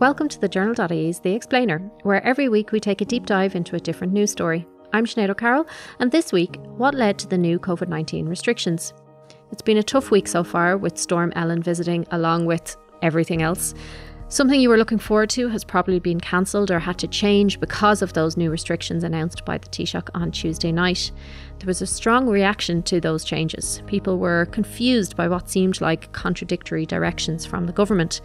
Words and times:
Welcome 0.00 0.30
to 0.30 0.40
the 0.40 0.48
Journal.ie's 0.48 1.20
The 1.20 1.34
Explainer, 1.34 1.78
where 2.04 2.24
every 2.26 2.48
week 2.48 2.72
we 2.72 2.80
take 2.80 3.02
a 3.02 3.04
deep 3.04 3.26
dive 3.26 3.54
into 3.54 3.76
a 3.76 3.80
different 3.80 4.14
news 4.14 4.30
story. 4.30 4.66
I'm 4.94 5.04
Sinead 5.04 5.28
O'Carroll, 5.28 5.66
and 5.98 6.10
this 6.10 6.32
week, 6.32 6.58
what 6.78 6.94
led 6.94 7.18
to 7.18 7.28
the 7.28 7.36
new 7.36 7.58
COVID 7.58 7.88
19 7.88 8.26
restrictions? 8.26 8.94
It's 9.52 9.60
been 9.60 9.76
a 9.76 9.82
tough 9.82 10.10
week 10.10 10.26
so 10.26 10.42
far, 10.42 10.78
with 10.78 10.96
Storm 10.96 11.34
Ellen 11.36 11.62
visiting 11.62 12.06
along 12.12 12.46
with 12.46 12.78
everything 13.02 13.42
else. 13.42 13.74
Something 14.32 14.60
you 14.60 14.68
were 14.68 14.78
looking 14.78 15.00
forward 15.00 15.28
to 15.30 15.48
has 15.48 15.64
probably 15.64 15.98
been 15.98 16.20
cancelled 16.20 16.70
or 16.70 16.78
had 16.78 16.98
to 16.98 17.08
change 17.08 17.58
because 17.58 18.00
of 18.00 18.12
those 18.12 18.36
new 18.36 18.48
restrictions 18.48 19.02
announced 19.02 19.44
by 19.44 19.58
the 19.58 19.66
Taoiseach 19.66 20.08
on 20.14 20.30
Tuesday 20.30 20.70
night. 20.70 21.10
There 21.58 21.66
was 21.66 21.82
a 21.82 21.86
strong 21.86 22.28
reaction 22.28 22.84
to 22.84 23.00
those 23.00 23.24
changes. 23.24 23.82
People 23.88 24.18
were 24.18 24.46
confused 24.46 25.16
by 25.16 25.26
what 25.26 25.50
seemed 25.50 25.80
like 25.80 26.12
contradictory 26.12 26.86
directions 26.86 27.44
from 27.44 27.66
the 27.66 27.72
government. 27.72 28.20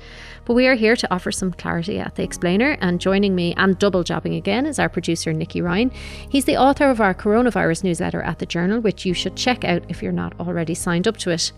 But 0.46 0.54
we 0.54 0.68
are 0.68 0.76
here 0.76 0.96
to 0.96 1.12
offer 1.12 1.32
some 1.32 1.52
clarity 1.52 1.98
at 1.98 2.14
the 2.14 2.24
explainer, 2.24 2.78
and 2.82 3.02
joining 3.02 3.34
me 3.34 3.56
and 3.58 3.80
double 3.80 4.04
jobbing 4.04 4.36
again 4.36 4.68
is 4.68 4.78
our 4.78 4.90
producer 4.90 5.34
Nicky 5.34 5.60
Ryan. 5.60 5.90
He's 6.30 6.46
the 6.46 6.58
author 6.58 6.88
of 6.88 7.02
our 7.02 7.16
coronavirus 7.16 7.84
newsletter 7.84 8.22
at 8.22 8.38
the 8.38 8.46
Journal, 8.46 8.80
which 8.80 9.08
you 9.08 9.16
should 9.16 9.36
check 9.36 9.64
out 9.64 9.84
if 9.90 10.04
you're 10.04 10.12
not 10.12 10.40
already 10.40 10.76
signed 10.76 11.08
up 11.08 11.18
to 11.18 11.32
it. 11.32 11.52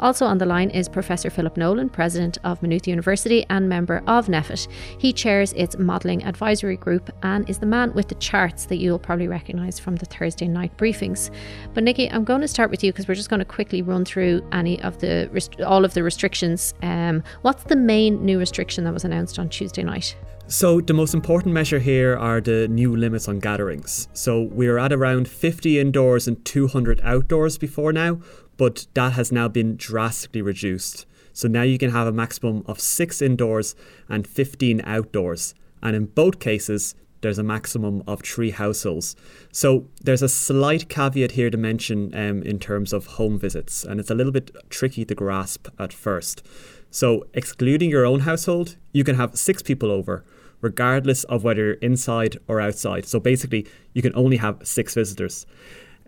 Also 0.00 0.26
on 0.26 0.38
the 0.38 0.46
line 0.46 0.70
is 0.70 0.88
Professor 0.88 1.30
Philip 1.30 1.56
Nolan, 1.56 1.88
President 1.88 2.38
of 2.44 2.62
Maynooth 2.62 2.86
University 2.86 3.44
and 3.50 3.68
member 3.68 4.02
of 4.06 4.26
NPHET. 4.26 4.68
He 4.98 5.12
chairs 5.12 5.52
its 5.54 5.78
modelling 5.78 6.24
advisory 6.24 6.76
group 6.76 7.10
and 7.22 7.48
is 7.48 7.58
the 7.58 7.66
man 7.66 7.92
with 7.94 8.08
the 8.08 8.14
charts 8.16 8.66
that 8.66 8.76
you'll 8.76 8.98
probably 8.98 9.28
recognise 9.28 9.78
from 9.78 9.96
the 9.96 10.06
Thursday 10.06 10.48
night 10.48 10.76
briefings. 10.76 11.30
But 11.74 11.84
Nicky, 11.84 12.10
I'm 12.10 12.24
going 12.24 12.40
to 12.40 12.48
start 12.48 12.70
with 12.70 12.82
you 12.82 12.92
because 12.92 13.08
we're 13.08 13.14
just 13.14 13.30
going 13.30 13.40
to 13.40 13.44
quickly 13.44 13.82
run 13.82 14.04
through 14.04 14.46
any 14.52 14.80
of 14.82 14.98
the 15.00 15.30
all 15.66 15.84
of 15.84 15.94
the 15.94 16.02
restrictions. 16.02 16.74
Um, 16.82 17.22
what's 17.42 17.64
the 17.64 17.76
main 17.76 18.24
new 18.24 18.38
restriction 18.38 18.84
that 18.84 18.92
was 18.92 19.04
announced 19.04 19.38
on 19.38 19.48
Tuesday 19.48 19.82
night? 19.82 20.16
So, 20.46 20.82
the 20.82 20.92
most 20.92 21.14
important 21.14 21.54
measure 21.54 21.78
here 21.78 22.18
are 22.18 22.38
the 22.38 22.68
new 22.68 22.94
limits 22.94 23.28
on 23.28 23.38
gatherings. 23.38 24.08
So, 24.12 24.42
we 24.42 24.68
are 24.68 24.78
at 24.78 24.92
around 24.92 25.26
50 25.26 25.78
indoors 25.78 26.28
and 26.28 26.44
200 26.44 27.00
outdoors 27.02 27.56
before 27.56 27.94
now, 27.94 28.18
but 28.56 28.86
that 28.94 29.12
has 29.14 29.32
now 29.32 29.48
been 29.48 29.76
drastically 29.76 30.42
reduced. 30.42 31.06
So 31.32 31.48
now 31.48 31.62
you 31.62 31.78
can 31.78 31.90
have 31.90 32.06
a 32.06 32.12
maximum 32.12 32.62
of 32.66 32.80
six 32.80 33.20
indoors 33.20 33.74
and 34.08 34.26
15 34.26 34.82
outdoors. 34.84 35.54
And 35.82 35.96
in 35.96 36.06
both 36.06 36.38
cases, 36.38 36.94
there's 37.24 37.38
a 37.38 37.42
maximum 37.42 38.02
of 38.06 38.20
three 38.20 38.50
households. 38.50 39.16
So 39.50 39.86
there's 40.02 40.22
a 40.22 40.28
slight 40.28 40.88
caveat 40.88 41.32
here 41.32 41.50
to 41.50 41.56
mention 41.56 42.14
um, 42.14 42.42
in 42.42 42.58
terms 42.58 42.92
of 42.92 43.06
home 43.06 43.38
visits, 43.38 43.82
and 43.82 43.98
it's 43.98 44.10
a 44.10 44.14
little 44.14 44.32
bit 44.32 44.50
tricky 44.68 45.04
to 45.06 45.14
grasp 45.14 45.68
at 45.78 45.92
first. 45.92 46.42
So, 46.90 47.26
excluding 47.34 47.90
your 47.90 48.06
own 48.06 48.20
household, 48.20 48.76
you 48.92 49.02
can 49.02 49.16
have 49.16 49.36
six 49.36 49.62
people 49.62 49.90
over, 49.90 50.22
regardless 50.60 51.24
of 51.24 51.42
whether 51.42 51.64
you're 51.64 51.72
inside 51.74 52.36
or 52.46 52.60
outside. 52.60 53.04
So, 53.06 53.18
basically, 53.18 53.66
you 53.94 54.02
can 54.02 54.14
only 54.14 54.36
have 54.36 54.60
six 54.62 54.94
visitors. 54.94 55.44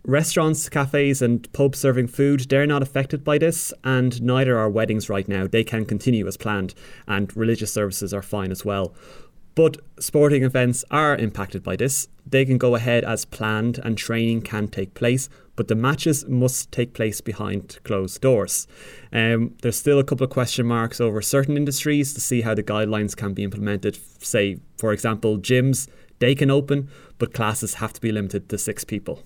Restaurants, 0.07 0.69
cafes, 0.69 1.21
and 1.21 1.53
pubs 1.53 1.81
serving 1.81 2.07
food, 2.07 2.49
they're 2.49 2.65
not 2.65 2.81
affected 2.81 3.25
by 3.25 3.39
this, 3.39 3.75
and 3.83 4.23
neither 4.23 4.57
are 4.57 4.71
weddings 4.71 5.09
right 5.09 5.27
now. 5.27 5.49
They 5.49 5.65
can 5.65 5.85
continue 5.85 6.29
as 6.29 6.37
planned, 6.37 6.75
and 7.09 7.37
religious 7.37 7.73
services 7.73 8.15
are 8.15 8.23
fine 8.23 8.53
as 8.53 8.65
well. 8.65 8.95
But 9.57 9.79
sporting 9.99 10.45
events 10.45 10.84
are 10.93 11.17
impacted 11.17 11.65
by 11.65 11.75
this. 11.75 12.07
They 12.25 12.45
can 12.45 12.57
go 12.57 12.77
ahead 12.77 13.03
as 13.03 13.25
planned 13.25 13.81
and 13.83 13.99
training 13.99 14.43
can 14.43 14.69
take 14.69 14.95
place, 14.95 15.29
but 15.57 15.67
the 15.67 15.75
matches 15.75 16.25
must 16.29 16.71
take 16.71 16.95
place 16.95 17.21
behind 17.21 17.81
closed 17.83 18.21
doors. 18.21 18.69
Um, 19.12 19.57
there's 19.62 19.77
still 19.77 19.99
a 19.99 20.05
couple 20.05 20.23
of 20.23 20.31
question 20.31 20.67
marks 20.67 21.01
over 21.01 21.21
certain 21.21 21.57
industries 21.57 22.15
to 22.15 22.21
see 22.21 22.43
how 22.43 22.55
the 22.55 22.62
guidelines 22.62 23.17
can 23.17 23.34
be 23.34 23.43
implemented. 23.43 23.99
Say, 24.21 24.61
for 24.79 24.93
example, 24.93 25.37
gyms, 25.37 25.89
they 26.21 26.37
can 26.37 26.49
open, 26.49 26.91
but 27.19 27.34
classes 27.34 27.75
have 27.75 27.93
to 27.95 28.01
be 28.01 28.12
limited 28.12 28.49
to 28.51 28.57
six 28.57 28.84
people 28.84 29.25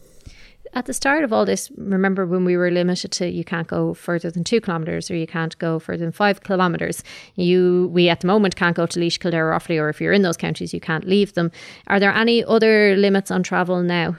at 0.72 0.86
the 0.86 0.94
start 0.94 1.24
of 1.24 1.32
all 1.32 1.44
this, 1.44 1.70
remember 1.76 2.26
when 2.26 2.44
we 2.44 2.56
were 2.56 2.70
limited 2.70 3.10
to 3.12 3.28
you 3.28 3.44
can't 3.44 3.66
go 3.66 3.94
further 3.94 4.30
than 4.30 4.44
two 4.44 4.60
kilometres 4.60 5.10
or 5.10 5.16
you 5.16 5.26
can't 5.26 5.56
go 5.58 5.78
further 5.78 6.04
than 6.04 6.12
five 6.12 6.42
kilometres. 6.42 7.02
You 7.36 7.88
we 7.92 8.08
at 8.08 8.20
the 8.20 8.26
moment 8.26 8.56
can't 8.56 8.76
go 8.76 8.86
to 8.86 9.00
Laois, 9.00 9.18
Kildare, 9.18 9.50
or 9.50 9.58
Offaly, 9.58 9.80
or 9.80 9.88
if 9.88 10.00
you're 10.00 10.12
in 10.12 10.22
those 10.22 10.36
counties, 10.36 10.72
you 10.72 10.80
can't 10.80 11.06
leave 11.06 11.34
them. 11.34 11.50
Are 11.88 11.98
there 11.98 12.14
any 12.14 12.44
other 12.44 12.96
limits 12.96 13.30
on 13.30 13.42
travel 13.42 13.82
now? 13.82 14.16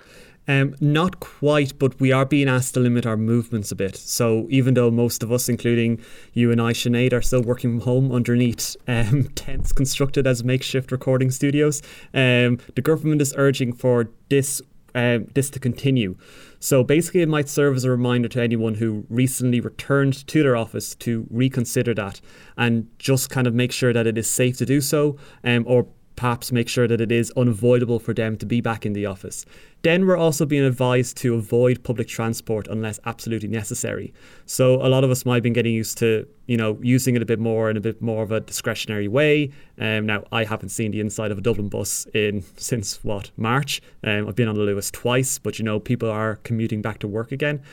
Um, 0.48 0.76
not 0.82 1.20
quite, 1.20 1.78
but 1.78 2.00
we 2.00 2.12
are 2.12 2.26
being 2.26 2.50
asked 2.50 2.74
to 2.74 2.80
limit 2.80 3.06
our 3.06 3.16
movements 3.16 3.72
a 3.72 3.76
bit. 3.76 3.96
So 3.96 4.48
even 4.50 4.74
though 4.74 4.90
most 4.90 5.22
of 5.22 5.32
us, 5.32 5.48
including 5.48 6.02
you 6.34 6.52
and 6.52 6.60
I, 6.60 6.74
Sinead, 6.74 7.14
are 7.14 7.22
still 7.22 7.44
working 7.44 7.80
from 7.80 7.82
home 7.82 8.12
underneath 8.12 8.76
um, 8.88 9.24
tents 9.36 9.72
constructed 9.72 10.26
as 10.26 10.44
makeshift 10.44 10.92
recording 10.92 11.30
studios, 11.30 11.82
um, 12.14 12.60
the 12.76 12.82
government 12.82 13.22
is 13.22 13.34
urging 13.38 13.72
for 13.72 14.10
this 14.30 14.62
uh, 14.96 15.20
this 15.34 15.50
to 15.52 15.60
continue. 15.60 16.16
So 16.60 16.84
basically, 16.84 17.22
it 17.22 17.30
might 17.30 17.50
serve 17.50 17.76
as 17.76 17.84
a 17.84 17.90
reminder 17.90 18.28
to 18.30 18.42
anyone 18.42 18.76
who 18.76 19.06
recently 19.10 19.60
returned 19.60 20.28
to 20.28 20.44
their 20.44 20.56
office 20.56 20.96
to 20.96 21.26
reconsider 21.30 21.94
that 21.96 22.22
and 22.58 22.88
just 23.00 23.30
kind 23.30 23.48
of 23.48 23.54
make 23.54 23.72
sure 23.72 23.94
that 23.94 24.08
it 24.08 24.18
is 24.18 24.30
safe 24.30 24.58
to 24.58 24.66
do 24.66 24.82
so, 24.82 25.18
um, 25.44 25.64
or 25.68 25.88
perhaps 26.22 26.52
make 26.52 26.70
sure 26.70 26.88
that 26.88 27.02
it 27.02 27.12
is 27.12 27.34
unavoidable 27.36 27.98
for 27.98 28.14
them 28.14 28.38
to 28.38 28.46
be 28.46 28.62
back 28.62 28.86
in 28.86 28.94
the 28.94 29.08
office. 29.08 29.44
Then 29.82 30.06
we're 30.06 30.18
also 30.18 30.46
being 30.46 30.64
advised 30.64 31.18
to 31.18 31.34
avoid 31.34 31.84
public 31.84 32.08
transport 32.08 32.68
unless 32.68 33.00
absolutely 33.08 33.50
necessary. 33.50 34.14
So 34.46 34.76
a 34.86 34.90
lot 34.96 35.04
of 35.04 35.10
us 35.10 35.26
might 35.26 35.38
have 35.38 35.44
been 35.44 35.54
getting 35.54 35.74
used 35.74 35.98
to, 35.98 36.28
you 36.46 36.58
know, 36.58 36.78
using 36.84 37.16
it 37.16 37.24
a 37.24 37.26
bit 37.26 37.40
more 37.40 37.72
in 37.72 37.76
a 37.78 37.82
bit 37.82 38.04
more 38.04 38.22
of 38.22 38.32
a 38.32 38.40
discretionary 38.40 39.08
way. 39.08 39.50
Um, 39.80 40.06
now 40.06 40.24
I 40.32 40.44
haven't 40.44 40.70
seen 40.70 40.92
the 40.92 41.00
inside 41.00 41.32
of 41.32 41.40
a 41.40 41.42
Dublin 41.42 41.70
bus 41.70 42.06
in 42.14 42.44
since 42.56 43.04
what 43.04 43.32
March. 43.36 43.82
Um, 44.04 44.28
I've 44.28 44.36
been 44.36 44.48
on 44.48 44.54
the 44.54 44.62
Luas 44.62 44.92
twice, 44.92 45.40
but 45.40 45.58
you 45.58 45.66
know 45.66 45.80
people 45.80 46.12
are 46.12 46.36
commuting 46.44 46.84
back 46.84 47.00
to 47.00 47.08
work 47.08 47.32
again. 47.32 47.64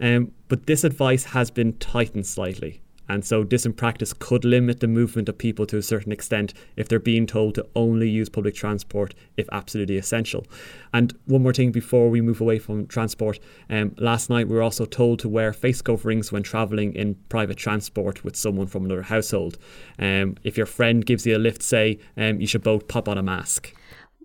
Um, 0.00 0.32
but 0.48 0.64
this 0.64 0.84
advice 0.84 1.24
has 1.24 1.50
been 1.50 1.74
tightened 1.74 2.26
slightly. 2.26 2.80
And 3.10 3.24
so 3.24 3.42
this 3.42 3.66
in 3.66 3.72
practice 3.72 4.12
could 4.12 4.44
limit 4.44 4.78
the 4.78 4.86
movement 4.86 5.28
of 5.28 5.36
people 5.36 5.66
to 5.66 5.76
a 5.76 5.82
certain 5.82 6.12
extent 6.12 6.54
if 6.76 6.88
they're 6.88 7.00
being 7.00 7.26
told 7.26 7.56
to 7.56 7.66
only 7.74 8.08
use 8.08 8.28
public 8.28 8.54
transport 8.54 9.14
if 9.36 9.48
absolutely 9.50 9.98
essential. 9.98 10.46
And 10.92 11.12
one 11.24 11.42
more 11.42 11.52
thing 11.52 11.72
before 11.72 12.08
we 12.08 12.20
move 12.20 12.40
away 12.40 12.60
from 12.60 12.86
transport. 12.86 13.40
Um, 13.68 13.96
last 13.98 14.30
night 14.30 14.46
we 14.46 14.54
were 14.54 14.62
also 14.62 14.84
told 14.84 15.18
to 15.20 15.28
wear 15.28 15.52
face 15.52 15.82
coverings 15.82 16.30
when 16.30 16.44
travelling 16.44 16.94
in 16.94 17.16
private 17.28 17.56
transport 17.56 18.22
with 18.22 18.36
someone 18.36 18.68
from 18.68 18.84
another 18.84 19.02
household. 19.02 19.58
Um, 19.98 20.36
if 20.44 20.56
your 20.56 20.66
friend 20.66 21.04
gives 21.04 21.26
you 21.26 21.36
a 21.36 21.38
lift, 21.38 21.62
say, 21.62 21.98
um, 22.16 22.40
you 22.40 22.46
should 22.46 22.62
both 22.62 22.86
pop 22.86 23.08
on 23.08 23.18
a 23.18 23.24
mask. 23.24 23.74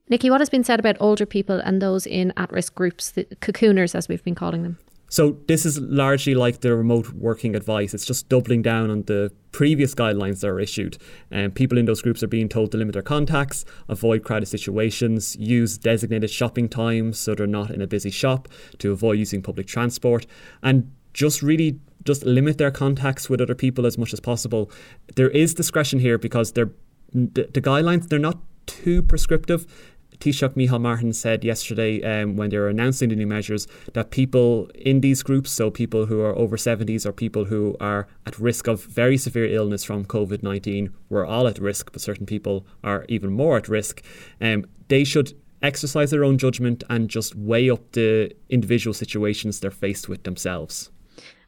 Nicky, 0.10 0.30
what 0.30 0.42
has 0.42 0.50
been 0.52 0.64
said 0.64 0.80
about 0.80 0.98
older 1.00 1.26
people 1.26 1.60
and 1.60 1.82
those 1.82 2.06
in 2.06 2.32
at 2.38 2.52
risk 2.52 2.76
groups, 2.76 3.10
the 3.10 3.24
cocooners 3.42 3.96
as 3.96 4.08
we've 4.08 4.24
been 4.24 4.36
calling 4.36 4.62
them? 4.62 4.78
So 5.16 5.38
this 5.48 5.66
is 5.66 5.80
largely 5.80 6.36
like 6.36 6.60
the 6.60 6.76
remote 6.76 7.14
working 7.14 7.56
advice. 7.56 7.94
It's 7.94 8.06
just 8.06 8.28
doubling 8.28 8.62
down 8.62 8.90
on 8.90 9.04
the 9.04 9.32
previous 9.54 9.96
guidelines 9.96 10.42
that 10.42 10.50
are 10.50 10.60
issued. 10.60 10.98
And 11.32 11.46
um, 11.46 11.52
people 11.52 11.78
in 11.78 11.86
those 11.86 12.02
groups 12.02 12.22
are 12.22 12.28
being 12.28 12.50
told 12.50 12.74
to 12.74 12.78
limit 12.78 12.92
their 12.92 13.02
contacts, 13.02 13.64
avoid 13.88 14.26
crowded 14.26 14.48
situations, 14.48 15.38
use 15.38 15.78
designated 15.78 16.30
shopping 16.32 16.68
times 16.68 17.18
so 17.18 17.34
they're 17.34 17.48
not 17.48 17.72
in 17.72 17.82
a 17.82 17.88
busy 17.88 18.12
shop, 18.12 18.50
to 18.80 18.92
avoid 18.92 19.18
using 19.18 19.42
public 19.42 19.68
transport, 19.68 20.26
and 20.62 20.92
just 21.14 21.42
really 21.42 21.80
just 22.04 22.26
limit 22.26 22.58
their 22.58 22.70
contacts 22.70 23.30
with 23.30 23.40
other 23.40 23.56
people 23.56 23.86
as 23.86 23.98
much 23.98 24.12
as 24.12 24.20
possible. 24.20 24.70
There 25.16 25.30
is 25.30 25.54
discretion 25.54 26.00
here 26.00 26.18
because 26.18 26.52
they're 26.52 26.72
the, 27.14 27.50
the 27.54 27.62
guidelines 27.62 28.10
they're 28.10 28.20
not 28.20 28.40
too 28.66 29.02
prescriptive 29.02 29.66
Taoiseach 30.20 30.56
Micheál 30.56 30.82
Martin 30.82 31.14
said 31.14 31.44
yesterday 31.44 32.02
um, 32.04 32.36
when 32.36 32.50
they 32.50 32.58
were 32.58 32.70
announcing 32.70 33.10
the 33.10 33.16
new 33.16 33.28
measures 33.28 33.68
that 33.94 34.12
people 34.12 34.70
in 34.76 35.02
these 35.02 35.24
groups, 35.24 35.52
so 35.52 35.70
people 35.70 36.06
who 36.06 36.22
are 36.22 36.36
over 36.38 36.58
70s 36.58 37.06
or 37.06 37.12
people 37.12 37.46
who 37.46 37.76
are 37.80 38.08
at 38.26 38.40
risk 38.40 38.68
of 38.68 38.84
very 38.84 39.18
severe 39.18 39.46
illness 39.46 39.84
from 39.84 40.06
COVID 40.06 40.44
19, 40.44 40.94
we're 41.10 41.26
all 41.26 41.48
at 41.48 41.60
risk, 41.60 41.92
but 41.92 42.02
certain 42.02 42.26
people 42.26 42.66
are 42.84 43.06
even 43.10 43.32
more 43.32 43.58
at 43.58 43.68
risk. 43.68 44.04
Um, 44.42 44.66
they 44.88 45.04
should 45.04 45.34
exercise 45.62 46.12
their 46.12 46.24
own 46.24 46.38
judgment 46.38 46.84
and 46.90 47.10
just 47.10 47.36
weigh 47.36 47.70
up 47.70 47.92
the 47.94 48.32
individual 48.50 48.94
situations 48.94 49.60
they're 49.60 49.72
faced 49.72 50.08
with 50.08 50.24
themselves. 50.24 50.92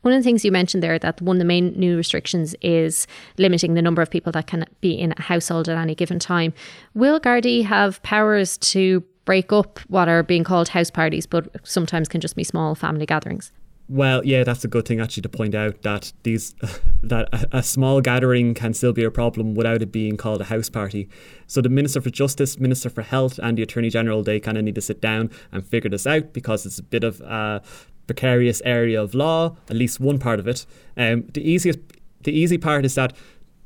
One 0.08 0.14
of 0.14 0.22
the 0.22 0.24
things 0.24 0.46
you 0.46 0.54
mentioned 0.54 0.82
there 0.82 0.98
that 0.98 1.22
one 1.22 1.36
of 1.36 1.40
the 1.40 1.44
main 1.44 1.74
new 1.74 1.98
restrictions 1.98 2.56
is 2.62 3.08
limiting 3.38 3.74
the 3.74 3.82
number 3.82 4.02
of 4.02 4.10
people 4.10 4.32
that 4.32 4.48
can 4.48 4.64
be 4.80 4.94
in 4.94 5.14
a 5.18 5.22
household 5.22 5.68
at 5.68 5.78
any 5.78 5.96
given 5.96 6.18
time. 6.18 6.54
Will 6.94 7.20
Gardaí 7.20 7.66
have 7.66 8.02
powers 8.04 8.58
to 8.60 9.04
break 9.26 9.52
up 9.52 9.80
what 9.90 10.08
are 10.08 10.24
being 10.24 10.46
called 10.46 10.70
house 10.70 10.90
parties, 10.90 11.28
but 11.28 11.54
sometimes 11.68 12.08
can 12.08 12.22
just 12.22 12.38
be 12.38 12.46
small 12.46 12.74
family 12.74 13.06
gatherings? 13.06 13.52
Well, 13.90 14.26
yeah, 14.26 14.46
that's 14.46 14.64
a 14.64 14.70
good 14.70 14.88
thing 14.88 15.02
actually 15.02 15.24
to 15.24 15.30
point 15.30 15.54
out 15.54 15.82
that 15.82 16.14
these 16.24 16.56
that 17.04 17.28
a, 17.34 17.58
a, 17.58 17.64
small 17.64 18.00
gathering 18.00 18.54
can 18.54 18.74
still 18.74 18.94
be 18.94 19.04
a 19.04 19.12
problem 19.12 19.56
without 19.56 19.82
it 19.82 19.92
being 19.92 20.16
called 20.16 20.40
a 20.40 20.46
house 20.46 20.70
party. 20.70 21.10
So 21.48 21.60
the 21.60 21.68
Minister 21.68 22.00
for 22.00 22.12
Justice, 22.12 22.58
Minister 22.58 22.90
for 22.90 23.02
Health, 23.02 23.42
and 23.44 23.58
the 23.58 23.64
Attorney 23.64 23.90
General 23.90 24.24
they 24.24 24.40
kind 24.40 24.58
of 24.58 24.64
need 24.64 24.76
to 24.76 24.82
sit 24.82 25.02
down 25.02 25.32
and 25.52 25.68
figure 25.68 25.90
this 25.90 26.08
out 26.08 26.32
because 26.32 26.66
it's 26.66 26.80
a 26.80 26.84
bit 26.84 27.04
of 27.04 27.22
uh, 27.22 27.60
precarious 28.08 28.62
area 28.66 29.02
of 29.02 29.14
law, 29.14 29.56
at 29.70 29.76
least 29.76 30.00
one 30.00 30.18
part 30.18 30.40
of 30.40 30.48
it. 30.48 30.66
Um, 30.96 31.28
the 31.34 31.48
easiest, 31.48 31.80
the 32.24 32.32
easy 32.32 32.58
part 32.58 32.86
is 32.86 32.96
that 32.96 33.14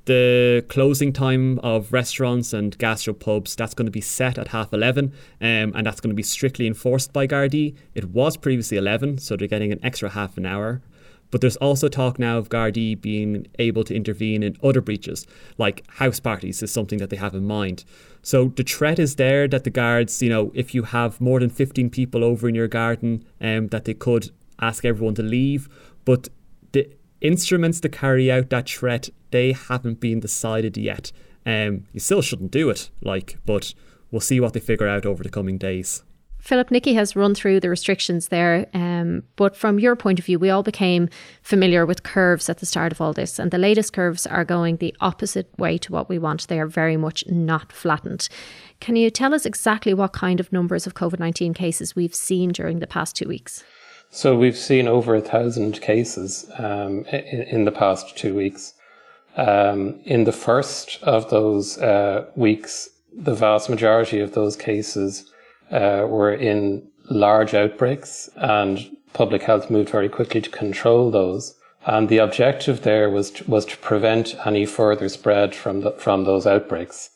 the 0.05 0.65
closing 0.67 1.13
time 1.13 1.59
of 1.59 1.93
restaurants 1.93 2.53
and 2.53 2.77
gastropubs 2.79 3.55
that's 3.55 3.75
going 3.75 3.85
to 3.85 3.91
be 3.91 4.01
set 4.01 4.39
at 4.39 4.47
half 4.47 4.73
11 4.73 5.05
um, 5.05 5.13
and 5.41 5.85
that's 5.85 6.01
going 6.01 6.09
to 6.09 6.15
be 6.15 6.23
strictly 6.23 6.65
enforced 6.65 7.13
by 7.13 7.27
Gardaí. 7.27 7.75
It 7.93 8.05
was 8.09 8.35
previously 8.35 8.77
11 8.77 9.19
so 9.19 9.37
they're 9.37 9.47
getting 9.47 9.71
an 9.71 9.79
extra 9.83 10.09
half 10.09 10.37
an 10.37 10.45
hour 10.47 10.81
but 11.31 11.41
there's 11.41 11.55
also 11.57 11.87
talk 11.87 12.19
now 12.19 12.37
of 12.37 12.49
Gardaí 12.49 12.99
being 12.99 13.47
able 13.57 13.83
to 13.85 13.95
intervene 13.95 14.43
in 14.43 14.57
other 14.61 14.81
breaches, 14.81 15.25
like 15.57 15.89
house 15.93 16.19
parties 16.19 16.61
is 16.61 16.71
something 16.71 16.99
that 16.99 17.09
they 17.09 17.15
have 17.15 17.33
in 17.33 17.45
mind. 17.45 17.83
So 18.21 18.49
the 18.49 18.63
threat 18.63 18.99
is 18.99 19.15
there 19.15 19.47
that 19.47 19.63
the 19.63 19.69
guards, 19.69 20.21
you 20.21 20.29
know, 20.29 20.51
if 20.53 20.75
you 20.75 20.83
have 20.83 21.19
more 21.19 21.39
than 21.39 21.49
15 21.49 21.89
people 21.89 22.23
over 22.23 22.47
in 22.47 22.55
your 22.55 22.67
garden, 22.67 23.25
um, 23.39 23.69
that 23.69 23.85
they 23.85 23.93
could 23.93 24.29
ask 24.59 24.85
everyone 24.85 25.15
to 25.15 25.23
leave. 25.23 25.67
But 26.05 26.29
the 26.73 26.89
instruments 27.21 27.79
to 27.79 27.89
carry 27.89 28.31
out 28.31 28.49
that 28.49 28.69
threat, 28.69 29.09
they 29.31 29.53
haven't 29.53 29.99
been 29.99 30.19
decided 30.19 30.77
yet. 30.77 31.11
Um, 31.45 31.85
you 31.93 31.99
still 31.99 32.21
shouldn't 32.21 32.51
do 32.51 32.69
it, 32.69 32.91
like, 33.01 33.37
but 33.45 33.73
we'll 34.11 34.21
see 34.21 34.39
what 34.39 34.53
they 34.53 34.59
figure 34.59 34.87
out 34.87 35.05
over 35.05 35.23
the 35.23 35.29
coming 35.29 35.57
days. 35.57 36.03
Philip, 36.41 36.71
Nicky 36.71 36.95
has 36.95 37.15
run 37.15 37.35
through 37.35 37.59
the 37.59 37.69
restrictions 37.69 38.29
there, 38.29 38.65
um, 38.73 39.21
but 39.35 39.55
from 39.55 39.79
your 39.79 39.95
point 39.95 40.17
of 40.17 40.25
view, 40.25 40.39
we 40.39 40.49
all 40.49 40.63
became 40.63 41.07
familiar 41.43 41.85
with 41.85 42.01
curves 42.01 42.49
at 42.49 42.57
the 42.57 42.65
start 42.65 42.91
of 42.91 42.99
all 42.99 43.13
this, 43.13 43.37
and 43.37 43.51
the 43.51 43.59
latest 43.59 43.93
curves 43.93 44.25
are 44.25 44.43
going 44.43 44.77
the 44.77 44.95
opposite 45.01 45.47
way 45.59 45.77
to 45.77 45.91
what 45.91 46.09
we 46.09 46.17
want. 46.17 46.47
They 46.47 46.59
are 46.59 46.65
very 46.65 46.97
much 46.97 47.23
not 47.27 47.71
flattened. 47.71 48.27
Can 48.79 48.95
you 48.95 49.11
tell 49.11 49.35
us 49.35 49.45
exactly 49.45 49.93
what 49.93 50.13
kind 50.13 50.39
of 50.39 50.51
numbers 50.51 50.87
of 50.87 50.95
COVID 50.95 51.19
19 51.19 51.53
cases 51.53 51.95
we've 51.95 52.15
seen 52.15 52.51
during 52.51 52.79
the 52.79 52.87
past 52.87 53.15
two 53.15 53.27
weeks? 53.27 53.63
So, 54.09 54.35
we've 54.35 54.57
seen 54.57 54.87
over 54.87 55.15
a 55.15 55.21
thousand 55.21 55.79
cases 55.79 56.49
um, 56.57 57.05
in, 57.05 57.43
in, 57.43 57.65
the 57.65 57.71
past 57.71 58.17
two 58.17 58.35
weeks. 58.35 58.73
Um, 59.37 60.01
in 60.05 60.23
the 60.23 60.33
first 60.33 61.01
of 61.03 61.29
those 61.29 61.77
uh, 61.77 62.25
weeks, 62.35 62.89
the 63.13 63.35
vast 63.35 63.69
majority 63.69 64.19
of 64.19 64.33
those 64.33 64.57
cases 64.57 65.31
uh, 65.71 66.05
were 66.07 66.33
in 66.33 66.87
large 67.09 67.53
outbreaks 67.53 68.29
and 68.35 68.95
public 69.13 69.43
health 69.43 69.69
moved 69.69 69.89
very 69.89 70.09
quickly 70.09 70.41
to 70.41 70.49
control 70.49 71.11
those. 71.11 71.55
And 71.85 72.09
the 72.09 72.19
objective 72.19 72.83
there 72.83 73.09
was 73.09 73.31
to, 73.31 73.49
was 73.49 73.65
to 73.65 73.77
prevent 73.77 74.35
any 74.45 74.65
further 74.65 75.09
spread 75.09 75.55
from 75.55 75.81
the, 75.81 75.91
from 75.93 76.25
those 76.25 76.45
outbreaks. 76.45 77.09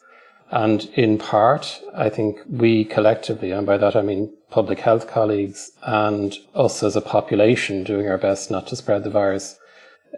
And 0.52 0.86
in 0.94 1.18
part, 1.18 1.82
I 1.96 2.10
think 2.10 2.40
we 2.50 2.86
collectively, 2.86 3.52
and 3.52 3.66
by 3.66 3.78
that 3.78 3.96
I 3.96 4.02
mean 4.02 4.34
public 4.50 4.80
health 4.80 5.08
colleagues 5.08 5.72
and 5.84 6.36
us 6.54 6.82
as 6.84 6.96
a 6.96 7.02
population 7.02 7.84
doing 7.84 8.08
our 8.08 8.18
best 8.18 8.50
not 8.50 8.68
to 8.68 8.76
spread 8.76 9.04
the 9.04 9.10
virus, 9.10 9.58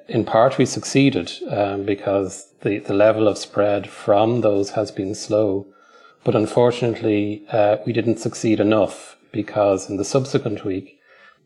in 0.08 0.26
part 0.26 0.58
we 0.58 0.66
succeeded 0.66 1.32
um, 1.50 1.84
because 1.84 2.54
the, 2.62 2.80
the 2.80 2.94
level 2.94 3.28
of 3.28 3.38
spread 3.38 3.90
from 3.90 4.42
those 4.42 4.72
has 4.72 4.92
been 4.92 5.16
slow. 5.16 5.66
But 6.28 6.36
unfortunately, 6.36 7.46
uh, 7.54 7.78
we 7.86 7.94
didn't 7.94 8.20
succeed 8.20 8.60
enough 8.60 9.16
because 9.32 9.90
in 9.90 9.96
the 9.96 10.04
subsequent 10.04 10.66
week, 10.66 11.00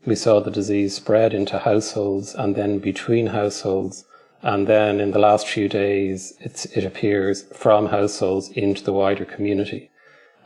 we 0.04 0.16
saw 0.16 0.40
the 0.40 0.50
disease 0.50 0.96
spread 0.96 1.32
into 1.32 1.60
households 1.60 2.34
and 2.34 2.56
then 2.56 2.80
between 2.80 3.28
households. 3.28 4.04
And 4.42 4.66
then 4.66 5.00
in 5.00 5.12
the 5.12 5.20
last 5.20 5.46
few 5.46 5.68
days, 5.68 6.34
it 6.40 6.84
appears 6.84 7.44
from 7.54 7.90
households 7.90 8.48
into 8.48 8.82
the 8.82 8.92
wider 8.92 9.24
community. 9.24 9.88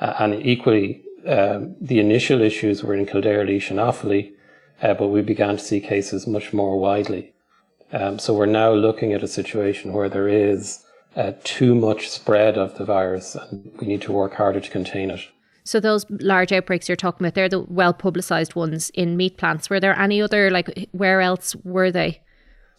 Uh, 0.03 0.13
and 0.19 0.35
equally, 0.35 1.03
um, 1.27 1.75
the 1.81 1.99
initial 1.99 2.43
issues 2.43 2.85
were 2.85 2.95
in 2.95 3.07
Kildare, 3.07 3.43
Laois 3.43 3.71
and 3.71 3.79
Offaly, 3.79 4.33
uh, 4.83 4.93
but 4.93 5.09
we 5.09 5.23
began 5.23 5.57
to 5.57 5.65
see 5.65 5.81
cases 5.81 6.27
much 6.27 6.53
more 6.53 6.79
widely. 6.79 7.33
Um, 7.91 8.19
so 8.19 8.35
we're 8.35 8.45
now 8.45 8.75
looking 8.75 9.15
at 9.15 9.23
a 9.23 9.29
situation 9.29 9.95
where 9.95 10.11
there 10.11 10.29
is 10.29 10.85
uh, 11.17 11.33
too 11.45 11.75
much 11.75 12.09
spread 12.09 12.59
of 12.59 12.77
the 12.79 12.85
virus, 12.85 13.35
and 13.35 13.73
we 13.81 13.87
need 13.87 14.03
to 14.03 14.13
work 14.13 14.35
harder 14.35 14.61
to 14.61 14.71
contain 14.71 15.11
it. 15.11 15.21
So 15.65 15.81
those 15.81 16.07
large 16.11 16.53
outbreaks 16.53 16.89
you're 16.89 16.97
talking 16.97 17.27
about, 17.27 17.35
they're 17.35 17.49
the 17.49 17.61
well 17.61 17.93
publicised 17.93 18.55
ones 18.55 18.91
in 18.91 19.17
meat 19.17 19.37
plants. 19.37 19.69
Were 19.69 19.81
there 19.81 19.99
any 19.99 20.23
other 20.23 20.51
like 20.51 20.89
where 20.93 21.21
else 21.21 21.57
were 21.65 21.91
they? 21.91 22.21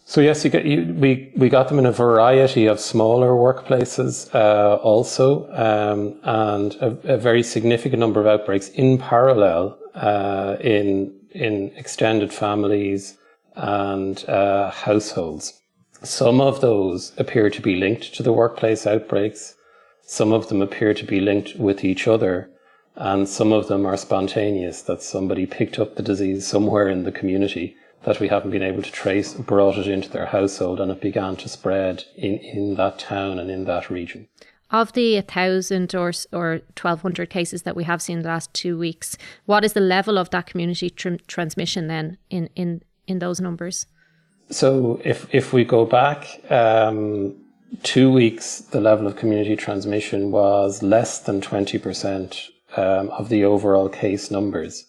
So 0.06 0.22
yes, 0.22 0.42
you 0.42 0.50
get, 0.50 0.64
you, 0.64 0.94
we 0.94 1.30
we 1.36 1.50
got 1.50 1.68
them 1.68 1.78
in 1.78 1.84
a 1.84 1.92
variety 1.92 2.64
of 2.64 2.80
smaller 2.80 3.32
workplaces 3.32 4.34
uh, 4.34 4.76
also, 4.76 5.52
um, 5.52 6.18
and 6.22 6.74
a, 6.76 7.14
a, 7.14 7.18
very 7.18 7.42
significant 7.42 8.00
number 8.00 8.18
of 8.18 8.26
outbreaks 8.26 8.70
in 8.70 8.96
parallel 8.96 9.78
uh, 9.94 10.56
in 10.60 11.14
in 11.32 11.72
extended 11.76 12.32
families 12.32 13.18
and 13.54 14.24
uh, 14.30 14.70
households. 14.70 15.60
Some 16.02 16.40
of 16.40 16.60
those 16.60 17.12
appear 17.18 17.50
to 17.50 17.60
be 17.60 17.76
linked 17.76 18.14
to 18.14 18.22
the 18.22 18.32
workplace 18.32 18.86
outbreaks. 18.86 19.54
Some 20.02 20.32
of 20.32 20.48
them 20.48 20.62
appear 20.62 20.94
to 20.94 21.04
be 21.04 21.20
linked 21.20 21.56
with 21.56 21.84
each 21.84 22.06
other. 22.06 22.50
And 22.94 23.28
some 23.28 23.52
of 23.52 23.68
them 23.68 23.86
are 23.86 23.96
spontaneous, 23.96 24.82
that 24.82 25.02
somebody 25.02 25.46
picked 25.46 25.78
up 25.78 25.94
the 25.94 26.02
disease 26.02 26.46
somewhere 26.46 26.88
in 26.88 27.04
the 27.04 27.12
community 27.12 27.76
that 28.04 28.20
we 28.20 28.28
haven't 28.28 28.50
been 28.50 28.62
able 28.62 28.82
to 28.82 28.92
trace, 28.92 29.34
brought 29.34 29.76
it 29.76 29.86
into 29.86 30.08
their 30.08 30.26
household, 30.26 30.80
and 30.80 30.90
it 30.90 31.00
began 31.00 31.36
to 31.36 31.48
spread 31.48 32.04
in, 32.16 32.38
in 32.38 32.74
that 32.76 32.98
town 32.98 33.38
and 33.38 33.50
in 33.50 33.64
that 33.64 33.90
region. 33.90 34.28
Of 34.70 34.92
the 34.92 35.14
1,000 35.14 35.94
or, 35.94 36.12
or 36.32 36.50
1,200 36.76 37.30
cases 37.30 37.62
that 37.62 37.76
we 37.76 37.84
have 37.84 38.02
seen 38.02 38.18
in 38.18 38.22
the 38.22 38.28
last 38.28 38.52
two 38.52 38.78
weeks, 38.78 39.16
what 39.46 39.64
is 39.64 39.72
the 39.72 39.80
level 39.80 40.18
of 40.18 40.30
that 40.30 40.46
community 40.46 40.90
tr- 40.90 41.14
transmission 41.26 41.88
then 41.88 42.18
in, 42.30 42.50
in, 42.54 42.82
in 43.06 43.18
those 43.18 43.40
numbers? 43.40 43.86
So 44.50 45.00
if 45.04 45.32
if 45.34 45.52
we 45.52 45.64
go 45.64 45.84
back 45.84 46.40
um, 46.50 47.34
two 47.82 48.10
weeks, 48.10 48.60
the 48.60 48.80
level 48.80 49.06
of 49.06 49.16
community 49.16 49.56
transmission 49.56 50.30
was 50.30 50.82
less 50.82 51.18
than 51.18 51.40
twenty 51.40 51.78
percent 51.78 52.48
um, 52.76 53.10
of 53.10 53.28
the 53.28 53.44
overall 53.44 53.88
case 53.88 54.30
numbers. 54.30 54.86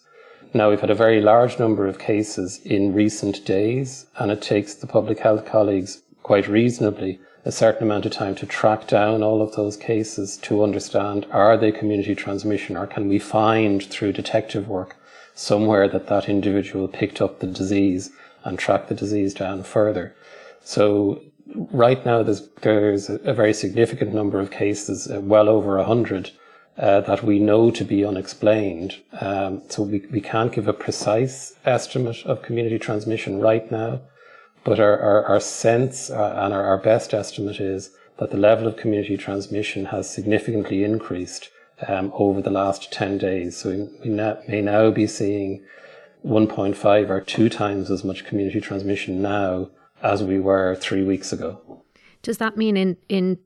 Now 0.54 0.70
we've 0.70 0.80
had 0.80 0.90
a 0.90 0.94
very 0.94 1.20
large 1.20 1.58
number 1.58 1.86
of 1.86 1.98
cases 1.98 2.58
in 2.64 2.94
recent 2.94 3.44
days, 3.44 4.06
and 4.18 4.30
it 4.32 4.42
takes 4.42 4.74
the 4.74 4.86
public 4.86 5.20
health 5.20 5.44
colleagues 5.44 6.02
quite 6.22 6.48
reasonably 6.48 7.18
a 7.44 7.52
certain 7.52 7.84
amount 7.84 8.04
of 8.04 8.12
time 8.12 8.34
to 8.34 8.46
track 8.46 8.86
down 8.86 9.22
all 9.22 9.40
of 9.40 9.54
those 9.56 9.76
cases 9.76 10.36
to 10.36 10.62
understand 10.62 11.26
are 11.30 11.56
they 11.56 11.72
community 11.72 12.14
transmission 12.14 12.76
or 12.76 12.86
can 12.86 13.08
we 13.08 13.18
find 13.18 13.82
through 13.82 14.12
detective 14.12 14.68
work 14.68 14.96
somewhere 15.34 15.88
that 15.88 16.06
that 16.08 16.28
individual 16.28 16.86
picked 16.86 17.20
up 17.20 17.38
the 17.38 17.46
disease 17.46 18.10
and 18.44 18.58
track 18.58 18.88
the 18.88 18.94
disease 18.94 19.34
down 19.34 19.62
further. 19.62 20.14
So 20.62 21.22
right 21.54 22.04
now 22.04 22.22
there's 22.22 22.48
there's 22.62 23.08
a 23.08 23.34
very 23.34 23.54
significant 23.54 24.14
number 24.14 24.40
of 24.40 24.50
cases, 24.50 25.10
uh, 25.10 25.20
well 25.20 25.48
over 25.48 25.78
a 25.78 25.84
hundred, 25.84 26.30
uh, 26.78 27.00
that 27.02 27.22
we 27.22 27.38
know 27.38 27.70
to 27.70 27.84
be 27.84 28.04
unexplained. 28.04 28.96
Um, 29.20 29.62
so 29.68 29.82
we, 29.82 30.06
we 30.10 30.20
can't 30.20 30.52
give 30.52 30.68
a 30.68 30.72
precise 30.72 31.54
estimate 31.64 32.24
of 32.24 32.42
community 32.42 32.78
transmission 32.78 33.40
right 33.40 33.70
now, 33.70 34.00
but 34.64 34.80
our, 34.80 34.98
our, 34.98 35.24
our 35.26 35.40
sense 35.40 36.10
uh, 36.10 36.34
and 36.38 36.54
our, 36.54 36.64
our 36.64 36.78
best 36.78 37.12
estimate 37.12 37.60
is 37.60 37.90
that 38.18 38.30
the 38.30 38.36
level 38.36 38.66
of 38.66 38.76
community 38.76 39.16
transmission 39.16 39.86
has 39.86 40.08
significantly 40.08 40.84
increased 40.84 41.50
um, 41.88 42.12
over 42.14 42.40
the 42.40 42.50
last 42.50 42.92
10 42.92 43.18
days. 43.18 43.56
So 43.56 43.70
we, 43.70 44.10
we 44.10 44.10
may 44.10 44.60
now 44.60 44.90
be 44.90 45.06
seeing 45.06 45.64
1.5 46.24 47.10
or 47.10 47.20
two 47.20 47.48
times 47.48 47.90
as 47.90 48.04
much 48.04 48.24
community 48.24 48.60
transmission 48.60 49.22
now 49.22 49.70
as 50.02 50.22
we 50.22 50.38
were 50.38 50.74
three 50.76 51.02
weeks 51.02 51.32
ago. 51.32 51.82
Does 52.22 52.38
that 52.38 52.56
mean 52.56 52.76
in, 52.76 52.96
in 53.08 53.38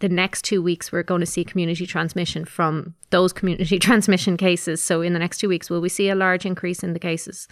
the 0.00 0.08
next 0.08 0.42
two 0.42 0.62
weeks 0.62 0.92
we're 0.92 1.02
going 1.02 1.20
to 1.20 1.26
see 1.26 1.44
community 1.44 1.86
transmission 1.86 2.44
from 2.44 2.94
those 3.10 3.32
community 3.32 3.78
transmission 3.80 4.36
cases? 4.36 4.82
So 4.82 5.02
in 5.02 5.12
the 5.12 5.18
next 5.18 5.38
two 5.38 5.48
weeks, 5.48 5.70
will 5.70 5.80
we 5.80 5.88
see 5.88 6.08
a 6.08 6.14
large 6.14 6.44
increase 6.44 6.82
in 6.82 6.92
the 6.92 6.98
cases? 6.98 7.48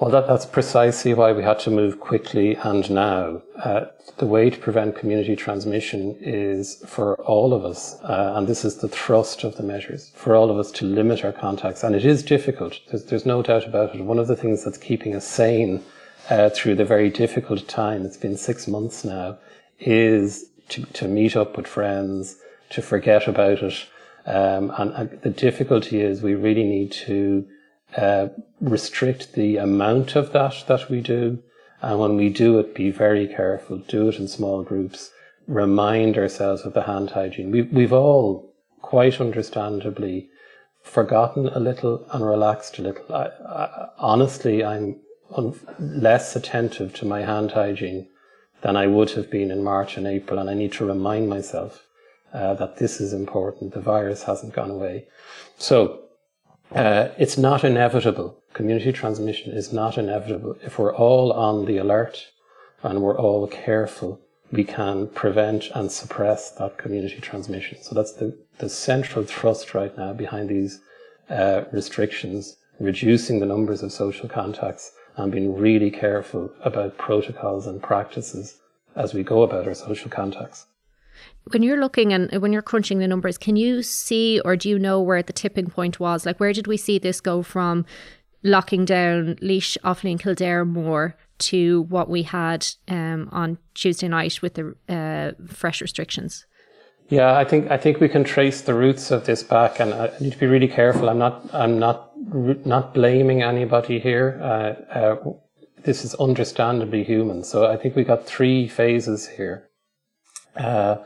Well, 0.00 0.10
that, 0.10 0.28
that's 0.28 0.46
precisely 0.46 1.12
why 1.12 1.32
we 1.32 1.42
had 1.42 1.58
to 1.60 1.72
move 1.72 1.98
quickly 1.98 2.54
and 2.54 2.88
now. 2.88 3.42
Uh, 3.56 3.86
the 4.18 4.26
way 4.26 4.48
to 4.48 4.56
prevent 4.56 4.94
community 4.94 5.34
transmission 5.34 6.16
is 6.20 6.76
for 6.86 7.16
all 7.22 7.52
of 7.52 7.64
us, 7.64 8.00
uh, 8.04 8.34
and 8.36 8.46
this 8.46 8.64
is 8.64 8.76
the 8.76 8.86
thrust 8.86 9.42
of 9.42 9.56
the 9.56 9.64
measures, 9.64 10.12
for 10.14 10.36
all 10.36 10.52
of 10.52 10.58
us 10.58 10.70
to 10.72 10.84
limit 10.84 11.24
our 11.24 11.32
contacts. 11.32 11.82
And 11.82 11.96
it 11.96 12.04
is 12.04 12.22
difficult. 12.22 12.78
There's, 12.88 13.06
there's 13.06 13.26
no 13.26 13.42
doubt 13.42 13.66
about 13.66 13.92
it. 13.92 14.04
One 14.04 14.20
of 14.20 14.28
the 14.28 14.36
things 14.36 14.64
that's 14.64 14.78
keeping 14.78 15.16
us 15.16 15.26
sane 15.26 15.82
uh, 16.30 16.50
through 16.50 16.76
the 16.76 16.84
very 16.84 17.10
difficult 17.10 17.66
time, 17.66 18.06
it's 18.06 18.16
been 18.16 18.36
six 18.36 18.68
months 18.68 19.04
now, 19.04 19.36
is 19.80 20.44
to, 20.68 20.84
to 20.84 21.08
meet 21.08 21.34
up 21.34 21.56
with 21.56 21.66
friends, 21.66 22.36
to 22.70 22.82
forget 22.82 23.26
about 23.26 23.64
it. 23.64 23.86
Um, 24.26 24.72
and, 24.78 24.92
and 24.92 25.22
the 25.22 25.30
difficulty 25.30 26.02
is 26.02 26.22
we 26.22 26.34
really 26.36 26.64
need 26.64 26.92
to 26.92 27.48
uh, 27.96 28.28
restrict 28.60 29.32
the 29.32 29.56
amount 29.56 30.16
of 30.16 30.32
that 30.32 30.64
that 30.66 30.90
we 30.90 31.00
do. 31.00 31.42
And 31.80 31.98
when 31.98 32.16
we 32.16 32.28
do 32.28 32.58
it, 32.58 32.74
be 32.74 32.90
very 32.90 33.28
careful. 33.28 33.78
Do 33.78 34.08
it 34.08 34.18
in 34.18 34.28
small 34.28 34.62
groups. 34.62 35.10
Remind 35.46 36.18
ourselves 36.18 36.62
of 36.62 36.74
the 36.74 36.82
hand 36.82 37.10
hygiene. 37.10 37.50
We, 37.50 37.62
we've 37.62 37.92
all, 37.92 38.52
quite 38.82 39.20
understandably, 39.20 40.28
forgotten 40.82 41.48
a 41.48 41.60
little 41.60 42.06
and 42.12 42.26
relaxed 42.26 42.78
a 42.78 42.82
little. 42.82 43.14
I, 43.14 43.26
I, 43.26 43.88
honestly, 43.98 44.64
I'm 44.64 45.00
un- 45.34 45.58
less 45.78 46.34
attentive 46.34 46.94
to 46.94 47.06
my 47.06 47.22
hand 47.22 47.52
hygiene 47.52 48.08
than 48.62 48.76
I 48.76 48.88
would 48.88 49.10
have 49.10 49.30
been 49.30 49.50
in 49.50 49.62
March 49.62 49.96
and 49.96 50.06
April. 50.06 50.40
And 50.40 50.50
I 50.50 50.54
need 50.54 50.72
to 50.74 50.86
remind 50.86 51.28
myself 51.28 51.86
uh, 52.34 52.54
that 52.54 52.78
this 52.78 53.00
is 53.00 53.12
important. 53.12 53.72
The 53.72 53.80
virus 53.80 54.24
hasn't 54.24 54.52
gone 54.52 54.70
away. 54.70 55.06
So 55.58 56.07
uh, 56.74 57.08
it's 57.18 57.38
not 57.38 57.64
inevitable. 57.64 58.38
Community 58.52 58.92
transmission 58.92 59.52
is 59.52 59.72
not 59.72 59.96
inevitable. 59.98 60.56
If 60.62 60.78
we're 60.78 60.94
all 60.94 61.32
on 61.32 61.64
the 61.64 61.78
alert 61.78 62.26
and 62.82 63.02
we're 63.02 63.18
all 63.18 63.46
careful, 63.46 64.20
we 64.50 64.64
can 64.64 65.08
prevent 65.08 65.70
and 65.74 65.90
suppress 65.90 66.50
that 66.52 66.78
community 66.78 67.20
transmission. 67.20 67.78
So 67.82 67.94
that's 67.94 68.12
the, 68.12 68.36
the 68.58 68.68
central 68.68 69.24
thrust 69.24 69.74
right 69.74 69.96
now 69.96 70.12
behind 70.12 70.48
these 70.48 70.80
uh, 71.28 71.64
restrictions, 71.72 72.56
reducing 72.80 73.40
the 73.40 73.46
numbers 73.46 73.82
of 73.82 73.92
social 73.92 74.28
contacts 74.28 74.92
and 75.16 75.32
being 75.32 75.54
really 75.54 75.90
careful 75.90 76.50
about 76.62 76.96
protocols 76.96 77.66
and 77.66 77.82
practices 77.82 78.60
as 78.94 79.14
we 79.14 79.22
go 79.22 79.42
about 79.42 79.66
our 79.66 79.74
social 79.74 80.10
contacts. 80.10 80.66
When 81.52 81.62
you're 81.62 81.80
looking 81.80 82.12
and 82.12 82.30
when 82.42 82.52
you're 82.52 82.62
crunching 82.62 82.98
the 82.98 83.08
numbers, 83.08 83.38
can 83.38 83.56
you 83.56 83.82
see 83.82 84.40
or 84.44 84.56
do 84.56 84.68
you 84.68 84.78
know 84.78 85.00
where 85.00 85.22
the 85.22 85.32
tipping 85.32 85.70
point 85.70 85.98
was? 85.98 86.26
Like, 86.26 86.40
where 86.40 86.52
did 86.52 86.66
we 86.66 86.76
see 86.76 86.98
this 86.98 87.20
go 87.20 87.42
from 87.42 87.86
locking 88.42 88.84
down 88.84 89.36
Laois, 89.40 89.76
Offaly, 89.84 90.10
and 90.10 90.20
Kildare 90.20 90.64
more 90.64 91.16
to 91.38 91.82
what 91.82 92.08
we 92.08 92.22
had 92.22 92.66
um, 92.88 93.28
on 93.32 93.58
Tuesday 93.74 94.08
night 94.08 94.42
with 94.42 94.54
the 94.54 94.74
uh, 94.88 95.32
fresh 95.46 95.80
restrictions? 95.80 96.44
Yeah, 97.08 97.38
I 97.38 97.44
think 97.44 97.70
I 97.70 97.78
think 97.78 98.00
we 98.00 98.08
can 98.08 98.22
trace 98.22 98.60
the 98.60 98.74
roots 98.74 99.10
of 99.10 99.24
this 99.24 99.42
back, 99.42 99.80
and 99.80 99.94
I 99.94 100.10
need 100.20 100.32
to 100.32 100.38
be 100.38 100.46
really 100.46 100.68
careful. 100.68 101.08
I'm 101.08 101.18
not 101.18 101.42
I'm 101.54 101.78
not 101.78 102.12
not 102.66 102.92
blaming 102.92 103.42
anybody 103.42 103.98
here. 103.98 104.38
Uh, 104.42 104.98
uh, 104.98 105.16
this 105.84 106.04
is 106.04 106.14
understandably 106.16 107.04
human. 107.04 107.44
So 107.44 107.66
I 107.66 107.76
think 107.76 107.96
we 107.96 108.04
got 108.04 108.26
three 108.26 108.68
phases 108.68 109.26
here. 109.26 109.70
Uh, 110.58 110.98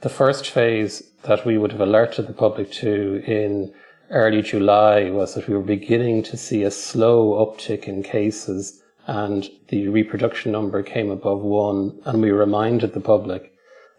the 0.00 0.08
first 0.08 0.48
phase 0.50 1.02
that 1.22 1.44
we 1.44 1.58
would 1.58 1.72
have 1.72 1.80
alerted 1.80 2.26
the 2.26 2.32
public 2.32 2.70
to 2.70 3.22
in 3.26 3.72
early 4.10 4.42
July 4.42 5.10
was 5.10 5.34
that 5.34 5.48
we 5.48 5.54
were 5.54 5.62
beginning 5.62 6.22
to 6.22 6.36
see 6.36 6.62
a 6.62 6.70
slow 6.70 7.44
uptick 7.44 7.84
in 7.84 8.02
cases 8.02 8.82
and 9.06 9.50
the 9.68 9.88
reproduction 9.88 10.52
number 10.52 10.82
came 10.82 11.10
above 11.10 11.40
one. 11.40 11.98
And 12.04 12.22
we 12.22 12.30
reminded 12.30 12.92
the 12.92 13.00
public 13.00 13.52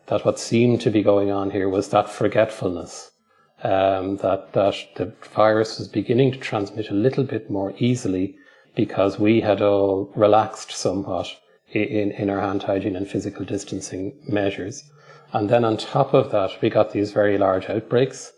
that 0.05 0.23
what 0.23 0.39
seemed 0.39 0.81
to 0.81 0.89
be 0.89 1.03
going 1.03 1.31
on 1.31 1.51
here 1.51 1.67
was 1.67 1.89
that 1.89 2.09
forgetfulness, 2.09 3.11
um, 3.63 4.17
that, 4.17 4.53
that 4.53 4.75
the 4.95 5.13
virus 5.33 5.79
was 5.79 5.87
beginning 5.87 6.31
to 6.31 6.37
transmit 6.37 6.89
a 6.89 6.93
little 6.95 7.23
bit 7.23 7.49
more 7.49 7.73
easily 7.77 8.35
because 8.75 9.19
we 9.19 9.41
had 9.41 9.61
all 9.61 10.11
relaxed 10.15 10.71
somewhat 10.71 11.27
in, 11.71 12.11
in 12.11 12.29
our 12.29 12.39
hand 12.39 12.63
hygiene 12.63 12.95
and 12.95 13.07
physical 13.07 13.45
distancing 13.45 14.17
measures. 14.27 14.83
And 15.31 15.50
then 15.50 15.63
on 15.63 15.77
top 15.77 16.13
of 16.13 16.31
that, 16.31 16.62
we 16.62 16.69
got 16.69 16.91
these 16.91 17.12
very 17.12 17.38
large 17.38 17.69
outbreaks. 17.69 18.31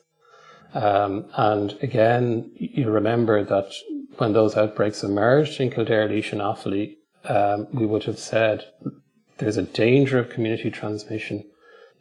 Um, 0.74 1.26
and 1.36 1.78
again, 1.82 2.52
you 2.56 2.90
remember 2.90 3.44
that 3.44 3.72
when 4.18 4.34
those 4.34 4.58
outbreaks 4.58 5.04
emerged 5.04 5.60
in 5.60 5.72
Kildare, 5.72 6.08
Laois 6.08 6.32
and 6.32 6.42
Offaly, 6.42 6.96
um, 7.26 7.68
we 7.72 7.86
would 7.86 8.04
have 8.04 8.20
said 8.20 8.66
there's 9.38 9.58
a 9.58 9.64
danger 9.64 10.20
of 10.20 10.30
community 10.30 10.70
transmission. 10.70 11.46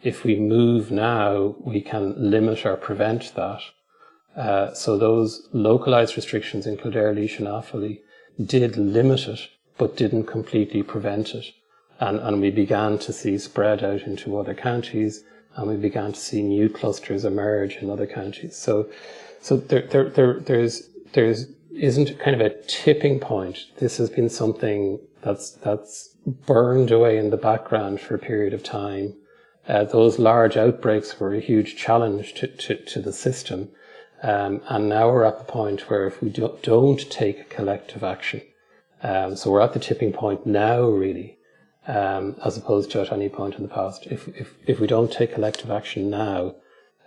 If 0.03 0.25
we 0.25 0.37
move 0.37 0.91
now, 0.91 1.57
we 1.61 1.81
can 1.81 2.31
limit 2.31 2.65
or 2.65 2.77
prevent 2.77 3.35
that. 3.35 3.61
Uh, 4.37 4.73
so 4.75 4.97
those 4.97 5.49
localized 5.53 6.17
restrictions 6.17 6.67
in 6.67 6.77
Kildare, 6.77 7.15
Laois 7.15 7.39
and 7.39 7.49
Offaly 7.49 8.01
did 8.43 8.77
limit 8.77 9.27
it, 9.29 9.41
but 9.77 9.97
didn't 9.97 10.25
completely 10.25 10.83
prevent 10.83 11.35
it. 11.35 11.47
And, 12.01 12.19
and 12.19 12.41
we 12.41 12.51
began 12.51 12.99
to 12.99 13.13
see 13.13 13.39
spread 13.39 13.85
out 13.85 14.03
into 14.03 14.39
other 14.39 14.55
counties 14.55 15.23
and 15.57 15.69
we 15.69 15.77
began 15.77 16.13
to 16.13 16.19
see 16.19 16.43
new 16.43 16.69
clusters 16.69 17.25
emerge 17.25 17.77
in 17.77 17.91
other 17.91 18.07
counties. 18.07 18.57
So, 18.57 18.89
so 19.41 19.57
there, 19.57 19.87
there, 19.87 20.09
there, 20.09 20.41
there's, 20.41 20.89
there's 21.13 21.47
isn't 21.73 22.19
kind 22.19 22.41
of 22.41 22.47
a 22.47 22.63
tipping 22.67 23.21
point. 23.21 23.67
This 23.79 23.97
has 23.99 24.11
been 24.11 24.29
something 24.29 25.01
that's 25.23 25.51
that's 25.51 26.15
burned 26.27 26.91
away 26.91 27.17
in 27.17 27.31
the 27.31 27.37
background 27.37 28.01
for 28.01 28.15
a 28.15 28.19
period 28.19 28.53
of 28.53 28.63
time. 28.63 29.15
Uh, 29.69 29.85
those 29.85 30.19
large 30.19 30.57
outbreaks 30.57 31.21
were 31.21 31.35
a 31.35 31.41
huge 31.41 31.77
challenge 31.77 32.35
to, 32.35 32.49
to, 32.49 32.77
to 32.85 33.01
the 33.01 33.13
system. 33.13 33.69
Um, 34.23 34.61
and 34.69 34.89
now 34.89 35.11
we're 35.11 35.25
at 35.25 35.39
the 35.39 35.45
point 35.45 35.89
where 35.89 36.07
if 36.07 36.21
we 36.21 36.29
do, 36.29 36.59
don't 36.63 37.11
take 37.11 37.49
collective 37.49 38.03
action, 38.03 38.43
um, 39.03 39.37
so 39.37 39.51
we're 39.51 39.63
at 39.63 39.73
the 39.73 39.79
tipping 39.79 40.13
point 40.13 40.45
now, 40.45 40.83
really, 40.83 41.39
um, 41.87 42.37
as 42.45 42.57
opposed 42.57 42.91
to 42.91 43.01
at 43.01 43.13
any 43.13 43.29
point 43.29 43.55
in 43.55 43.63
the 43.63 43.69
past. 43.69 44.07
If, 44.07 44.29
if, 44.29 44.55
if 44.67 44.81
we 44.81 44.87
don't 44.87 45.13
take 45.13 45.35
collective 45.35 45.71
action 45.71 46.11
now, 46.11 46.55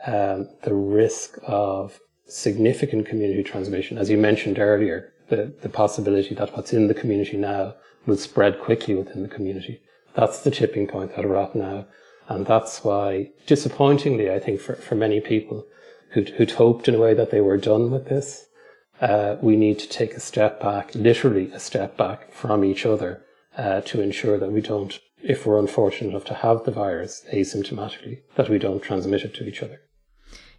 um, 0.06 0.50
the 0.64 0.74
risk 0.74 1.38
of 1.44 2.00
significant 2.26 3.06
community 3.06 3.44
transmission, 3.44 3.98
as 3.98 4.10
you 4.10 4.18
mentioned 4.18 4.60
earlier, 4.60 5.14
the, 5.30 5.54
the 5.62 5.70
possibility 5.70 6.36
that 6.36 6.56
what's 6.56 6.74
in 6.74 6.88
the 6.88 6.94
community 6.94 7.38
now 7.38 7.76
will 8.06 8.18
spread 8.18 8.60
quickly 8.60 8.96
within 8.96 9.24
the 9.24 9.30
community. 9.30 9.82
That's 10.16 10.40
the 10.40 10.52
tipping 10.52 10.88
point 10.88 11.16
that 11.16 11.26
we're 11.26 11.38
at 11.38 11.56
now. 11.56 11.86
And 12.28 12.46
that's 12.46 12.84
why, 12.84 13.32
disappointingly, 13.46 14.32
I 14.32 14.40
think 14.40 14.60
for, 14.60 14.76
for 14.76 14.96
many 14.96 15.20
people 15.20 15.66
who'd, 16.12 16.30
who'd 16.30 16.52
hoped 16.52 16.88
in 16.88 16.96
a 16.96 17.00
way 17.00 17.14
that 17.14 17.32
they 17.32 17.42
were 17.42 17.58
done 17.58 17.92
with 17.92 18.08
this, 18.08 18.46
uh, 19.02 19.36
we 19.42 19.56
need 19.56 19.80
to 19.80 19.90
take 19.90 20.14
a 20.14 20.20
step 20.20 20.62
back, 20.62 20.94
literally 20.96 21.52
a 21.52 21.60
step 21.60 21.98
back 21.98 22.32
from 22.32 22.64
each 22.64 22.86
other 22.86 23.24
uh, 23.58 23.82
to 23.82 24.02
ensure 24.02 24.38
that 24.38 24.52
we 24.52 24.62
don't, 24.62 25.00
if 25.22 25.46
we're 25.46 25.60
unfortunate 25.60 26.10
enough 26.10 26.26
to 26.26 26.34
have 26.34 26.64
the 26.64 26.72
virus 26.72 27.26
asymptomatically, 27.34 28.20
that 28.36 28.50
we 28.50 28.60
don't 28.60 28.82
transmit 28.82 29.24
it 29.24 29.34
to 29.36 29.48
each 29.48 29.62
other. 29.62 29.80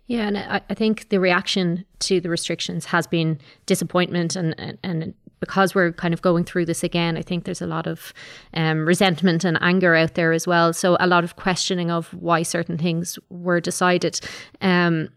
Yeah, 0.06 0.26
and 0.26 0.36
I, 0.36 0.60
I 0.68 0.74
think 0.74 1.08
the 1.08 1.18
reaction 1.18 1.84
to 2.00 2.20
the 2.20 2.28
restrictions 2.28 2.84
has 2.86 3.06
been 3.06 3.38
disappointment 3.64 4.36
and, 4.36 4.54
and, 4.58 4.78
and 4.82 5.14
because 5.40 5.74
we're 5.74 5.92
kind 5.92 6.14
of 6.14 6.22
going 6.22 6.44
through 6.44 6.64
this 6.64 6.82
again, 6.82 7.16
I 7.16 7.22
think 7.22 7.44
there's 7.44 7.60
a 7.60 7.66
lot 7.66 7.86
of 7.86 8.14
um, 8.54 8.86
resentment 8.86 9.44
and 9.44 9.58
anger 9.60 9.94
out 9.94 10.14
there 10.14 10.32
as 10.32 10.46
well. 10.46 10.72
So 10.72 10.96
a 11.00 11.06
lot 11.06 11.24
of 11.24 11.36
questioning 11.36 11.90
of 11.90 12.12
why 12.14 12.42
certain 12.42 12.78
things 12.78 13.18
were 13.28 13.60
decided. 13.60 14.20
Um, 14.62 15.10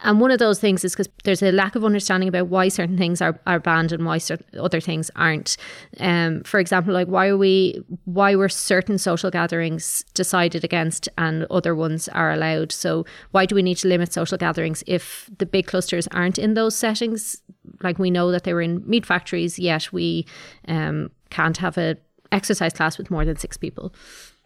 and 0.00 0.20
one 0.20 0.30
of 0.30 0.38
those 0.38 0.60
things 0.60 0.84
is 0.84 0.92
because 0.92 1.08
there's 1.24 1.42
a 1.42 1.50
lack 1.50 1.74
of 1.74 1.84
understanding 1.84 2.28
about 2.28 2.46
why 2.46 2.68
certain 2.68 2.96
things 2.96 3.20
are, 3.20 3.40
are 3.46 3.58
banned 3.58 3.90
and 3.90 4.04
why 4.04 4.18
certain 4.18 4.46
other 4.58 4.80
things 4.80 5.10
aren't. 5.16 5.56
Um, 5.98 6.42
for 6.44 6.60
example, 6.60 6.94
like 6.94 7.08
why 7.08 7.28
are 7.28 7.36
we 7.36 7.82
why 8.04 8.36
were 8.36 8.48
certain 8.48 8.98
social 8.98 9.30
gatherings 9.30 10.04
decided 10.14 10.62
against 10.62 11.08
and 11.18 11.44
other 11.50 11.74
ones 11.74 12.08
are 12.08 12.32
allowed? 12.32 12.70
So 12.70 13.06
why 13.32 13.44
do 13.44 13.54
we 13.54 13.62
need 13.62 13.78
to 13.78 13.88
limit 13.88 14.12
social 14.12 14.38
gatherings 14.38 14.84
if 14.86 15.28
the 15.38 15.46
big 15.46 15.66
clusters 15.66 16.06
aren't 16.08 16.38
in 16.38 16.54
those 16.54 16.76
settings? 16.76 17.42
Like 17.82 17.98
we 17.98 18.10
know 18.10 18.30
that 18.30 18.44
they 18.44 18.54
were 18.54 18.62
in 18.62 18.88
meat 18.88 19.04
factories, 19.04 19.58
yet 19.58 19.92
we 19.92 20.26
um, 20.68 21.10
can't 21.30 21.56
have 21.56 21.76
a 21.76 21.96
exercise 22.30 22.72
class 22.72 22.98
with 22.98 23.10
more 23.10 23.24
than 23.24 23.36
six 23.36 23.56
people. 23.56 23.92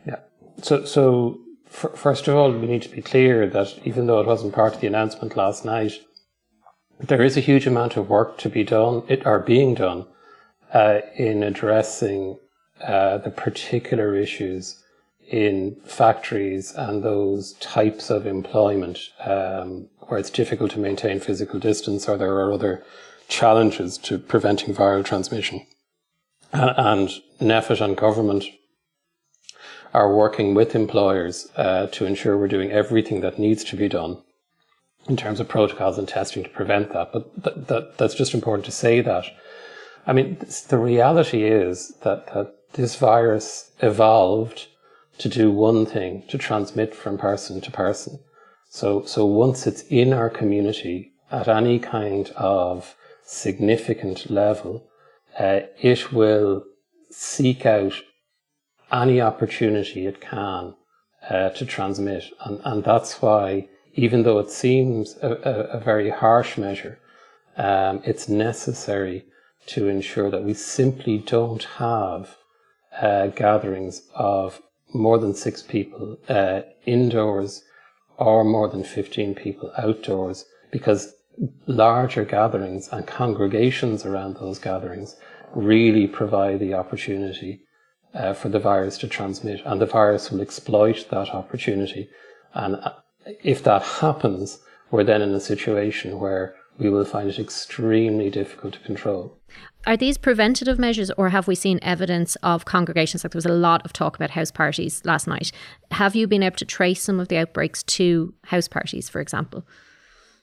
Yeah. 0.07 0.21
So 0.63 0.85
so 0.87 1.39
first 1.73 2.29
of 2.29 2.37
all, 2.37 2.53
we 2.53 2.67
need 2.67 2.83
to 2.83 2.89
be 2.89 3.03
clear 3.03 3.47
that 3.47 3.79
even 3.85 4.07
though 4.07 4.21
it 4.21 4.27
wasn't 4.27 4.55
part 4.55 4.75
of 4.75 4.81
the 4.81 4.87
announcement 4.87 5.37
last 5.37 5.65
night, 5.65 5.93
there 7.01 7.23
is 7.23 7.37
a 7.37 7.41
huge 7.41 7.67
amount 7.67 7.97
of 7.97 8.09
work 8.09 8.39
to 8.39 8.49
be 8.49 8.63
done, 8.63 9.03
it 9.09 9.27
are 9.27 9.41
being 9.41 9.75
done, 9.75 10.07
uh, 10.73 11.01
in 11.17 11.43
addressing 11.43 12.39
uh, 12.87 13.19
the 13.19 13.31
particular 13.31 14.15
issues 14.15 14.83
in 15.29 15.77
factories 15.85 16.73
and 16.75 17.03
those 17.03 17.55
types 17.55 18.11
of 18.11 18.27
employment 18.27 18.99
um, 19.25 19.89
where 20.01 20.21
it's 20.21 20.31
difficult 20.31 20.71
to 20.71 20.79
maintain 20.79 21.21
physical 21.21 21.59
distance 21.59 22.09
or 22.09 22.19
there 22.19 22.35
are 22.35 22.53
other 22.53 22.85
challenges 23.29 23.97
to 23.97 24.19
preventing 24.19 24.75
viral 24.75 25.05
transmission. 25.05 25.67
Uh, 26.53 26.75
and 26.77 27.09
NPHET 27.41 27.81
and 27.81 27.97
government 27.97 28.45
are 29.95 30.15
working 30.15 30.55
with 30.55 30.75
employers 30.75 31.49
uh, 31.57 31.87
to 31.89 32.07
ensure 32.07 32.37
we're 32.37 32.49
doing 32.49 32.71
everything 32.71 33.21
that 33.21 33.39
needs 33.39 33.63
to 33.65 33.77
be 33.77 33.89
done 33.89 34.23
in 35.09 35.17
terms 35.17 35.41
of 35.41 35.49
protocols 35.49 35.99
and 35.99 36.09
testing 36.09 36.43
to 36.43 36.49
prevent 36.49 36.93
that. 36.93 37.13
But 37.13 37.45
th- 37.45 37.67
that, 37.67 37.99
that's 37.99 38.15
just 38.15 38.35
important 38.35 38.65
to 38.67 38.73
say 38.73 39.01
that. 39.01 39.25
I 40.07 40.13
mean, 40.13 40.39
the 40.69 40.79
reality 40.79 41.45
is 41.45 41.95
that, 42.03 42.33
that 42.35 42.55
this 42.73 42.97
virus 42.97 43.71
evolved 43.81 44.67
to 45.19 45.29
do 45.29 45.51
one 45.51 45.87
thing, 45.87 46.23
to 46.29 46.39
transmit 46.39 46.95
from 46.95 47.19
person 47.19 47.61
to 47.61 47.71
person. 47.71 48.19
So, 48.71 49.05
so 49.05 49.27
once 49.27 49.67
it's 49.67 49.83
in 49.83 50.13
our 50.13 50.31
community 50.31 51.13
at 51.31 51.49
any 51.49 51.79
kind 51.79 52.31
of 52.31 52.97
significant 53.25 54.31
level, 54.31 54.89
uh, 55.39 55.61
it 55.81 56.13
will 56.13 56.65
seek 57.11 57.67
out 57.67 57.95
any 58.93 59.21
opportunity 59.21 60.07
it 60.07 60.21
can 60.21 60.75
uh, 61.29 61.51
to 61.51 61.65
transmit. 61.65 62.25
And, 62.45 62.61
and 62.65 62.85
that's 62.85 63.23
why, 63.23 63.69
even 63.95 64.23
though 64.23 64.39
it 64.39 64.51
seems 64.51 65.17
a, 65.23 65.31
a, 65.31 65.79
a 65.79 65.81
very 65.81 66.11
harsh 66.11 66.59
measure, 66.59 66.99
um, 67.57 68.03
it's 68.05 68.29
necessary 68.29 69.25
to 69.67 69.89
ensure 69.89 70.31
that 70.31 70.45
we 70.45 70.55
simply 70.55 71.19
don't 71.19 71.65
have 71.65 72.37
uh, 73.01 73.29
gatherings 73.29 74.03
of 74.15 74.61
more 74.93 75.19
than 75.19 75.35
six 75.35 75.63
people 75.63 76.19
uh, 76.29 76.63
indoors 76.85 77.63
or 78.19 78.45
more 78.45 78.69
than 78.69 78.85
15 78.85 79.35
people 79.35 79.73
outdoors 79.79 80.45
because 80.71 81.15
larger 81.67 82.25
gatherings 82.25 82.89
and 82.93 83.07
congregations 83.07 84.05
around 84.05 84.37
those 84.37 84.59
gatherings 84.59 85.17
really 85.55 86.07
provide 86.07 86.61
the 86.61 86.75
opportunity 86.75 87.63
uh, 88.15 88.35
for 88.35 88.49
the 88.49 88.59
virus 88.59 88.99
to 88.99 89.09
transmit, 89.09 89.61
and 89.65 89.81
the 89.81 89.87
virus 89.87 90.31
will 90.31 90.41
exploit 90.41 91.07
that 91.11 91.31
opportunity. 91.31 92.09
And 92.55 92.77
uh, 92.77 92.93
if 93.43 93.63
that 93.65 93.83
happens, 93.83 94.59
we're 94.91 95.05
then 95.05 95.23
in 95.23 95.35
a 95.35 95.41
situation 95.41 96.19
where 96.19 96.55
we 96.79 96.91
will 96.91 97.05
find 97.05 97.29
it 97.29 97.39
extremely 97.39 98.31
difficult 98.31 98.75
to 98.75 98.81
control. 98.81 99.39
Are 99.87 99.97
these 99.97 100.17
preventative 100.17 100.79
measures, 100.79 101.11
or 101.13 101.31
have 101.31 101.47
we 101.47 101.55
seen 101.55 101.79
evidence 101.83 102.37
of 102.37 102.65
congregations? 102.65 103.25
Like 103.25 103.33
there 103.33 103.39
was 103.39 103.47
a 103.47 103.53
lot 103.53 103.85
of 103.85 103.93
talk 103.93 104.17
about 104.17 104.31
house 104.31 104.51
parties 104.51 105.03
last 105.05 105.27
night. 105.27 105.53
Have 105.91 106.15
you 106.15 106.27
been 106.27 106.43
able 106.43 106.57
to 106.57 106.65
trace 106.65 107.03
some 107.03 107.21
of 107.21 107.29
the 107.29 107.37
outbreaks 107.39 107.83
to 107.85 108.33
house 108.45 108.69
parties, 108.69 109.09
for 109.09 109.21
example? 109.21 109.67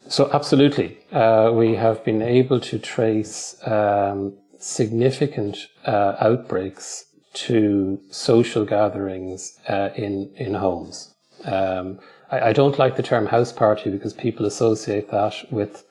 So, 0.08 0.30
absolutely. 0.34 0.98
Uh, 1.12 1.52
we 1.54 1.76
have 1.76 2.04
been 2.04 2.22
able 2.22 2.60
to 2.62 2.80
trace 2.80 3.56
um, 3.66 4.38
significant 4.58 5.68
uh, 5.86 6.16
outbreaks 6.20 7.06
to 7.34 8.00
social 8.10 8.66
gatherings 8.66 9.60
uh, 9.68 9.90
in, 9.96 10.32
in 10.36 10.56
homes. 10.56 11.14
Um, 11.46 12.00
I, 12.32 12.50
I, 12.50 12.54
don't 12.54 12.80
like 12.80 12.96
the 12.96 13.04
term 13.04 13.28
house 13.28 13.52
party 13.52 13.90
because 13.90 14.14
people 14.14 14.46
associate 14.46 15.10
that 15.12 15.36
with 15.52 15.86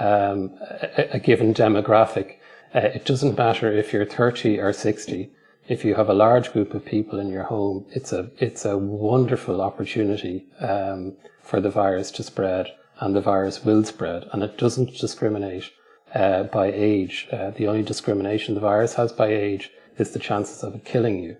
um, 0.00 0.58
a, 0.60 1.16
a, 1.16 1.18
given 1.20 1.54
demographic. 1.54 2.36
Uh, 2.74 2.80
it 2.80 3.04
doesn't 3.04 3.38
matter 3.38 3.72
if 3.72 3.92
you're 3.92 4.06
30 4.06 4.58
or 4.58 4.72
60. 4.72 5.30
If 5.68 5.84
you 5.84 5.94
have 5.94 6.08
a 6.08 6.14
large 6.14 6.52
group 6.52 6.74
of 6.74 6.84
people 6.84 7.20
in 7.20 7.28
your 7.28 7.44
home, 7.44 7.86
it's 7.90 8.12
a, 8.12 8.30
it's 8.38 8.64
a 8.64 8.78
wonderful 8.78 9.60
opportunity 9.60 10.46
um, 10.60 11.16
for 11.42 11.60
the 11.60 11.70
virus 11.70 12.10
to 12.12 12.22
spread 12.22 12.72
and 13.00 13.14
the 13.14 13.20
virus 13.20 13.64
will 13.64 13.84
spread 13.84 14.28
and 14.32 14.42
it 14.42 14.58
doesn't 14.58 14.98
discriminate 14.98 15.70
uh, 16.14 16.44
by 16.44 16.72
age. 16.72 17.28
Uh, 17.30 17.50
the 17.50 17.68
only 17.68 17.82
discrimination 17.82 18.54
the 18.54 18.60
virus 18.60 18.94
has 18.94 19.12
by 19.12 19.28
age 19.28 19.70
is 19.98 20.12
the 20.12 20.18
chances 20.18 20.62
of 20.62 20.74
it 20.74 20.84
killing 20.84 21.22
you. 21.22 21.36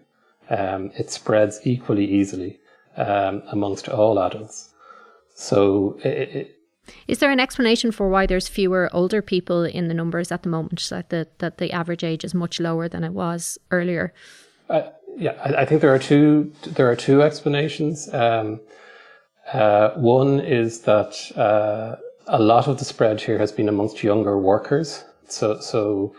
Um, 0.50 0.90
it 0.96 1.10
spreads 1.10 1.60
equally 1.64 2.06
easily 2.06 2.58
um, 2.96 3.42
amongst 3.48 3.88
all 3.88 4.18
adults. 4.18 4.70
So, 5.34 5.98
it, 6.02 6.28
it, 6.36 6.58
is 7.06 7.18
there 7.18 7.30
an 7.30 7.38
explanation 7.38 7.92
for 7.92 8.08
why 8.08 8.26
there's 8.26 8.48
fewer 8.48 8.88
older 8.92 9.20
people 9.20 9.62
in 9.64 9.88
the 9.88 9.94
numbers 9.94 10.32
at 10.32 10.42
the 10.42 10.48
moment? 10.48 10.86
That 10.90 11.10
the 11.10 11.28
that 11.38 11.58
the 11.58 11.70
average 11.72 12.02
age 12.02 12.24
is 12.24 12.34
much 12.34 12.60
lower 12.60 12.88
than 12.88 13.04
it 13.04 13.12
was 13.12 13.58
earlier. 13.70 14.12
Uh, 14.70 14.82
yeah, 15.16 15.32
I, 15.44 15.62
I, 15.62 15.64
think 15.64 15.80
there 15.80 15.94
are 15.94 15.98
two 15.98 16.52
there 16.66 16.90
are 16.90 16.96
two 16.96 17.22
explanations. 17.22 18.12
Um, 18.12 18.60
uh, 19.52 19.90
one 19.90 20.40
is 20.40 20.80
that 20.80 21.14
uh, 21.36 21.96
a 22.26 22.38
lot 22.38 22.68
of 22.68 22.78
the 22.78 22.84
spread 22.84 23.20
here 23.20 23.38
has 23.38 23.50
been 23.50 23.68
amongst 23.68 24.02
younger 24.02 24.38
workers. 24.38 25.04
So, 25.28 25.60
so 25.60 26.14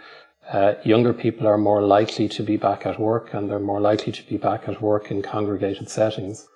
uh, 0.52 0.74
younger 0.84 1.14
people 1.14 1.48
are 1.48 1.58
more 1.58 1.82
likely 1.82 2.28
to 2.28 2.44
be 2.44 2.58
back 2.58 2.86
at 2.86 3.00
work 3.00 3.34
and 3.34 3.50
they're 3.50 3.60
more 3.60 3.80
likely 3.80 4.12
to 4.12 4.24
be 4.28 4.38
back 4.38 4.68
at 4.68 4.82
work 4.82 5.12
in 5.12 5.22
congregated 5.22 5.90
settings. 5.90 6.48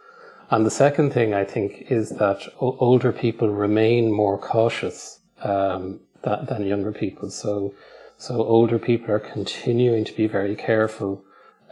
And 0.49 0.65
the 0.65 0.71
second 0.71 1.13
thing 1.13 1.33
I 1.33 1.43
think 1.43 1.91
is 1.91 2.09
that 2.11 2.47
o- 2.59 2.77
older 2.79 3.11
people 3.11 3.49
remain 3.49 4.11
more 4.11 4.37
cautious 4.37 5.19
um, 5.43 5.99
than, 6.23 6.45
than 6.45 6.65
younger 6.65 6.91
people. 6.91 7.29
So, 7.29 7.73
so 8.17 8.43
older 8.43 8.79
people 8.79 9.11
are 9.11 9.19
continuing 9.19 10.05
to 10.05 10.13
be 10.13 10.27
very 10.27 10.55
careful 10.55 11.23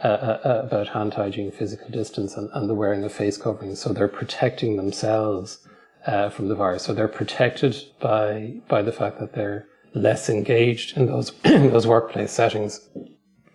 uh, 0.02 0.08
uh, 0.08 0.40
uh, 0.44 0.62
about 0.66 0.88
hand 0.88 1.14
hygiene, 1.14 1.52
physical 1.52 1.88
distance, 1.90 2.36
and, 2.36 2.50
and, 2.54 2.68
the 2.68 2.74
wearing 2.74 3.04
of 3.04 3.12
face 3.12 3.36
coverings. 3.36 3.80
So 3.80 3.92
they're 3.92 4.08
protecting 4.08 4.76
themselves 4.76 5.58
uh, 6.06 6.28
from 6.28 6.48
the 6.48 6.56
virus. 6.56 6.82
So 6.82 6.92
they're 6.92 7.06
protected 7.06 7.76
by 8.00 8.54
by 8.66 8.82
the 8.82 8.90
fact 8.90 9.20
that 9.20 9.34
they're 9.34 9.68
less 9.94 10.28
engaged 10.28 10.96
in 10.96 11.06
those 11.06 11.30
those 11.42 11.86
workplace 11.86 12.32
settings, 12.32 12.88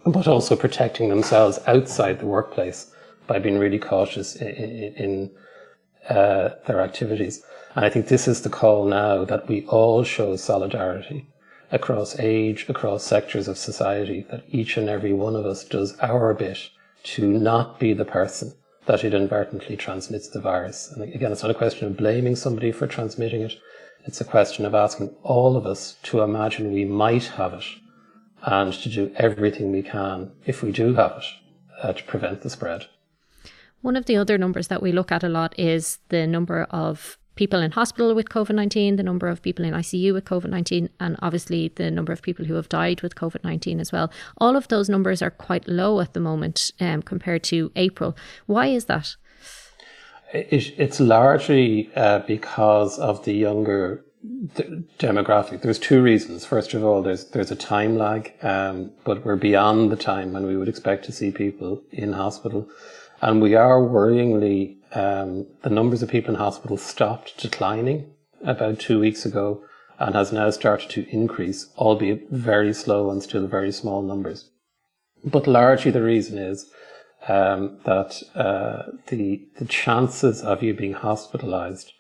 but 0.06 0.28
also 0.28 0.56
protecting 0.56 1.10
themselves 1.10 1.60
outside 1.68 2.20
the 2.20 2.26
workplace 2.26 2.92
by 3.28 3.40
being 3.40 3.60
really 3.60 3.80
cautious 3.80 4.36
in, 4.36 4.48
in, 4.48 4.94
in 4.96 6.16
uh, 6.16 6.50
their 6.66 6.82
activities. 6.82 7.44
And 7.76 7.86
I 7.86 7.90
think 7.90 8.08
this 8.08 8.28
is 8.28 8.42
the 8.42 8.50
call 8.50 8.86
now 8.86 9.26
that 9.26 9.48
we 9.48 9.66
all 9.66 10.04
show 10.04 10.36
solidarity 10.36 11.28
across 11.72 12.18
age, 12.20 12.66
across 12.70 13.04
sectors 13.04 13.48
of 13.48 13.58
society, 13.58 14.26
that 14.32 14.44
each 14.50 14.78
and 14.78 14.90
every 14.90 15.14
one 15.14 15.36
of 15.36 15.46
us 15.46 15.64
does 15.64 15.98
our 16.00 16.34
bit 16.34 16.70
to 17.04 17.28
not 17.28 17.80
be 17.80 17.94
the 17.94 18.06
person 18.06 18.54
that 18.86 19.04
inadvertently 19.04 19.76
transmits 19.76 20.30
the 20.30 20.40
virus. 20.40 20.92
And 20.92 21.04
again, 21.14 21.32
it's 21.32 21.42
not 21.42 21.52
a 21.52 21.56
question 21.56 21.88
of 21.88 21.98
blaming 21.98 22.36
somebody 22.36 22.72
for 22.72 22.88
transmitting 22.88 23.42
it. 23.42 23.54
It's 24.08 24.22
a 24.22 24.26
question 24.26 24.66
of 24.66 24.74
asking 24.74 25.14
all 25.22 25.58
of 25.58 25.66
us 25.66 25.98
to 26.04 26.22
imagine 26.22 26.72
we 26.72 26.86
might 26.86 27.26
have 27.26 27.54
it 27.54 27.66
and 28.42 28.72
to 28.72 28.90
do 28.90 29.12
everything 29.18 29.74
we 29.74 29.84
can, 29.84 30.32
if 30.46 30.64
we 30.64 30.72
do 30.72 30.94
have 30.94 31.18
it, 31.18 31.26
uh, 31.84 31.92
to 31.92 32.04
prevent 32.06 32.42
the 32.42 32.50
spread. 32.50 32.86
One 33.82 33.98
of 33.98 34.06
the 34.06 34.16
other 34.16 34.38
numbers 34.38 34.70
that 34.70 34.82
we 34.82 34.94
look 34.94 35.12
at 35.12 35.26
a 35.26 35.30
lot 35.30 35.60
is 35.60 36.00
the 36.08 36.26
number 36.26 36.64
of 36.70 37.18
people 37.36 37.60
in 37.60 37.72
hospital 37.72 38.16
with 38.16 38.30
COVID 38.30 38.56
19, 38.56 38.96
the 38.96 39.04
number 39.04 39.28
of 39.28 39.42
people 39.42 39.66
in 39.66 39.74
ICU 39.74 40.14
with 40.14 40.24
COVID 40.24 40.50
19, 40.50 40.90
and 41.02 41.18
obviously 41.22 41.74
the 41.76 41.92
number 41.92 42.14
of 42.14 42.22
people 42.22 42.46
who 42.46 42.54
have 42.54 42.70
died 42.70 43.02
with 43.02 43.16
COVID 43.16 43.44
19 43.44 43.82
as 43.82 43.92
well. 43.92 44.10
All 44.38 44.56
of 44.56 44.70
those 44.70 44.88
numbers 44.88 45.22
are 45.22 45.32
quite 45.32 45.68
low 45.68 46.00
at 46.00 46.14
the 46.14 46.22
moment 46.22 46.72
um, 46.80 47.02
compared 47.02 47.44
to 47.46 47.74
April. 47.76 48.16
Why 48.46 48.68
is 48.68 48.86
that? 48.86 49.18
It, 50.34 50.74
it's 50.78 51.00
largely 51.00 51.90
uh, 51.96 52.20
because 52.20 53.00
of 53.00 53.24
the 53.26 53.34
younger 53.34 54.04
demographic. 55.00 55.62
There's 55.62 55.80
two 55.80 56.02
reasons. 56.02 56.46
First 56.46 56.74
of 56.74 56.84
all, 56.84 57.02
there's 57.02 57.26
there's 57.26 57.52
a 57.52 57.56
time 57.56 57.98
lag, 57.98 58.34
um, 58.42 58.92
but 59.04 59.24
we're 59.24 59.36
beyond 59.36 59.92
the 59.92 59.96
time 59.96 60.34
when 60.34 60.46
we 60.46 60.58
would 60.58 60.68
expect 60.68 61.06
to 61.06 61.12
see 61.12 61.32
people 61.32 61.82
in 61.92 62.14
hospital, 62.14 62.68
and 63.22 63.42
we 63.42 63.56
are 63.56 63.80
worryingly 63.80 64.78
um, 64.94 65.48
the 65.62 65.70
numbers 65.70 66.02
of 66.02 66.10
people 66.10 66.34
in 66.34 66.40
hospital 66.40 66.78
stopped 66.78 67.38
declining 67.38 68.12
about 68.44 68.80
two 68.80 69.00
weeks 69.00 69.26
ago 69.26 69.64
and 70.00 70.14
has 70.14 70.32
now 70.32 70.50
started 70.50 70.90
to 70.90 71.08
increase, 71.10 71.70
albeit 71.78 72.30
very 72.30 72.74
slow 72.74 73.10
and 73.10 73.24
still 73.24 73.48
very 73.48 73.72
small 73.72 74.02
numbers. 74.02 74.50
But 75.24 75.48
largely 75.48 75.92
the 75.92 76.04
reason 76.04 76.38
is 76.38 76.70
um, 77.28 77.78
that 77.84 78.22
uh, 78.36 78.84
the 79.08 79.42
the 79.60 79.66
chances 79.66 80.42
of 80.42 80.64
you 80.64 80.74
being 80.74 80.96
hospitalised, 80.96 81.92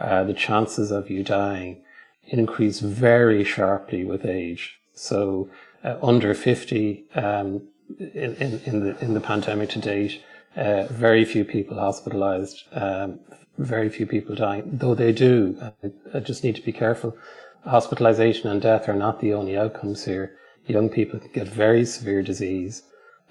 uh, 0.00 0.24
the 0.24 0.34
chances 0.34 0.90
of 0.90 1.10
you 1.10 1.22
dying, 1.22 1.82
increase 2.26 2.80
very 2.80 3.44
sharply 3.44 4.04
with 4.04 4.24
age. 4.24 4.78
So 4.94 5.48
uh, 5.84 5.96
under 6.02 6.34
fifty 6.34 7.06
um, 7.14 7.68
in, 7.98 8.34
in, 8.36 8.60
in 8.64 8.80
the 8.80 9.04
in 9.04 9.14
the 9.14 9.20
pandemic 9.20 9.70
to 9.70 9.80
date, 9.80 10.22
uh, 10.56 10.84
very 10.90 11.24
few 11.24 11.44
people 11.44 11.78
hospitalized, 11.78 12.64
um, 12.72 13.20
very 13.58 13.88
few 13.88 14.06
people 14.06 14.34
dying, 14.34 14.64
though 14.72 14.94
they 14.94 15.12
do. 15.12 15.58
I, 15.60 15.72
I 16.14 16.20
just 16.20 16.44
need 16.44 16.56
to 16.56 16.62
be 16.62 16.72
careful. 16.72 17.16
Hospitalization 17.64 18.50
and 18.50 18.62
death 18.62 18.88
are 18.88 18.94
not 18.94 19.20
the 19.20 19.34
only 19.34 19.56
outcomes 19.56 20.04
here. 20.04 20.36
Young 20.66 20.88
people 20.88 21.18
can 21.18 21.32
get 21.32 21.48
very 21.48 21.84
severe 21.84 22.22
disease. 22.22 22.82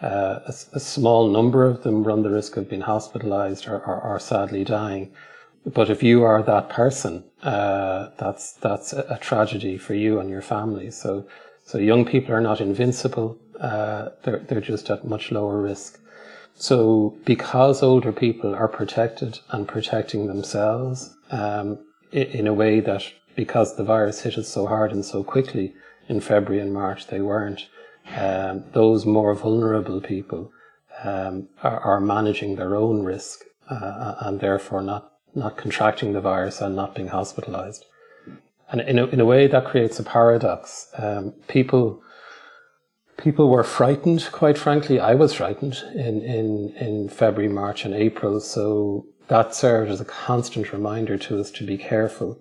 Uh, 0.02 0.40
a, 0.46 0.54
a, 0.74 0.80
small 0.80 1.28
number 1.28 1.66
of 1.66 1.82
them 1.82 2.04
run 2.04 2.22
the 2.22 2.30
risk 2.30 2.56
of 2.56 2.70
being 2.70 2.82
hospitalized 2.82 3.68
or, 3.68 3.80
or, 3.80 4.00
or 4.00 4.20
sadly 4.20 4.64
dying. 4.64 5.12
But 5.66 5.90
if 5.90 6.04
you 6.04 6.24
are 6.24 6.44
that 6.44 6.70
person, 6.70 7.24
uh, 7.42 8.10
that's 8.18 8.54
that's 8.54 8.94
a, 8.94 9.18
tragedy 9.20 9.78
for 9.78 9.96
you 9.96 10.20
and 10.20 10.30
your 10.30 10.44
family. 10.44 10.92
So, 10.92 11.28
so 11.66 11.80
young 11.80 12.06
people 12.06 12.34
are 12.36 12.42
not 12.42 12.62
invincible. 12.62 13.40
Uh, 13.60 14.10
they're 14.24 14.40
they're 14.40 14.62
just 14.62 14.90
at 14.92 15.08
much 15.08 15.32
lower 15.32 15.60
risk. 15.60 16.00
So, 16.54 17.18
because 17.26 17.82
older 17.84 18.12
people 18.12 18.54
are 18.54 18.68
protected 18.68 19.40
and 19.50 19.68
protecting 19.68 20.28
themselves 20.28 21.16
um, 21.32 21.80
in 22.12 22.48
a 22.48 22.54
way 22.54 22.80
that 22.82 23.04
because 23.36 23.76
the 23.76 23.84
virus 23.84 24.22
hit 24.22 24.38
us 24.38 24.48
so 24.48 24.68
hard 24.68 24.92
and 24.92 25.04
so 25.04 25.24
quickly 25.24 25.74
in 26.08 26.22
February 26.22 26.62
and 26.62 26.74
March, 26.74 27.08
they 27.08 27.20
weren't. 27.20 27.68
Um, 28.16 28.64
those 28.72 29.06
more 29.06 29.34
vulnerable 29.36 30.02
people 30.02 30.52
um, 31.04 31.50
are, 31.62 31.80
are, 31.80 32.00
managing 32.00 32.56
their 32.56 32.76
own 32.76 33.04
risk 33.04 33.44
uh, 33.70 34.16
and 34.22 34.40
therefore 34.40 34.82
not, 34.82 35.12
not 35.36 35.58
contracting 35.58 36.14
the 36.14 36.22
virus 36.22 36.62
and 36.62 36.76
not 36.76 36.96
being 36.96 37.10
hospitalized. 37.10 37.86
And 38.72 38.82
in 38.82 38.98
a, 38.98 39.06
in 39.08 39.20
a 39.20 39.26
way, 39.26 39.48
that 39.48 39.66
creates 39.66 40.00
a 40.00 40.04
paradox. 40.04 40.88
Um, 40.98 41.34
people 41.48 42.02
people 43.18 43.50
were 43.50 43.64
frightened, 43.64 44.30
quite 44.32 44.58
frankly. 44.58 45.00
I 45.00 45.16
was 45.16 45.34
frightened 45.34 45.84
in, 45.94 46.22
in, 46.22 46.74
in 46.80 47.10
February, 47.10 47.52
March, 47.52 47.84
and 47.84 47.94
April. 47.94 48.40
So 48.40 49.06
that 49.28 49.54
served 49.54 49.92
as 49.92 50.00
a 50.00 50.06
constant 50.06 50.72
reminder 50.72 51.18
to 51.18 51.40
us 51.40 51.52
to 51.52 51.66
be 51.66 51.78
careful. 51.78 52.40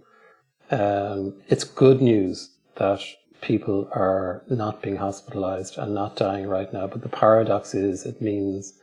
Um, 0.70 1.40
it's 1.48 1.64
good 1.64 2.02
news 2.02 2.50
that 2.76 3.00
people 3.40 3.88
are 3.92 4.42
not 4.48 4.82
being 4.82 4.96
hospitalized 4.96 5.78
and 5.78 5.94
not 5.94 6.16
dying 6.16 6.46
right 6.46 6.72
now. 6.72 6.86
But 6.86 7.02
the 7.02 7.08
paradox 7.08 7.74
is 7.74 8.04
it 8.04 8.20
means 8.22 8.74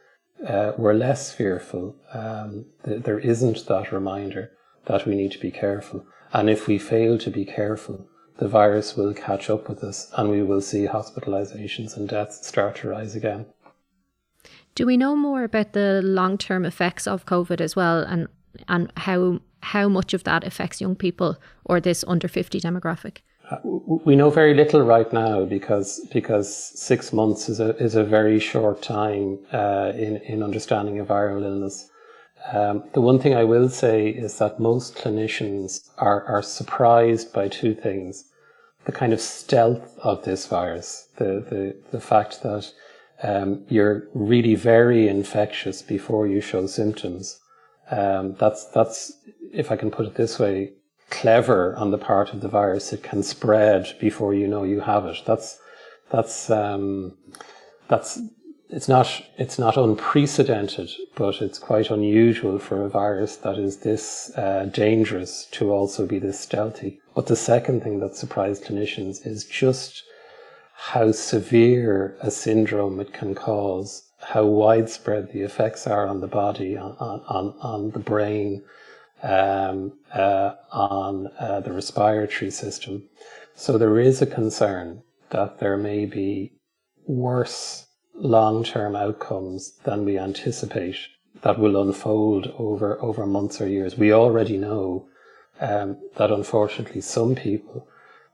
uh, 0.48 0.74
we're 0.78 0.94
less 0.94 1.32
fearful. 1.34 1.96
Um, 2.14 2.66
th- 2.86 3.04
there 3.04 3.20
isn't 3.20 3.66
that 3.68 3.92
reminder 3.92 4.52
that 4.86 5.06
we 5.06 5.16
need 5.16 5.32
to 5.32 5.40
be 5.40 5.52
careful. 5.52 6.06
And 6.34 6.50
if 6.50 6.68
we 6.68 6.78
fail 6.78 7.18
to 7.20 7.30
be 7.30 7.46
careful, 7.46 8.08
the 8.38 8.48
virus 8.48 8.98
will 8.98 9.14
catch 9.14 9.50
up 9.50 9.70
with 9.70 9.84
us 9.84 10.12
and 10.18 10.30
we 10.30 10.42
will 10.42 10.62
see 10.62 10.88
hospitalizations 10.88 11.96
and 11.96 12.10
deaths 12.10 12.46
start 12.48 12.76
to 12.78 12.90
rise 12.90 13.16
again. 13.16 13.46
Do 14.76 14.86
we 14.86 14.98
know 14.98 15.16
more 15.16 15.44
about 15.44 15.74
the 15.74 16.02
long 16.04 16.38
term 16.38 16.66
effects 16.66 17.08
of 17.08 17.26
COVID 17.26 17.62
as 17.62 17.76
well 17.76 18.00
and, 18.00 18.28
and 18.68 18.92
how, 18.98 19.40
how 19.62 19.88
much 19.88 20.14
of 20.14 20.24
that 20.24 20.44
affects 20.44 20.82
young 20.82 20.96
people 20.96 21.38
or 21.64 21.80
this 21.80 22.04
under 22.08 22.28
50 22.28 22.60
demographic? 22.60 23.20
We 24.06 24.16
know 24.16 24.30
very 24.30 24.54
little 24.54 24.82
right 24.82 25.12
now 25.12 25.46
because 25.46 26.00
because 26.12 26.56
six 26.80 27.12
months 27.12 27.50
is 27.50 27.60
a 27.60 27.76
is 27.78 27.96
a 27.96 28.04
very 28.04 28.40
short 28.40 28.82
time 28.82 29.40
uh, 29.52 29.92
in 29.96 30.18
in 30.18 30.42
understanding 30.42 31.00
a 31.00 31.06
viral 31.06 31.44
illness. 31.44 31.90
Um, 32.52 32.84
the 32.94 33.02
one 33.02 33.20
thing 33.20 33.36
I 33.36 33.44
will 33.44 33.70
say 33.70 34.10
is 34.10 34.38
that 34.40 34.60
most 34.60 34.96
clinicians 34.96 35.90
are, 35.98 36.26
are 36.26 36.42
surprised 36.42 37.32
by 37.32 37.48
two 37.48 37.74
things. 37.74 38.26
The 38.86 38.92
kind 38.92 39.14
of 39.14 39.22
stealth 39.22 39.98
of 40.00 40.26
this 40.26 40.46
virus, 40.46 41.08
the, 41.16 41.26
the, 41.50 41.76
the 41.92 42.02
fact 42.02 42.44
that 42.44 42.70
um, 43.22 43.64
you're 43.70 44.10
really 44.14 44.56
very 44.56 45.08
infectious 45.08 45.82
before 45.82 46.28
you 46.28 46.42
show 46.42 46.68
symptoms. 46.68 47.40
Um, 47.90 48.36
that's, 48.40 48.66
that's, 48.66 49.14
if 49.54 49.72
I 49.72 49.78
can 49.78 49.90
put 49.90 50.06
it 50.06 50.16
this 50.16 50.38
way, 50.38 50.74
clever 51.10 51.76
on 51.76 51.92
the 51.92 51.98
part 51.98 52.34
of 52.34 52.42
the 52.42 52.48
virus. 52.48 52.94
It 52.94 53.04
can 53.04 53.24
spread 53.24 53.96
before 54.00 54.34
you 54.34 54.48
know 54.48 54.64
you 54.64 54.82
have 54.82 55.06
it. 55.06 55.18
That's, 55.26 55.60
that's, 56.12 56.50
um, 56.50 57.18
that's 57.88 58.20
it's 58.74 58.88
not 58.88 59.24
it's 59.38 59.60
not 59.60 59.78
unprecedented, 59.78 60.90
but 61.16 61.42
it's 61.42 61.60
quite 61.60 61.92
unusual 61.92 62.58
for 62.58 62.84
a 62.84 62.90
virus 62.90 63.36
that 63.38 63.60
is 63.60 63.78
this 63.78 64.32
uh, 64.36 64.66
dangerous 64.66 65.46
to 65.52 65.72
also 65.72 66.08
be 66.08 66.18
this 66.18 66.40
stealthy. 66.40 67.00
But 67.14 67.28
the 67.28 67.36
second 67.36 67.84
thing 67.84 68.00
that 68.00 68.16
surprised 68.16 68.64
clinicians 68.64 69.28
is 69.28 69.46
just 69.46 70.04
how 70.74 71.12
severe 71.12 72.18
a 72.22 72.32
syndrome 72.32 73.00
it 73.00 73.14
can 73.14 73.36
cause, 73.36 74.04
how 74.20 74.46
widespread 74.46 75.32
the 75.32 75.42
effects 75.42 75.86
are 75.86 76.08
on 76.08 76.22
the 76.22 76.28
body, 76.28 76.76
on 76.76 76.96
on, 77.00 77.54
on 77.62 77.92
the 77.92 78.00
brain, 78.00 78.64
um, 79.24 79.94
uh, 80.14 80.54
on 80.72 81.28
uh, 81.40 81.62
the 81.62 81.72
respiratory 81.72 82.52
system. 82.52 83.04
So 83.56 83.78
there 83.78 83.98
is 83.98 84.22
a 84.22 84.28
concern 84.28 85.04
that 85.30 85.60
there 85.60 85.78
may 85.78 86.06
be 86.06 86.54
worse 87.06 87.88
long 88.16 88.64
term 88.64 88.96
outcomes 88.96 89.74
than 89.84 90.06
we 90.06 90.20
anticipate 90.20 90.98
that 91.42 91.60
will 91.60 91.82
unfold 91.82 92.54
over, 92.58 93.02
over 93.02 93.26
months 93.26 93.60
or 93.60 93.68
years. 93.68 93.98
We 93.98 94.14
already 94.14 94.58
know 94.58 95.08
um, 95.60 95.98
that 96.18 96.32
unfortunately 96.32 97.02
some 97.02 97.36
people, 97.36 97.88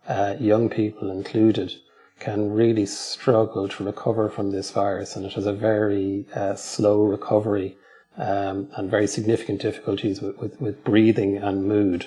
uh, 0.07 0.35
young 0.39 0.69
people 0.69 1.11
included, 1.11 1.73
can 2.19 2.51
really 2.51 2.85
struggle 2.85 3.69
to 3.69 3.83
recover 3.83 4.29
from 4.29 4.51
this 4.51 4.71
virus, 4.71 5.15
and 5.15 5.25
it 5.25 5.33
has 5.33 5.45
a 5.45 5.53
very 5.53 6.25
uh, 6.35 6.55
slow 6.55 7.03
recovery 7.03 7.77
um, 8.19 8.69
and 8.75 8.91
very 8.91 9.07
significant 9.07 9.61
difficulties 9.61 10.21
with, 10.21 10.37
with, 10.37 10.61
with 10.61 10.83
breathing 10.83 11.37
and 11.37 11.67
mood. 11.67 12.05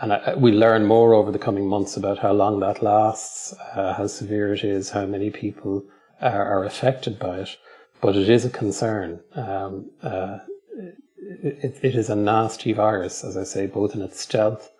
And 0.00 0.12
I, 0.12 0.34
we 0.34 0.52
learn 0.52 0.86
more 0.86 1.14
over 1.14 1.32
the 1.32 1.38
coming 1.38 1.66
months 1.66 1.96
about 1.96 2.18
how 2.18 2.32
long 2.32 2.60
that 2.60 2.82
lasts, 2.82 3.52
uh, 3.74 3.94
how 3.94 4.06
severe 4.06 4.54
it 4.54 4.62
is, 4.62 4.90
how 4.90 5.06
many 5.06 5.30
people 5.30 5.84
are, 6.20 6.44
are 6.44 6.64
affected 6.64 7.18
by 7.18 7.40
it, 7.40 7.56
but 8.00 8.16
it 8.16 8.28
is 8.28 8.44
a 8.44 8.50
concern. 8.50 9.20
Um, 9.34 9.90
uh, 10.02 10.38
it, 11.16 11.78
it 11.82 11.94
is 11.94 12.08
a 12.08 12.16
nasty 12.16 12.72
virus, 12.72 13.24
as 13.24 13.36
I 13.36 13.44
say, 13.44 13.66
both 13.66 13.94
in 13.94 14.02
its 14.02 14.20
stealth, 14.20 14.70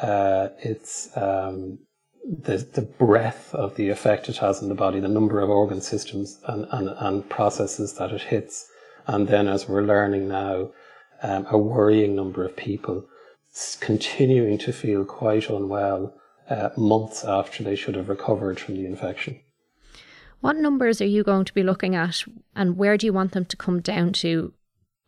uh, 0.00 0.48
its 0.60 1.14
um, 1.16 1.78
the 2.24 2.58
the 2.72 2.82
breadth 2.82 3.52
of 3.54 3.74
the 3.74 3.88
effect 3.90 4.28
it 4.28 4.36
has 4.38 4.62
on 4.62 4.68
the 4.68 4.74
body, 4.74 5.00
the 5.00 5.08
number 5.08 5.40
of 5.40 5.50
organ 5.50 5.80
systems 5.80 6.38
and, 6.46 6.66
and, 6.70 6.88
and 6.88 7.28
processes 7.28 7.94
that 7.94 8.12
it 8.12 8.22
hits, 8.22 8.68
and 9.06 9.28
then 9.28 9.48
as 9.48 9.68
we're 9.68 9.82
learning 9.82 10.28
now, 10.28 10.70
um, 11.22 11.46
a 11.50 11.58
worrying 11.58 12.16
number 12.16 12.44
of 12.44 12.56
people 12.56 13.06
continuing 13.80 14.58
to 14.58 14.72
feel 14.72 15.04
quite 15.04 15.48
unwell 15.48 16.14
uh, 16.48 16.70
months 16.76 17.24
after 17.24 17.62
they 17.62 17.76
should 17.76 17.94
have 17.94 18.08
recovered 18.08 18.58
from 18.58 18.74
the 18.74 18.86
infection. 18.86 19.40
What 20.40 20.56
numbers 20.56 21.00
are 21.00 21.06
you 21.06 21.22
going 21.22 21.44
to 21.44 21.54
be 21.54 21.62
looking 21.62 21.94
at, 21.94 22.24
and 22.56 22.76
where 22.76 22.96
do 22.96 23.06
you 23.06 23.12
want 23.12 23.32
them 23.32 23.44
to 23.44 23.56
come 23.56 23.80
down 23.80 24.12
to 24.14 24.52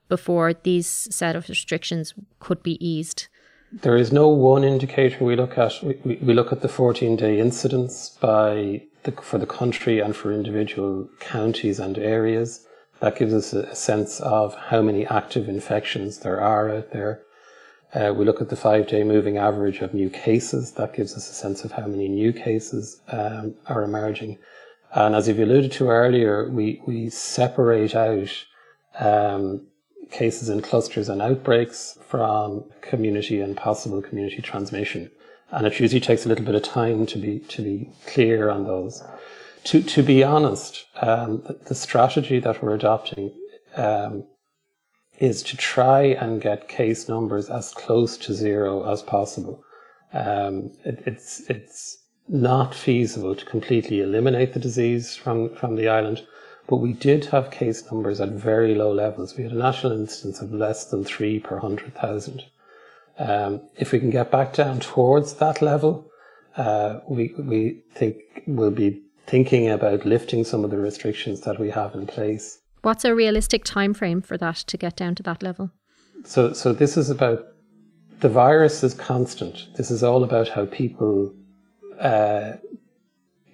before 0.09 0.52
these 0.52 0.87
set 0.87 1.35
of 1.35 1.48
restrictions 1.48 2.14
could 2.38 2.62
be 2.62 2.85
eased? 2.85 3.26
There 3.72 3.96
is 3.96 4.12
no 4.12 4.28
one 4.28 4.62
indicator 4.62 5.24
we 5.24 5.35
look 5.35 5.59
at. 5.59 5.83
We, 5.83 6.16
we 6.22 6.35
look 6.35 6.52
at 6.52 6.61
the 6.61 6.68
14 6.68 7.16
day 7.16 7.40
incidence 7.40 8.16
by 8.20 8.83
the, 9.02 9.12
for 9.12 9.38
the 9.38 9.46
country 9.46 9.98
and 9.98 10.14
for 10.14 10.33
individual 10.33 11.09
counties 11.18 11.80
and 11.80 11.98
areas. 11.98 12.64
That 13.05 13.17
gives 13.17 13.35
us 13.35 13.53
a, 13.53 13.75
sense 13.75 14.19
of 14.21 14.55
how 14.55 14.81
many 14.81 15.07
active 15.07 15.47
infections 15.47 16.21
there 16.21 16.40
are 16.40 16.75
out 16.75 16.93
there. 16.93 17.21
Uh, 17.93 18.14
we 18.17 18.25
look 18.25 18.40
at 18.40 18.49
the 18.49 18.57
five 18.57 18.87
day 18.87 19.05
moving 19.05 19.37
average 19.37 19.83
of 19.83 19.93
new 19.93 20.09
cases. 20.09 20.73
That 20.73 20.95
gives 20.95 21.14
us 21.14 21.29
a 21.29 21.35
sense 21.35 21.67
of 21.67 21.73
how 21.73 21.87
many 21.87 22.09
new 22.09 22.33
cases 22.33 23.03
um, 23.09 23.57
are 23.67 23.83
emerging. 23.83 24.38
And 24.95 25.14
as 25.14 25.29
you've 25.29 25.38
alluded 25.38 25.71
to 25.73 25.90
earlier, 25.90 26.49
we, 26.49 26.81
we 26.87 27.11
separate 27.11 27.95
out 27.95 28.47
um, 28.99 29.67
cases 30.11 30.49
in 30.49 30.62
clusters 30.62 31.11
and 31.11 31.21
outbreaks 31.21 31.99
from 32.09 32.64
community 32.81 33.38
and 33.38 33.55
possible 33.55 34.01
community 34.01 34.40
transmission. 34.40 35.11
And 35.51 35.67
it 35.67 35.79
usually 35.79 36.01
takes 36.01 36.25
a 36.25 36.31
little 36.31 36.47
bit 36.47 36.55
of 36.55 36.62
time 36.62 37.05
to 37.05 37.19
be 37.19 37.40
to 37.40 37.61
be 37.61 37.90
clear 38.07 38.49
on 38.49 38.64
those. 38.64 39.05
To 39.64 39.83
to 39.83 40.03
be 40.03 40.22
honest, 40.22 40.87
um, 41.00 41.42
the, 41.66 41.74
strategy 41.74 42.38
that 42.38 42.62
we're 42.62 42.74
adopting 42.74 43.33
um, 43.77 44.24
is 45.18 45.42
to 45.44 45.57
try 45.57 46.03
and 46.03 46.40
get 46.40 46.68
case 46.68 47.09
numbers 47.09 47.48
as 47.48 47.72
close 47.72 48.18
to 48.18 48.35
zero 48.35 48.90
as 48.90 49.03
possible. 49.03 49.64
Um, 50.12 50.72
it, 50.85 51.03
it's 51.07 51.48
it's 51.48 51.98
not 52.29 52.74
feasible 52.74 53.35
to 53.35 53.44
completely 53.44 54.00
eliminate 54.00 54.55
the 54.55 54.61
disease 54.61 55.16
from, 55.16 55.55
from 55.55 55.77
the 55.77 55.88
island, 55.88 56.27
but 56.66 56.77
we 56.77 56.92
did 56.92 57.27
have 57.27 57.50
case 57.50 57.85
numbers 57.90 58.20
at 58.20 58.31
very 58.31 58.74
low 58.74 58.92
levels. 58.92 59.37
We 59.37 59.44
had 59.44 59.53
a 59.53 59.57
national 59.57 59.92
incidence 59.92 60.40
of 60.40 60.53
less 60.53 60.87
than 60.87 61.05
three 61.05 61.38
per 61.38 61.57
100,000. 61.57 62.44
Um, 63.18 63.61
if 63.77 63.92
we 63.92 64.00
can 64.00 64.11
get 64.11 64.31
back 64.31 64.55
down 64.55 64.81
towards 64.81 65.35
that 65.35 65.61
level, 65.61 66.11
uh, 66.57 67.00
we, 67.09 67.35
we 67.38 67.83
think 67.92 68.16
we'll 68.46 68.70
be 68.70 69.03
thinking 69.27 69.69
about 69.71 70.05
lifting 70.05 70.45
some 70.45 70.65
of 70.65 70.71
the 70.71 70.79
restrictions 70.79 71.41
that 71.43 71.59
we 71.59 71.71
have 71.71 71.95
in 71.95 72.07
place. 72.07 72.61
What's 72.83 73.05
a 73.05 73.15
realistic 73.15 73.65
time 73.65 73.95
frame 73.95 74.21
for 74.21 74.37
that 74.39 74.57
to 74.57 74.77
get 74.77 74.97
down 74.97 75.15
to 75.17 75.23
that 75.23 75.43
level? 75.43 75.71
So, 76.25 76.53
so 76.53 76.73
this 76.73 76.97
is 76.97 77.11
about 77.11 77.47
the 78.21 78.29
virus 78.29 78.83
is 78.83 78.95
constant. 78.95 79.69
This 79.77 79.91
is 79.91 80.03
all 80.03 80.25
about 80.25 80.49
how 80.49 80.67
people 80.67 81.35
uh, 81.99 82.53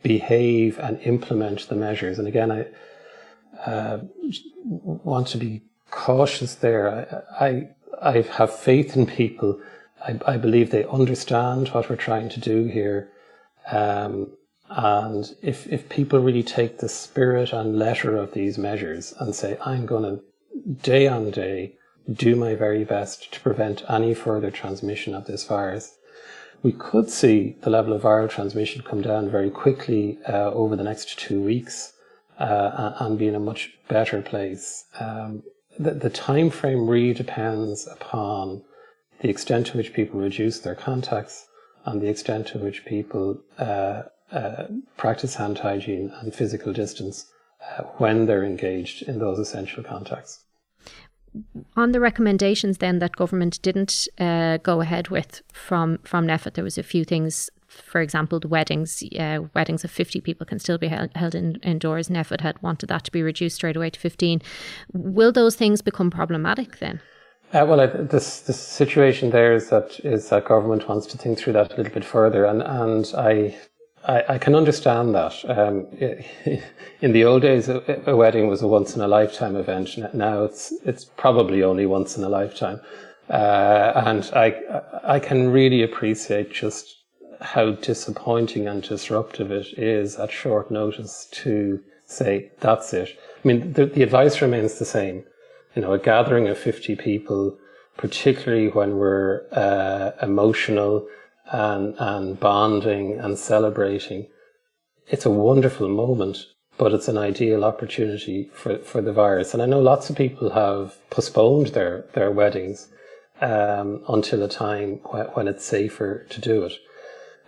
behave 0.02 0.78
and 0.78 1.00
implement 1.02 1.68
the 1.68 1.74
measures. 1.74 2.18
And 2.18 2.26
again, 2.28 2.50
I 2.50 2.66
uh, 3.66 4.00
want 4.64 5.26
to 5.28 5.38
be 5.38 5.62
cautious 5.90 6.54
there. 6.56 7.24
I, 7.40 7.46
I, 7.46 7.68
I 8.00 8.22
have 8.22 8.54
faith 8.54 8.96
in 8.96 9.06
people. 9.06 9.60
I, 10.06 10.18
I, 10.26 10.36
believe 10.36 10.70
they 10.70 10.84
understand 10.84 11.68
what 11.68 11.90
we're 11.90 11.96
trying 11.96 12.28
to 12.30 12.40
do 12.40 12.64
here. 12.64 13.10
Um, 13.70 14.32
and 14.70 15.34
if, 15.42 15.66
if 15.66 15.88
people 15.88 16.20
really 16.20 16.44
take 16.44 16.78
the 16.78 16.88
spirit 16.88 17.52
and 17.52 17.78
letter 17.78 18.16
of 18.16 18.32
these 18.32 18.56
measures 18.56 19.12
and 19.18 19.34
say, 19.34 19.58
I'm 19.64 19.84
going 19.84 20.04
to 20.04 20.22
day 20.82 21.08
on 21.08 21.30
day 21.30 21.74
do 22.10 22.36
my 22.36 22.54
very 22.54 22.84
best 22.84 23.32
to 23.32 23.40
prevent 23.40 23.82
any 23.90 24.14
further 24.14 24.50
transmission 24.50 25.12
of 25.14 25.26
this 25.26 25.44
virus, 25.44 25.98
we 26.62 26.72
could 26.72 27.10
see 27.10 27.56
the 27.62 27.70
level 27.70 27.92
of 27.92 28.02
viral 28.02 28.30
transmission 28.30 28.82
come 28.82 29.02
down 29.02 29.28
very 29.28 29.50
quickly 29.50 30.18
uh, 30.28 30.52
over 30.52 30.76
the 30.76 30.84
next 30.84 31.18
two 31.18 31.42
weeks 31.42 31.94
uh, 32.38 32.92
and 33.00 33.18
be 33.18 33.26
in 33.26 33.34
a 33.34 33.40
much 33.40 33.74
better 33.88 34.22
place. 34.22 34.84
Um, 35.00 35.42
the, 35.78 35.92
the 35.92 36.10
time 36.10 36.50
frame 36.50 36.88
really 36.88 37.14
depends 37.14 37.88
upon 37.88 38.62
the 39.20 39.28
extent 39.28 39.68
to 39.68 39.76
which 39.76 39.92
people 39.92 40.20
reduce 40.20 40.60
their 40.60 40.74
contacts 40.74 41.48
and 41.84 42.00
the 42.00 42.08
extent 42.08 42.46
to 42.48 42.58
which 42.58 42.84
people 42.84 43.40
uh, 43.58 44.02
uh 44.32 44.64
practice 44.96 45.34
hand 45.34 45.58
hygiene 45.58 46.12
and 46.20 46.34
physical 46.34 46.72
distance 46.72 47.30
uh, 47.62 47.82
when 47.98 48.26
they're 48.26 48.44
engaged 48.44 49.02
in 49.02 49.18
those 49.18 49.38
essential 49.38 49.82
contacts 49.82 50.44
on 51.76 51.92
the 51.92 52.00
recommendations 52.00 52.78
then 52.78 52.98
that 52.98 53.14
government 53.14 53.62
didn't 53.62 54.08
uh, 54.18 54.56
go 54.58 54.80
ahead 54.80 55.08
with 55.08 55.42
from 55.52 55.98
from 56.02 56.26
NPHET, 56.26 56.54
there 56.54 56.64
was 56.64 56.78
a 56.78 56.82
few 56.82 57.04
things 57.04 57.50
for 57.70 58.00
example, 58.00 58.40
the 58.40 58.48
weddings, 58.48 59.02
uh, 59.18 59.40
weddings 59.54 59.84
of 59.84 59.90
50 59.90 60.20
people 60.20 60.44
can 60.44 60.58
still 60.58 60.78
be 60.78 60.88
held, 60.88 61.10
held 61.14 61.34
in, 61.34 61.54
indoors. 61.62 62.08
NPHET 62.08 62.40
had 62.40 62.60
wanted 62.62 62.88
that 62.88 63.04
to 63.04 63.12
be 63.12 63.22
reduced 63.22 63.56
straight 63.56 63.76
away 63.76 63.90
to 63.90 64.00
15. 64.00 64.42
Will 64.92 65.30
those 65.30 65.54
things 65.54 65.80
become 65.80 66.10
problematic 66.10 66.78
then? 66.78 67.00
Uh, 67.52 67.64
well, 67.68 67.80
I, 67.80 67.86
this 67.86 68.40
this 68.40 68.60
situation 68.60 69.30
there 69.30 69.52
is 69.54 69.70
that 69.70 69.98
is 70.04 70.28
that 70.28 70.44
government 70.44 70.88
wants 70.88 71.06
to 71.08 71.18
think 71.18 71.38
through 71.38 71.54
that 71.54 71.72
a 71.72 71.76
little 71.76 71.92
bit 71.92 72.04
further, 72.04 72.44
and 72.44 72.62
and 72.62 73.12
I 73.16 73.58
I, 74.04 74.24
I 74.30 74.38
can 74.38 74.54
understand 74.54 75.14
that. 75.14 75.34
Um, 75.48 75.86
in 77.00 77.12
the 77.12 77.24
old 77.24 77.42
days, 77.42 77.68
a, 77.68 78.02
a, 78.06 78.16
wedding 78.16 78.48
was 78.48 78.62
a 78.62 78.68
once 78.68 78.94
in 78.94 79.02
a 79.02 79.08
lifetime 79.08 79.56
event. 79.56 79.98
Now 80.14 80.44
it's 80.44 80.72
it's 80.84 81.04
probably 81.04 81.62
only 81.62 81.86
once 81.86 82.16
in 82.16 82.24
a 82.24 82.28
lifetime, 82.28 82.80
uh, 83.28 83.92
and 84.06 84.30
I 84.34 84.82
I 85.04 85.18
can 85.18 85.50
really 85.50 85.82
appreciate 85.82 86.52
just 86.52 86.96
how 87.40 87.72
disappointing 87.72 88.68
and 88.68 88.82
disruptive 88.82 89.50
it 89.50 89.78
is 89.78 90.16
at 90.16 90.30
short 90.30 90.70
notice 90.70 91.26
to 91.32 91.80
say 92.04 92.50
that's 92.60 92.92
it. 92.92 93.18
I 93.42 93.48
mean, 93.48 93.72
the, 93.72 93.86
the 93.86 94.02
advice 94.02 94.42
remains 94.42 94.78
the 94.78 94.84
same 94.84 95.24
you 95.74 95.82
know, 95.82 95.92
a 95.92 95.98
gathering 95.98 96.48
of 96.48 96.58
50 96.58 96.96
people, 96.96 97.56
particularly 97.96 98.68
when 98.68 98.96
we're 98.96 99.42
uh, 99.52 100.12
emotional 100.22 101.06
and, 101.50 101.94
and 101.98 102.38
bonding 102.38 103.18
and 103.18 103.38
celebrating, 103.38 104.28
it's 105.08 105.26
a 105.26 105.30
wonderful 105.30 105.88
moment, 105.88 106.46
but 106.78 106.92
it's 106.92 107.08
an 107.08 107.18
ideal 107.18 107.64
opportunity 107.64 108.50
for, 108.52 108.78
for 108.78 109.00
the 109.00 109.12
virus. 109.12 109.52
And 109.52 109.62
I 109.62 109.66
know 109.66 109.80
lots 109.80 110.10
of 110.10 110.16
people 110.16 110.50
have 110.50 110.96
postponed 111.10 111.68
their, 111.68 112.04
their 112.14 112.30
weddings 112.30 112.88
um, 113.40 114.02
until 114.08 114.42
a 114.42 114.48
time 114.48 115.00
when, 115.04 115.26
when 115.26 115.48
it's 115.48 115.64
safer 115.64 116.26
to 116.30 116.40
do 116.40 116.64
it. 116.64 116.72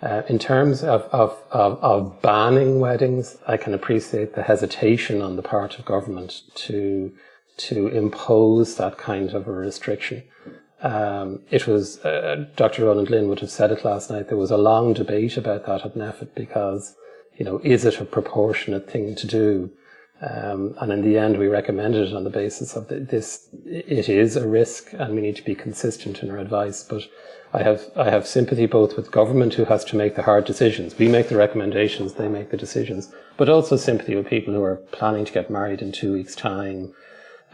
Uh, 0.02 0.22
in 0.28 0.36
terms 0.38 0.82
of, 0.82 1.02
of, 1.12 1.40
of, 1.52 1.78
of, 1.80 2.20
banning 2.22 2.80
weddings, 2.80 3.36
I 3.46 3.56
can 3.56 3.72
appreciate 3.72 4.34
the 4.34 4.42
hesitation 4.42 5.22
on 5.22 5.36
the 5.36 5.42
part 5.42 5.78
of 5.78 5.84
government 5.84 6.42
to 6.56 7.12
to 7.56 7.88
impose 7.88 8.76
that 8.76 8.98
kind 8.98 9.30
of 9.30 9.46
a 9.46 9.52
restriction. 9.52 10.24
Um, 10.82 11.40
it 11.50 11.66
was, 11.66 12.04
uh, 12.04 12.46
Dr. 12.56 12.84
Ronan 12.84 13.04
Glynn 13.04 13.28
would 13.28 13.40
have 13.40 13.50
said 13.50 13.70
it 13.70 13.84
last 13.84 14.10
night, 14.10 14.28
there 14.28 14.36
was 14.36 14.50
a 14.50 14.56
long 14.56 14.92
debate 14.92 15.36
about 15.36 15.64
that 15.66 15.86
at 15.86 15.94
NPHET 15.94 16.34
because, 16.34 16.96
you 17.36 17.44
know, 17.44 17.60
is 17.62 17.84
it 17.84 18.00
a 18.00 18.04
proportionate 18.04 18.90
thing 18.90 19.14
to 19.14 19.26
do? 19.26 19.70
Um, 20.22 20.76
and 20.80 20.92
in 20.92 21.02
the 21.02 21.18
end, 21.18 21.36
we 21.36 21.48
recommended 21.48 22.08
it 22.08 22.14
on 22.14 22.22
the 22.22 22.30
basis 22.30 22.76
of 22.76 22.86
the, 22.86 23.00
this. 23.00 23.48
It 23.66 24.08
is 24.08 24.36
a 24.36 24.46
risk, 24.46 24.92
and 24.92 25.16
we 25.16 25.20
need 25.20 25.34
to 25.36 25.44
be 25.44 25.56
consistent 25.56 26.22
in 26.22 26.30
our 26.30 26.38
advice. 26.38 26.84
But 26.84 27.02
I 27.52 27.64
have 27.64 27.90
I 27.96 28.08
have 28.08 28.26
sympathy 28.26 28.66
both 28.66 28.96
with 28.96 29.10
government, 29.10 29.54
who 29.54 29.64
has 29.64 29.84
to 29.86 29.96
make 29.96 30.14
the 30.14 30.22
hard 30.22 30.44
decisions. 30.44 30.96
We 30.96 31.08
make 31.08 31.28
the 31.28 31.36
recommendations; 31.36 32.14
they 32.14 32.28
make 32.28 32.50
the 32.50 32.56
decisions. 32.56 33.12
But 33.36 33.48
also 33.48 33.76
sympathy 33.76 34.14
with 34.14 34.28
people 34.28 34.54
who 34.54 34.62
are 34.62 34.76
planning 34.92 35.24
to 35.24 35.32
get 35.32 35.50
married 35.50 35.82
in 35.82 35.90
two 35.90 36.12
weeks' 36.12 36.36
time, 36.36 36.94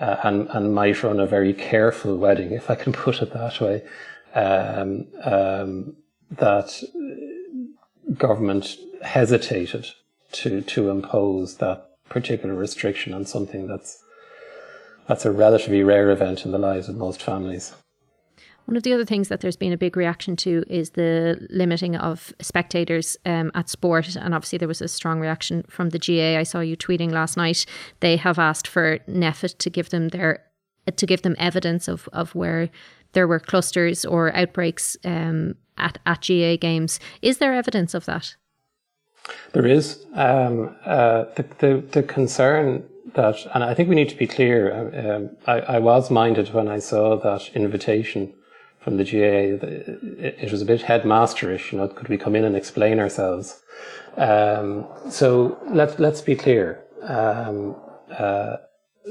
uh, 0.01 0.17
and, 0.25 0.49
and 0.51 0.75
might 0.75 1.03
run 1.03 1.21
a 1.21 1.27
very 1.27 1.53
careful 1.53 2.17
wedding, 2.17 2.53
if 2.53 2.71
I 2.71 2.75
can 2.75 2.93
put 2.93 3.23
it 3.23 3.33
that 3.33 3.61
way, 3.61 3.83
um, 4.35 5.07
um, 5.25 5.97
that 6.31 6.83
government 8.15 8.77
hesitated 9.03 9.87
to, 10.33 10.63
to 10.63 10.91
impose 10.91 11.57
that 11.57 11.91
particular 12.09 12.55
restriction 12.55 13.13
on 13.13 13.25
something 13.25 13.67
that's, 13.67 14.03
that's 15.07 15.25
a 15.25 15.33
relatively 15.33 15.83
rare 15.83 16.11
event 16.11 16.45
in 16.45 16.53
the 16.53 16.59
lives 16.59 16.89
of 16.89 16.97
most 16.97 17.23
families. 17.23 17.75
One 18.69 18.77
of 18.77 18.83
the 18.83 18.93
other 18.93 19.07
things 19.07 19.29
that 19.29 19.41
there's 19.41 19.57
been 19.57 19.73
a 19.73 19.79
big 19.79 19.97
reaction 19.97 20.37
to 20.37 20.63
is 20.69 20.91
the 20.91 21.39
limiting 21.49 21.97
of 21.97 22.35
spectators 22.39 23.17
um, 23.25 23.51
at 23.55 23.71
sport. 23.71 24.15
And 24.15 24.35
obviously, 24.35 24.59
there 24.59 24.69
was 24.69 24.83
a 24.83 24.89
strong 24.89 25.21
reaction 25.21 25.65
from 25.71 25.89
the 25.89 25.99
GAA. 25.99 26.39
I 26.39 26.43
saw 26.43 26.61
you 26.61 26.77
tweeting 26.77 27.11
last 27.11 27.39
night. 27.39 27.65
They 28.01 28.19
have 28.19 28.39
asked 28.39 28.69
for 28.69 28.99
NPHET 29.09 29.57
to 29.57 29.71
give 29.71 29.89
them 29.89 30.09
their 30.09 30.45
to 30.95 31.07
give 31.07 31.23
them 31.23 31.35
evidence 31.39 31.89
of, 31.89 32.11
of 32.13 32.35
where 32.35 32.69
there 33.13 33.27
were 33.27 33.41
clusters 33.41 34.05
or 34.05 34.37
outbreaks 34.37 34.99
um, 35.03 35.55
at, 35.79 35.97
at 36.05 36.21
GAA 36.21 36.57
games. 36.57 37.01
Is 37.23 37.39
there 37.39 37.55
evidence 37.55 37.95
of 37.95 38.05
that? 38.05 38.37
There 39.53 39.67
is. 39.67 40.05
Um, 40.13 40.77
uh, 40.85 41.25
the, 41.37 41.47
the, 41.61 41.85
the 41.93 42.03
concern 42.03 42.85
that, 43.15 43.47
and 43.55 43.65
I 43.65 43.73
think 43.73 43.89
we 43.89 43.95
need 43.95 44.11
to 44.11 44.17
be 44.17 44.27
clear, 44.27 44.91
um, 44.95 45.31
I, 45.47 45.77
I 45.77 45.79
was 45.79 46.11
minded 46.11 46.53
when 46.53 46.69
I 46.69 46.81
saw 46.81 47.17
that 47.17 47.49
invitation 47.55 48.35
from 48.88 48.96
the 48.96 49.05
GAA. 49.05 49.66
It 50.42 50.51
was 50.51 50.62
a 50.62 50.64
bit 50.64 50.81
headmasterish, 50.81 51.72
you 51.72 51.79
know, 51.79 51.88
could 51.88 52.09
we 52.09 52.16
come 52.16 52.35
in 52.35 52.44
and 52.44 52.57
explain 52.57 52.98
ourselves? 52.98 53.61
Um, 54.16 54.87
so 55.11 55.59
let, 55.70 56.01
let's 56.01 56.22
be 56.22 56.35
clear. 56.35 56.83
Um, 57.03 57.77
uh, 58.11 58.57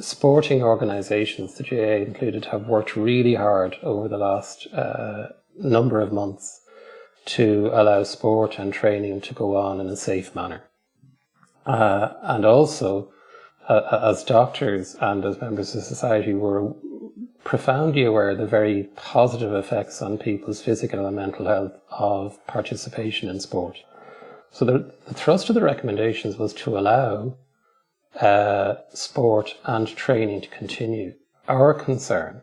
sporting 0.01 0.63
organisations, 0.63 1.55
the 1.55 1.63
GAA 1.63 2.07
included, 2.07 2.45
have 2.45 2.67
worked 2.67 2.95
really 2.95 3.35
hard 3.35 3.77
over 3.83 4.07
the 4.07 4.17
last 4.17 4.67
uh, 4.73 5.27
number 5.59 6.01
of 6.01 6.11
months 6.11 6.61
to 7.25 7.69
allow 7.71 8.01
sport 8.01 8.57
and 8.57 8.73
training 8.73 9.21
to 9.21 9.33
go 9.35 9.55
on 9.55 9.79
in 9.79 9.87
a 9.87 9.95
safe 9.95 10.33
manner. 10.33 10.63
Uh, 11.67 12.13
and 12.23 12.45
also, 12.45 13.11
uh, 13.69 13.99
as 14.01 14.23
doctors 14.23 14.95
and 15.01 15.23
as 15.23 15.39
members 15.39 15.75
of 15.75 15.83
society, 15.83 16.33
we're 16.33 16.71
profoundly 17.43 18.03
aware 18.03 18.31
of 18.31 18.37
the 18.37 18.45
very 18.45 18.83
positive 18.95 19.53
effects 19.53 20.01
on 20.01 20.17
people's 20.17 20.61
physical 20.61 21.05
and 21.05 21.15
mental 21.15 21.45
health 21.45 21.73
of 21.91 22.45
participation 22.47 23.29
in 23.29 23.39
sport. 23.39 23.77
So 24.51 24.65
the, 24.65 24.93
the 25.07 25.13
thrust 25.13 25.49
of 25.49 25.55
the 25.55 25.61
recommendations 25.61 26.37
was 26.37 26.53
to 26.55 26.77
allow 26.77 27.37
uh, 28.19 28.75
sport 28.93 29.55
and 29.65 29.87
training 29.87 30.41
to 30.41 30.49
continue. 30.49 31.13
Our 31.47 31.73
concern 31.73 32.41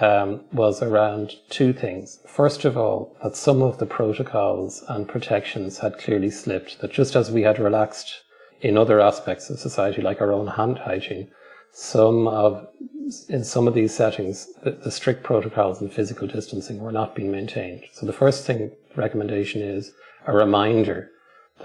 um, 0.00 0.42
was 0.52 0.82
around 0.82 1.34
two 1.48 1.72
things. 1.72 2.20
First 2.26 2.64
of 2.64 2.76
all, 2.76 3.16
that 3.22 3.36
some 3.36 3.62
of 3.62 3.78
the 3.78 3.86
protocols 3.86 4.84
and 4.88 5.08
protections 5.08 5.78
had 5.78 5.98
clearly 5.98 6.30
slipped, 6.30 6.80
that 6.80 6.92
just 6.92 7.16
as 7.16 7.30
we 7.30 7.42
had 7.42 7.58
relaxed 7.58 8.22
in 8.60 8.76
other 8.76 9.00
aspects 9.00 9.50
of 9.50 9.58
society, 9.58 10.02
like 10.02 10.20
our 10.20 10.32
own 10.32 10.46
hand 10.46 10.78
hygiene, 10.78 11.30
some 11.72 12.26
of 12.28 12.66
in 13.28 13.42
some 13.42 13.66
of 13.66 13.74
these 13.74 13.92
settings, 13.92 14.46
the, 14.62 14.70
the, 14.70 14.90
strict 14.90 15.24
protocols 15.24 15.80
and 15.80 15.92
physical 15.92 16.28
distancing 16.28 16.78
were 16.78 16.92
not 16.92 17.16
being 17.16 17.30
maintained. 17.30 17.82
So 17.92 18.06
the 18.06 18.12
first 18.12 18.46
thing 18.46 18.70
recommendation 18.94 19.62
is 19.62 19.92
a 20.26 20.32
reminder 20.32 21.10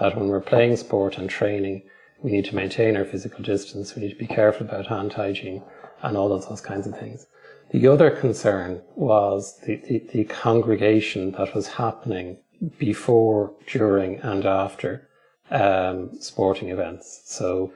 that 0.00 0.16
when 0.16 0.28
we're 0.28 0.40
playing 0.40 0.76
sport 0.76 1.18
and 1.18 1.30
training, 1.30 1.82
we 2.20 2.32
need 2.32 2.46
to 2.46 2.56
maintain 2.56 2.96
our 2.96 3.04
physical 3.04 3.44
distance. 3.44 3.94
We 3.94 4.02
need 4.02 4.10
to 4.10 4.18
be 4.18 4.26
careful 4.26 4.66
about 4.66 4.86
hand 4.86 5.12
hygiene 5.12 5.62
and 6.02 6.16
all 6.16 6.32
of 6.32 6.48
those 6.48 6.60
kinds 6.60 6.86
of 6.86 6.98
things. 6.98 7.26
The 7.70 7.86
other 7.86 8.10
concern 8.10 8.82
was 8.94 9.58
the, 9.66 9.76
the, 9.76 9.98
the 10.12 10.24
congregation 10.24 11.32
that 11.32 11.54
was 11.54 11.66
happening 11.66 12.38
before, 12.78 13.52
during, 13.66 14.18
and 14.20 14.44
after 14.44 15.08
um, 15.50 16.10
sporting 16.20 16.70
events. 16.70 17.22
So 17.24 17.72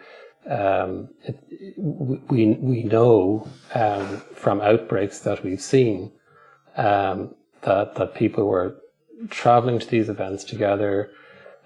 um, 0.48 1.08
it, 1.22 1.74
we, 1.76 2.46
we 2.52 2.82
know 2.84 3.48
um, 3.74 4.22
from 4.34 4.60
outbreaks 4.60 5.20
that 5.20 5.44
we've 5.44 5.60
seen 5.60 6.12
um, 6.76 7.34
that, 7.62 7.94
that 7.96 8.14
people 8.14 8.46
were 8.46 8.76
traveling 9.28 9.78
to 9.78 9.86
these 9.86 10.08
events 10.08 10.44
together, 10.44 11.10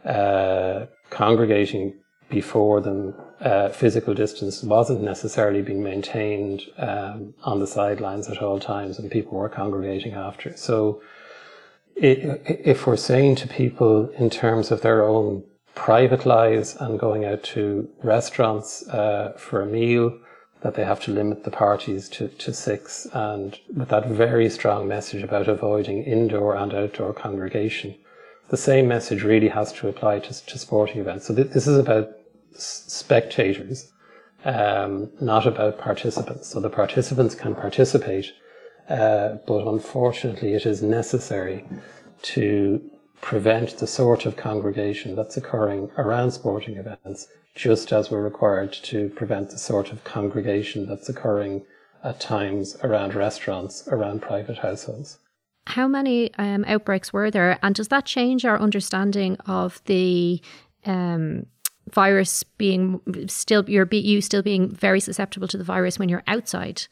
uh, 0.04 0.86
congregating 1.10 1.94
before 2.28 2.80
them. 2.80 3.14
Uh, 3.40 3.68
physical 3.68 4.14
distance 4.14 4.62
wasn't 4.62 5.02
necessarily 5.02 5.60
being 5.60 5.82
maintained 5.82 6.62
um, 6.78 7.34
on 7.42 7.60
the 7.60 7.66
sidelines 7.66 8.28
at 8.28 8.38
all 8.38 8.58
times, 8.58 8.98
and 8.98 9.10
people 9.10 9.38
were 9.38 9.48
congregating 9.48 10.14
after. 10.14 10.56
So, 10.56 11.02
it, 11.94 12.42
if 12.46 12.86
we're 12.86 12.96
saying 12.96 13.36
to 13.36 13.48
people 13.48 14.08
in 14.18 14.30
terms 14.30 14.70
of 14.70 14.80
their 14.80 15.04
own 15.04 15.44
private 15.74 16.24
lives 16.24 16.76
and 16.80 16.98
going 16.98 17.24
out 17.24 17.42
to 17.42 17.88
restaurants 18.02 18.86
uh, 18.88 19.32
for 19.36 19.60
a 19.62 19.66
meal, 19.66 20.18
that 20.62 20.74
they 20.74 20.84
have 20.84 21.00
to 21.00 21.12
limit 21.12 21.44
the 21.44 21.50
parties 21.50 22.08
to, 22.08 22.28
to 22.28 22.52
six, 22.52 23.06
and 23.12 23.58
with 23.76 23.90
that 23.90 24.06
very 24.06 24.48
strong 24.48 24.88
message 24.88 25.22
about 25.22 25.46
avoiding 25.46 26.02
indoor 26.04 26.56
and 26.56 26.72
outdoor 26.72 27.12
congregation. 27.12 27.94
The 28.48 28.56
same 28.56 28.88
message 28.88 29.22
really 29.22 29.48
has 29.48 29.72
to 29.74 29.88
apply 29.88 30.20
to, 30.20 30.46
to 30.46 30.58
sporting 30.58 31.00
events. 31.00 31.26
So 31.26 31.34
th- 31.34 31.50
this 31.50 31.66
is 31.66 31.78
about 31.78 32.08
spectators, 32.56 33.92
um, 34.44 35.10
not 35.20 35.46
about 35.46 35.78
participants. 35.78 36.48
So 36.48 36.60
the 36.60 36.70
participants 36.70 37.34
can 37.34 37.54
participate, 37.54 38.32
uh, 38.88 39.36
but 39.46 39.66
unfortunately, 39.66 40.54
it 40.54 40.64
is 40.64 40.82
necessary 40.82 41.66
to 42.22 42.90
prevent 43.24 43.78
the 43.78 43.86
sort 43.86 44.26
of 44.26 44.36
congregation 44.36 45.16
that's 45.16 45.38
occurring 45.38 45.90
around 45.96 46.30
sporting 46.30 46.76
events, 46.76 47.26
just 47.54 47.90
as 47.90 48.10
we're 48.10 48.22
required 48.22 48.70
to 48.70 49.08
prevent 49.16 49.48
the 49.48 49.56
sort 49.56 49.90
of 49.90 50.04
congregation 50.04 50.86
that's 50.86 51.08
occurring 51.08 51.64
at 52.04 52.20
times 52.20 52.76
around 52.82 53.14
restaurants, 53.14 53.88
around 53.88 54.20
private 54.20 54.58
households. 54.58 55.18
How 55.66 55.88
many 55.88 56.34
um, 56.34 56.66
outbreaks 56.68 57.14
were 57.14 57.30
there, 57.30 57.58
and 57.62 57.74
does 57.74 57.88
that 57.88 58.04
change 58.04 58.44
our 58.44 58.60
understanding 58.60 59.38
of 59.46 59.80
the 59.86 60.42
um, 60.84 61.46
virus 61.90 62.42
being 62.42 63.00
still 63.26 63.64
you're 63.66 63.88
you 63.90 64.20
still 64.20 64.42
being 64.42 64.68
very 64.68 65.00
susceptible 65.00 65.48
to 65.48 65.56
the 65.56 65.64
virus 65.64 65.98
when 65.98 66.10
you're 66.10 66.24
outside? 66.26 66.82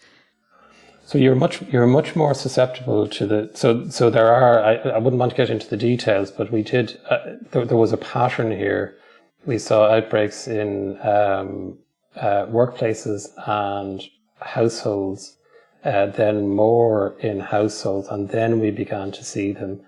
So 1.13 1.19
you're 1.19 1.35
much 1.35 1.61
you're 1.71 1.87
much 1.87 2.17
more 2.17 2.33
susceptible 2.33 3.07
to 3.07 3.27
the 3.27 3.51
so 3.53 3.87
so 3.91 4.09
there 4.09 4.33
are 4.33 4.65
I, 4.65 4.77
I 4.77 4.97
wouldn't 4.97 5.21
want 5.21 5.33
to 5.33 5.37
get 5.37 5.51
into 5.51 5.69
the 5.69 5.77
details, 5.77 6.31
but 6.31 6.51
we 6.51 6.63
did 6.63 6.99
uh, 7.11 7.35
there, 7.51 7.67
there 7.67 7.77
was 7.77 7.93
a 7.93 7.99
pattern 7.99 8.51
here. 8.51 8.97
We 9.45 9.59
saw 9.59 9.91
outbreaks 9.95 10.49
in 10.49 10.99
um, 11.03 11.77
uh, 12.17 12.47
workplaces 12.47 13.29
and 13.47 14.03
households, 14.41 15.37
uh, 15.85 16.07
then 16.07 16.49
more 16.49 17.15
in 17.21 17.41
households, 17.41 18.09
and 18.09 18.31
then 18.31 18.59
we 18.59 18.71
began 18.71 19.13
to 19.13 19.23
see 19.23 19.53
them 19.53 19.83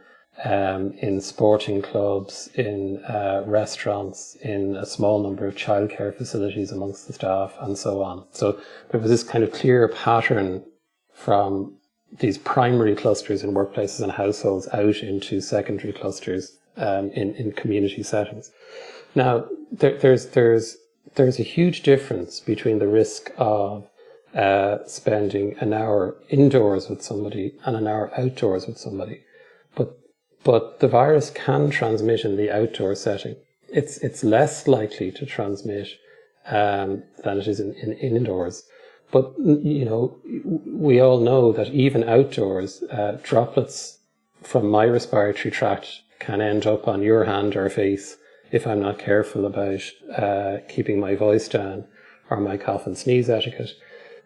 um, 0.44 0.92
in 0.98 1.22
sporting 1.22 1.80
clubs, 1.80 2.50
in 2.54 3.02
uh, 3.04 3.44
restaurants, 3.46 4.36
in 4.42 4.76
a 4.76 4.84
small 4.84 5.22
number 5.22 5.46
of 5.46 5.54
childcare 5.54 6.14
facilities 6.14 6.70
amongst 6.70 7.06
the 7.06 7.14
staff, 7.14 7.56
and 7.60 7.78
so 7.78 8.02
on. 8.02 8.26
So 8.32 8.60
there 8.90 9.00
was 9.00 9.10
this 9.10 9.22
kind 9.22 9.42
of 9.42 9.52
clear 9.52 9.88
pattern 9.88 10.64
from 11.14 11.76
these 12.18 12.38
primary 12.38 12.94
clusters 12.94 13.42
in 13.42 13.54
workplaces 13.54 14.00
and 14.02 14.12
households 14.12 14.68
out 14.68 14.96
into 14.98 15.40
secondary 15.40 15.92
clusters 15.92 16.58
um, 16.76 17.10
in, 17.10 17.34
in 17.34 17.52
community 17.52 18.02
settings. 18.02 18.50
Now, 19.14 19.46
there, 19.72 19.96
there's, 19.98 20.26
there's, 20.28 20.76
there's 21.14 21.38
a 21.38 21.44
huge 21.44 21.82
difference 21.82 22.40
between 22.40 22.78
the 22.78 22.88
risk 22.88 23.32
of 23.38 23.88
uh, 24.34 24.78
spending 24.86 25.56
an 25.60 25.72
hour 25.72 26.16
indoors 26.28 26.88
with 26.88 27.02
somebody 27.02 27.54
and 27.64 27.76
an 27.76 27.86
hour 27.86 28.10
outdoors 28.18 28.66
with 28.66 28.78
somebody. 28.78 29.22
But, 29.76 29.96
but 30.42 30.80
the 30.80 30.88
virus 30.88 31.30
can 31.30 31.70
transmit 31.70 32.24
in 32.24 32.36
the 32.36 32.50
outdoor 32.50 32.94
setting. 32.96 33.36
It's, 33.68 33.98
it's 33.98 34.24
less 34.24 34.66
likely 34.66 35.10
to 35.12 35.26
transmit 35.26 35.88
um, 36.46 37.04
than 37.22 37.38
it 37.38 37.46
is 37.46 37.60
in, 37.60 37.74
in, 37.74 37.92
in 37.92 38.16
indoors. 38.16 38.64
But, 39.10 39.34
you 39.38 39.84
know, 39.84 40.18
we 40.66 41.00
all 41.00 41.20
know 41.20 41.52
that 41.52 41.68
even 41.68 42.04
outdoors, 42.04 42.82
uh, 42.90 43.18
droplets 43.22 43.98
from 44.42 44.68
my 44.68 44.86
respiratory 44.86 45.50
tract 45.50 46.00
can 46.18 46.40
end 46.40 46.66
up 46.66 46.88
on 46.88 47.02
your 47.02 47.24
hand 47.24 47.56
or 47.56 47.68
face 47.70 48.16
if 48.50 48.66
I'm 48.66 48.80
not 48.80 48.98
careful 48.98 49.46
about 49.46 49.80
uh, 50.16 50.58
keeping 50.68 51.00
my 51.00 51.14
voice 51.14 51.48
down 51.48 51.84
or 52.30 52.40
my 52.40 52.56
cough 52.56 52.86
and 52.86 52.96
sneeze 52.96 53.30
etiquette. 53.30 53.70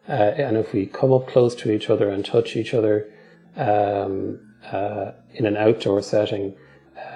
Uh, 0.08 0.12
and 0.12 0.56
if 0.56 0.72
we 0.72 0.86
come 0.86 1.12
up 1.12 1.28
close 1.28 1.54
to 1.56 1.70
each 1.70 1.90
other 1.90 2.08
and 2.10 2.24
touch 2.24 2.56
each 2.56 2.72
other 2.72 3.12
um, 3.56 4.40
uh, 4.72 5.12
in 5.34 5.44
an 5.44 5.56
outdoor 5.56 6.02
setting, 6.02 6.56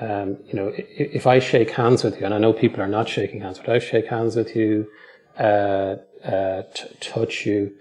um, 0.01 0.39
you 0.47 0.55
know, 0.55 0.73
if, 0.77 1.27
I 1.27 1.39
shake 1.39 1.71
hands 1.71 2.05
with 2.05 2.19
you, 2.19 2.25
and 2.25 2.35
I 2.35 2.39
know 2.39 2.53
people 2.53 2.83
are 2.83 2.89
not 2.89 3.09
shaking 3.09 3.41
hands, 3.41 3.59
but 3.59 3.71
I 3.71 3.79
shake 3.79 4.07
hands 4.07 4.37
with 4.37 4.55
you, 4.55 4.89
uh, 6.25 6.63
t- 6.75 6.89
touch 7.01 7.47
you. 7.47 7.73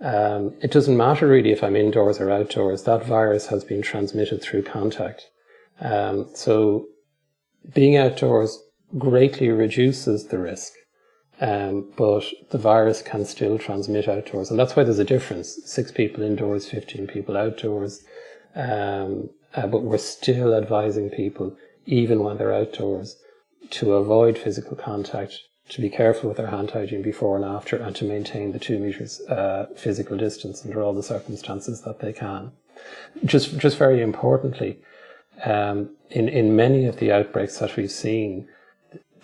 Um, 0.00 0.54
it 0.60 0.70
doesn't 0.70 0.96
matter 0.96 1.26
really 1.26 1.52
if 1.52 1.62
I'm 1.62 1.76
indoors 1.76 2.20
or 2.20 2.30
outdoors. 2.30 2.82
That 2.82 3.04
virus 3.04 3.46
has 3.46 3.64
been 3.64 3.82
transmitted 3.82 4.42
through 4.42 4.62
contact. 4.62 5.30
Um, 5.80 6.28
so 6.34 6.86
being 7.74 7.96
outdoors 7.96 8.58
greatly 8.98 9.48
reduces 9.50 10.28
the 10.28 10.38
risk. 10.38 10.72
Um, 11.38 11.92
but 11.96 12.24
the 12.50 12.58
virus 12.58 13.02
can 13.02 13.24
still 13.26 13.58
transmit 13.58 14.08
outdoors. 14.08 14.50
And 14.50 14.58
that's 14.58 14.74
why 14.74 14.84
there's 14.84 14.98
a 14.98 15.04
difference. 15.04 15.58
Six 15.66 15.90
people 15.90 16.22
indoors, 16.22 16.68
15 16.68 17.06
people 17.06 17.36
outdoors. 17.36 18.02
Um, 18.54 19.28
uh, 19.54 19.66
but 19.66 19.82
we're 19.82 19.98
still 19.98 20.54
advising 20.54 21.10
people, 21.10 21.56
even 21.84 22.22
when 22.22 22.38
they're 22.38 22.54
outdoors, 22.54 23.16
to 23.70 23.94
avoid 23.94 24.38
physical 24.38 24.76
contact 24.76 25.38
to 25.68 25.80
be 25.80 25.90
careful 25.90 26.28
with 26.28 26.38
their 26.38 26.46
hand 26.48 26.70
hygiene 26.70 27.02
before 27.02 27.36
and 27.36 27.44
after 27.44 27.76
and 27.76 27.94
to 27.96 28.04
maintain 28.04 28.52
the 28.52 28.58
two 28.58 28.78
meters 28.78 29.20
uh, 29.22 29.66
physical 29.76 30.16
distance 30.16 30.64
under 30.64 30.82
all 30.82 30.94
the 30.94 31.02
circumstances 31.02 31.82
that 31.82 31.98
they 32.00 32.12
can. 32.12 32.52
Just, 33.24 33.58
just 33.58 33.76
very 33.76 34.00
importantly, 34.00 34.78
um, 35.44 35.90
in, 36.10 36.28
in 36.28 36.54
many 36.54 36.86
of 36.86 36.98
the 36.98 37.10
outbreaks 37.10 37.58
that 37.58 37.76
we've 37.76 37.90
seen, 37.90 38.48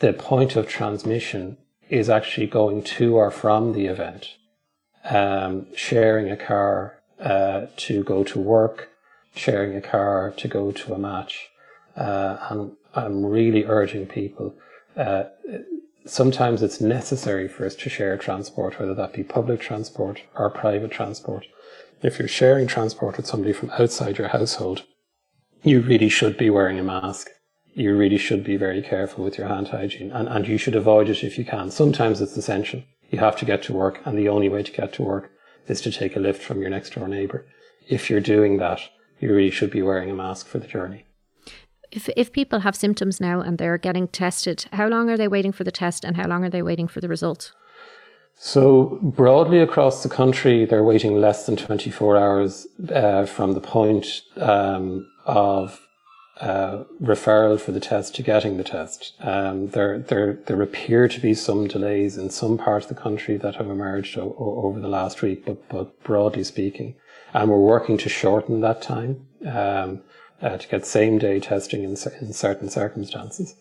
the 0.00 0.12
point 0.12 0.56
of 0.56 0.68
transmission 0.68 1.56
is 1.88 2.10
actually 2.10 2.46
going 2.46 2.82
to 2.82 3.16
or 3.16 3.30
from 3.30 3.72
the 3.72 3.86
event, 3.86 4.36
um, 5.04 5.66
sharing 5.76 6.30
a 6.30 6.36
car 6.36 6.98
uh, 7.20 7.66
to 7.76 8.02
go 8.02 8.24
to 8.24 8.40
work, 8.40 8.88
sharing 9.34 9.76
a 9.76 9.80
car 9.80 10.32
to 10.36 10.48
go 10.48 10.72
to 10.72 10.92
a 10.92 10.98
match. 10.98 11.50
Uh, 11.96 12.38
and 12.50 12.72
I'm 12.94 13.24
really 13.24 13.64
urging 13.64 14.06
people 14.06 14.54
uh, 14.96 15.24
sometimes 16.06 16.62
it's 16.62 16.80
necessary 16.80 17.48
for 17.48 17.66
us 17.66 17.74
to 17.76 17.88
share 17.88 18.16
transport, 18.16 18.78
whether 18.78 18.94
that 18.94 19.12
be 19.12 19.22
public 19.22 19.60
transport 19.60 20.22
or 20.34 20.50
private 20.50 20.90
transport. 20.90 21.46
If 22.02 22.18
you're 22.18 22.28
sharing 22.28 22.66
transport 22.66 23.16
with 23.16 23.26
somebody 23.26 23.52
from 23.52 23.70
outside 23.70 24.18
your 24.18 24.28
household, 24.28 24.84
you 25.62 25.80
really 25.80 26.08
should 26.08 26.36
be 26.36 26.50
wearing 26.50 26.78
a 26.78 26.82
mask. 26.82 27.28
You 27.74 27.96
really 27.96 28.18
should 28.18 28.44
be 28.44 28.56
very 28.56 28.82
careful 28.82 29.24
with 29.24 29.38
your 29.38 29.48
hand 29.48 29.68
hygiene 29.68 30.10
and, 30.10 30.28
and 30.28 30.46
you 30.46 30.58
should 30.58 30.74
avoid 30.74 31.08
it 31.08 31.22
if 31.22 31.38
you 31.38 31.44
can. 31.44 31.70
Sometimes 31.70 32.20
it's 32.20 32.36
essential. 32.36 32.82
You 33.10 33.20
have 33.20 33.36
to 33.36 33.44
get 33.44 33.62
to 33.64 33.72
work 33.72 34.00
and 34.04 34.18
the 34.18 34.28
only 34.28 34.48
way 34.48 34.62
to 34.62 34.72
get 34.72 34.92
to 34.94 35.02
work 35.02 35.30
is 35.68 35.80
to 35.82 35.92
take 35.92 36.16
a 36.16 36.20
lift 36.20 36.42
from 36.42 36.60
your 36.60 36.70
next 36.70 36.94
door 36.94 37.06
neighbour. 37.06 37.46
If 37.88 38.10
you're 38.10 38.20
doing 38.20 38.58
that, 38.58 38.80
you 39.20 39.32
really 39.32 39.50
should 39.50 39.70
be 39.70 39.82
wearing 39.82 40.10
a 40.10 40.14
mask 40.14 40.48
for 40.48 40.58
the 40.58 40.66
journey. 40.66 41.06
If, 41.92 42.08
if 42.16 42.32
people 42.32 42.60
have 42.60 42.74
symptoms 42.74 43.20
now 43.20 43.40
and 43.40 43.58
they're 43.58 43.78
getting 43.78 44.08
tested, 44.08 44.64
how 44.72 44.88
long 44.88 45.10
are 45.10 45.16
they 45.18 45.28
waiting 45.28 45.52
for 45.52 45.62
the 45.62 45.70
test 45.70 46.04
and 46.04 46.16
how 46.16 46.26
long 46.26 46.42
are 46.44 46.50
they 46.50 46.62
waiting 46.62 46.88
for 46.88 47.00
the 47.00 47.08
result? 47.08 47.52
So, 48.34 48.98
broadly 49.02 49.60
across 49.60 50.02
the 50.02 50.08
country, 50.08 50.64
they're 50.64 50.82
waiting 50.82 51.20
less 51.20 51.44
than 51.44 51.56
24 51.56 52.16
hours 52.16 52.66
uh, 52.92 53.26
from 53.26 53.52
the 53.52 53.60
point 53.60 54.22
um, 54.36 55.06
of 55.26 55.86
uh, 56.40 56.84
referral 57.00 57.60
for 57.60 57.72
the 57.72 57.78
test 57.78 58.14
to 58.16 58.22
getting 58.22 58.56
the 58.56 58.64
test. 58.64 59.12
Um, 59.20 59.68
there, 59.68 59.98
there, 59.98 60.40
there 60.46 60.62
appear 60.62 61.08
to 61.08 61.20
be 61.20 61.34
some 61.34 61.68
delays 61.68 62.16
in 62.16 62.30
some 62.30 62.56
parts 62.56 62.90
of 62.90 62.96
the 62.96 63.02
country 63.02 63.36
that 63.36 63.56
have 63.56 63.68
emerged 63.68 64.18
o- 64.18 64.34
over 64.38 64.80
the 64.80 64.88
last 64.88 65.20
week, 65.20 65.44
but, 65.44 65.68
but 65.68 66.02
broadly 66.02 66.42
speaking, 66.42 66.96
and 67.34 67.50
we're 67.50 67.58
working 67.58 67.98
to 67.98 68.08
shorten 68.08 68.60
that 68.62 68.80
time. 68.80 69.26
Um, 69.46 70.02
uh, 70.42 70.56
to 70.58 70.68
get 70.68 70.84
same 70.84 71.18
day 71.18 71.40
testing 71.40 71.84
in, 71.84 71.96
in 72.20 72.32
certain 72.32 72.68
circumstances. 72.68 73.54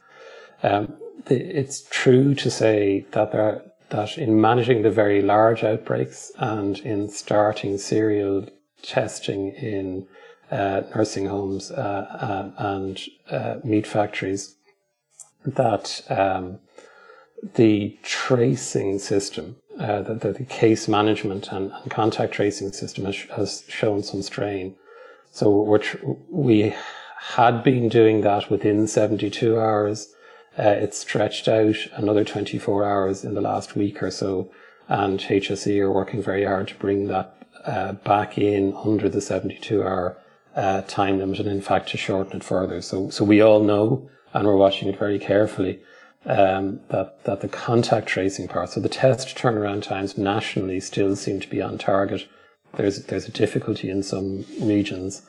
Um, 0.63 0.93
the, 1.25 1.35
it's 1.35 1.83
true 1.89 2.35
to 2.35 2.49
say 2.49 3.05
that 3.11 3.31
there, 3.31 3.61
that 3.89 4.17
in 4.17 4.39
managing 4.39 4.81
the 4.81 4.91
very 4.91 5.21
large 5.21 5.63
outbreaks 5.63 6.31
and 6.37 6.79
in 6.79 7.09
starting 7.09 7.77
serial 7.77 8.47
testing 8.81 9.49
in 9.49 10.07
uh, 10.49 10.81
nursing 10.95 11.27
homes 11.27 11.71
uh, 11.71 12.51
uh 12.57 12.63
and 12.73 13.01
uh, 13.29 13.55
meat 13.63 13.87
factories, 13.87 14.55
that 15.45 16.01
um, 16.09 16.59
the 17.55 17.97
tracing 18.03 18.99
system, 18.99 19.55
uh, 19.79 20.01
the, 20.01 20.33
the, 20.33 20.45
case 20.45 20.87
management 20.87 21.47
and, 21.51 21.71
and, 21.71 21.89
contact 21.89 22.33
tracing 22.33 22.71
system 22.71 23.05
has, 23.05 23.15
has 23.35 23.63
shown 23.67 24.03
some 24.03 24.21
strain. 24.21 24.75
So 25.31 25.49
we're 25.49 25.81
we 26.29 26.75
had 27.17 27.63
been 27.63 27.87
doing 27.87 28.21
that 28.21 28.49
within 28.49 28.85
72 28.85 29.57
hours. 29.57 30.13
Uh, 30.59 30.63
it's 30.63 30.97
stretched 30.97 31.47
out 31.47 31.75
another 31.93 32.25
24 32.25 32.83
hours 32.83 33.23
in 33.23 33.33
the 33.33 33.41
last 33.41 33.75
week 33.75 34.03
or 34.03 34.11
so, 34.11 34.51
and 34.89 35.19
HSE 35.19 35.79
are 35.79 35.91
working 35.91 36.21
very 36.21 36.43
hard 36.43 36.67
to 36.67 36.75
bring 36.75 37.07
that 37.07 37.37
uh, 37.65 37.93
back 37.93 38.37
in 38.37 38.73
under 38.83 39.07
the 39.07 39.21
72 39.21 39.81
hour 39.81 40.17
uh, 40.55 40.81
time 40.81 41.19
limit, 41.19 41.39
and 41.39 41.47
in 41.47 41.61
fact 41.61 41.89
to 41.89 41.97
shorten 41.97 42.37
it 42.37 42.43
further. 42.43 42.81
So, 42.81 43.09
so 43.09 43.23
we 43.23 43.41
all 43.41 43.63
know, 43.63 44.09
and 44.33 44.45
we're 44.45 44.57
watching 44.57 44.89
it 44.89 44.99
very 44.99 45.17
carefully, 45.17 45.79
um, 46.25 46.81
that 46.89 47.23
that 47.23 47.39
the 47.39 47.47
contact 47.47 48.07
tracing 48.07 48.49
part, 48.49 48.71
so 48.71 48.81
the 48.81 48.89
test 48.89 49.37
turnaround 49.37 49.83
times 49.83 50.17
nationally 50.17 50.81
still 50.81 51.15
seem 51.15 51.39
to 51.39 51.49
be 51.49 51.61
on 51.61 51.77
target 51.77 52.27
there's 52.73 53.03
there's 53.05 53.27
a 53.27 53.31
difficulty 53.31 53.89
in 53.89 54.03
some 54.03 54.45
regions 54.59 55.23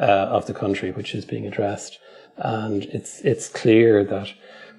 uh, 0.00 0.02
of 0.04 0.46
the 0.46 0.54
country 0.54 0.90
which 0.90 1.14
is 1.14 1.24
being 1.24 1.46
addressed, 1.46 1.98
and 2.36 2.84
it's 2.86 3.20
it's 3.22 3.48
clear 3.48 4.04
that 4.04 4.32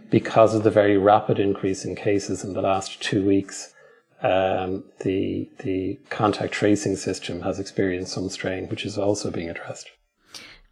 because 0.09 0.55
of 0.55 0.63
the 0.63 0.71
very 0.71 0.97
rapid 0.97 1.39
increase 1.39 1.83
in 1.83 1.95
cases 1.95 2.43
in 2.43 2.53
the 2.53 2.61
last 2.61 3.01
two 3.01 3.25
weeks, 3.25 3.73
um, 4.21 4.83
the 5.01 5.49
the 5.59 5.99
contact 6.09 6.53
tracing 6.53 6.95
system 6.95 7.41
has 7.41 7.59
experienced 7.59 8.13
some 8.13 8.29
strain, 8.29 8.67
which 8.69 8.85
is 8.85 8.97
also 8.97 9.31
being 9.31 9.49
addressed. 9.49 9.89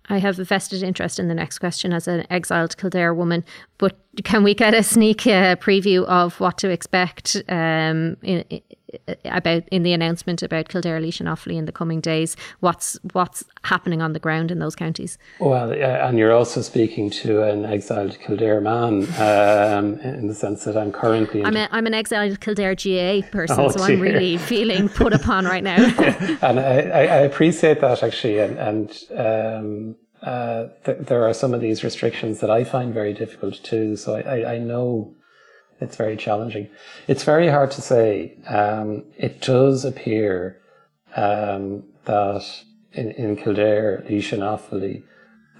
I 0.08 0.20
have 0.20 0.38
a 0.38 0.44
vested 0.44 0.84
interest 0.84 1.20
in 1.20 1.28
the 1.28 1.34
next 1.34 1.60
question 1.60 1.92
as 1.92 2.08
an 2.08 2.28
exiled 2.30 2.78
Kildare 2.78 3.14
woman, 3.14 3.44
but 3.78 3.98
can 4.24 4.44
we 4.44 4.54
get 4.54 4.74
a 4.74 4.84
sneak 4.84 5.26
uh, 5.26 5.56
preview 5.56 6.06
of 6.06 6.40
what 6.40 6.60
to 6.60 6.70
expect 6.70 7.42
um, 7.50 8.18
in, 8.22 8.44
about 9.26 9.64
in 9.70 9.84
the 9.84 9.94
announcement 9.94 10.44
about 10.44 10.70
Kildare, 10.70 11.00
Laois 11.00 11.20
and 11.20 11.30
Offaly 11.30 11.56
in 11.56 11.66
the 11.66 11.72
coming 11.72 12.02
days? 12.02 12.36
What's 12.60 12.98
what's 13.14 13.44
happening 13.64 14.02
on 14.02 14.14
the 14.14 14.20
ground 14.20 14.52
in 14.52 14.60
those 14.60 14.76
counties? 14.76 15.18
Well, 15.40 15.72
and 15.72 16.18
you're 16.18 16.34
also 16.34 16.62
speaking 16.62 17.10
to 17.12 17.44
an 17.44 17.66
exiled 17.66 18.20
Kildare 18.20 18.62
man 18.62 19.08
um, 19.18 20.00
in 20.00 20.28
the 20.28 20.36
sense 20.36 20.64
that 20.66 20.78
I'm 20.78 20.92
currently. 20.92 21.44
I'm, 21.44 21.56
a, 21.56 21.68
I'm 21.72 21.86
an 21.86 21.94
exiled 21.94 22.40
Kildare 22.42 22.76
GAA 22.76 23.28
person, 23.30 23.60
oh, 23.60 23.70
so 23.70 23.86
dear. 23.86 23.96
I'm 23.96 24.02
really 24.02 24.38
feeling 24.38 24.90
put 24.90 25.14
upon 25.14 25.46
right 25.46 25.64
now. 25.64 25.76
and 26.42 26.60
I, 26.60 26.80
I, 26.80 27.20
appreciate 27.22 27.82
that 27.82 28.04
actually, 28.04 28.40
and, 28.40 28.58
and 28.58 29.04
um, 29.16 29.96
uh, 30.22 30.68
th- 30.86 31.00
there 31.00 31.28
are 31.28 31.34
some 31.34 31.54
of 31.54 31.62
these 31.62 31.84
restrictions 31.84 32.40
that 32.40 32.50
I 32.50 32.64
find 32.64 32.94
very 32.94 33.14
difficult 33.14 33.64
too. 33.64 33.96
So 33.96 34.16
I, 34.16 34.22
I, 34.22 34.54
I 34.54 34.58
know 34.58 35.16
it's 35.80 35.96
very 35.96 36.18
challenging. 36.18 36.70
It's 37.08 37.24
very 37.24 37.50
hard 37.50 37.72
to 37.72 37.82
say. 37.82 38.38
Um, 38.48 39.04
it 39.18 39.42
does 39.42 39.86
appear 39.86 40.62
um, 41.16 41.84
that 42.06 42.46
in, 42.94 43.12
in 43.12 43.36
Kildare, 43.36 44.04
Laois 44.08 44.32
and 44.32 44.42
Offaly, 44.42 45.04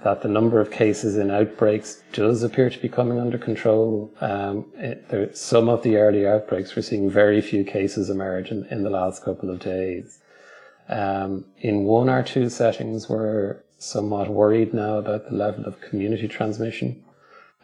that 0.04 0.22
the 0.22 0.28
number 0.28 0.60
of 0.60 0.70
cases 0.70 1.16
in 1.16 1.30
outbreaks 1.30 2.02
does 2.12 2.42
appear 2.42 2.70
to 2.70 2.78
be 2.78 2.88
coming 2.88 3.18
under 3.18 3.38
control. 3.38 4.14
Um, 4.20 4.66
it, 4.76 5.08
there, 5.08 5.34
some 5.34 5.68
of 5.68 5.82
the 5.82 5.96
early 5.96 6.26
outbreaks, 6.26 6.76
we're 6.76 6.82
seeing 6.82 7.10
very 7.10 7.40
few 7.40 7.64
cases 7.64 8.10
emerge 8.10 8.50
in, 8.50 8.66
in 8.66 8.84
the 8.84 8.90
last 8.90 9.24
couple 9.24 9.50
of 9.50 9.58
days. 9.58 10.20
Um, 10.88 11.46
in 11.58 11.84
one 11.84 12.08
or 12.08 12.22
two 12.22 12.48
settings, 12.48 13.08
we're 13.08 13.62
somewhat 13.78 14.28
worried 14.28 14.72
now 14.72 14.98
about 14.98 15.28
the 15.28 15.34
level 15.34 15.64
of 15.64 15.80
community 15.80 16.28
transmission. 16.28 17.02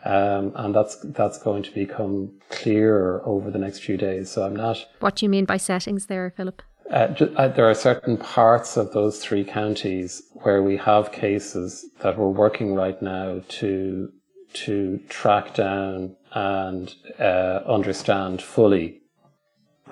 Um, 0.05 0.53
and 0.57 0.75
that's 0.75 0.97
that's 0.97 1.39
going 1.39 1.63
to 1.63 1.71
become 1.73 2.33
clearer 2.51 3.23
over 3.25 3.51
the 3.51 3.59
next 3.59 3.81
few 3.81 3.97
days. 3.97 4.31
So 4.31 4.45
I'm 4.45 4.57
not. 4.57 4.85
What 5.01 5.17
do 5.17 5.25
you 5.25 5.31
mean 5.31 5.45
by 5.45 5.59
settings 5.59 6.07
there, 6.07 6.33
Philip? 6.37 6.61
Uh, 6.91 7.15
uh, 7.37 7.49
there 7.49 7.71
are 7.71 7.75
certain 7.75 8.17
parts 8.17 8.77
of 8.77 8.93
those 8.93 9.19
three 9.19 9.45
counties 9.45 10.23
where 10.43 10.63
we 10.63 10.77
have 10.77 11.13
cases 11.13 11.87
that 12.01 12.19
we're 12.19 12.29
working 12.29 12.75
right 12.75 13.01
now 13.01 13.43
to 13.49 14.13
to 14.55 15.01
track 15.09 15.55
down 15.55 16.17
and 16.33 16.95
uh, 17.19 17.61
understand 17.67 18.43
fully. 18.43 19.01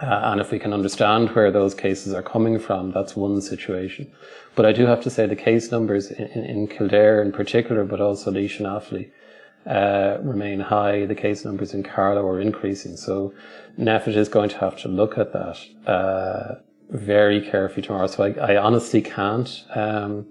Uh, 0.03 0.21
and 0.25 0.41
if 0.41 0.51
we 0.51 0.59
can 0.59 0.73
understand 0.73 1.29
where 1.31 1.51
those 1.51 1.75
cases 1.75 2.15
are 2.15 2.23
coming 2.23 2.59
from, 2.59 2.91
that's 2.91 3.15
one 3.15 3.41
situation. 3.41 4.11
But 4.55 4.65
I 4.65 4.73
do 4.73 4.87
have 4.87 5.03
to 5.03 5.11
say 5.11 5.27
the 5.27 5.37
case 5.37 5.71
numbers 5.71 6.11
in, 6.11 6.27
in, 6.29 6.45
in 6.45 6.69
Kildare 6.69 7.23
in 7.23 7.33
particular, 7.33 7.85
but 7.85 8.01
also 8.01 8.31
Laois 8.31 8.59
and 8.59 8.67
Offaly, 8.67 9.11
uh, 9.67 10.19
remain 10.23 10.61
high. 10.61 11.07
The 11.07 11.15
case 11.15 11.45
numbers 11.45 11.75
in 11.75 11.83
Carlow 11.83 12.27
are 12.27 12.41
increasing. 12.41 12.97
So 12.97 13.35
NPHET 13.79 14.17
is 14.17 14.29
going 14.29 14.51
to 14.51 14.59
have 14.59 14.79
to 14.79 14.89
look 14.89 15.19
at 15.19 15.33
that 15.33 15.59
uh, 15.87 16.57
very 16.91 17.41
carefully 17.41 17.83
tomorrow. 17.83 18.07
So 18.07 18.25
I, 18.25 18.55
I 18.55 18.57
honestly 18.57 19.03
can't 19.03 19.65
um, 19.75 20.27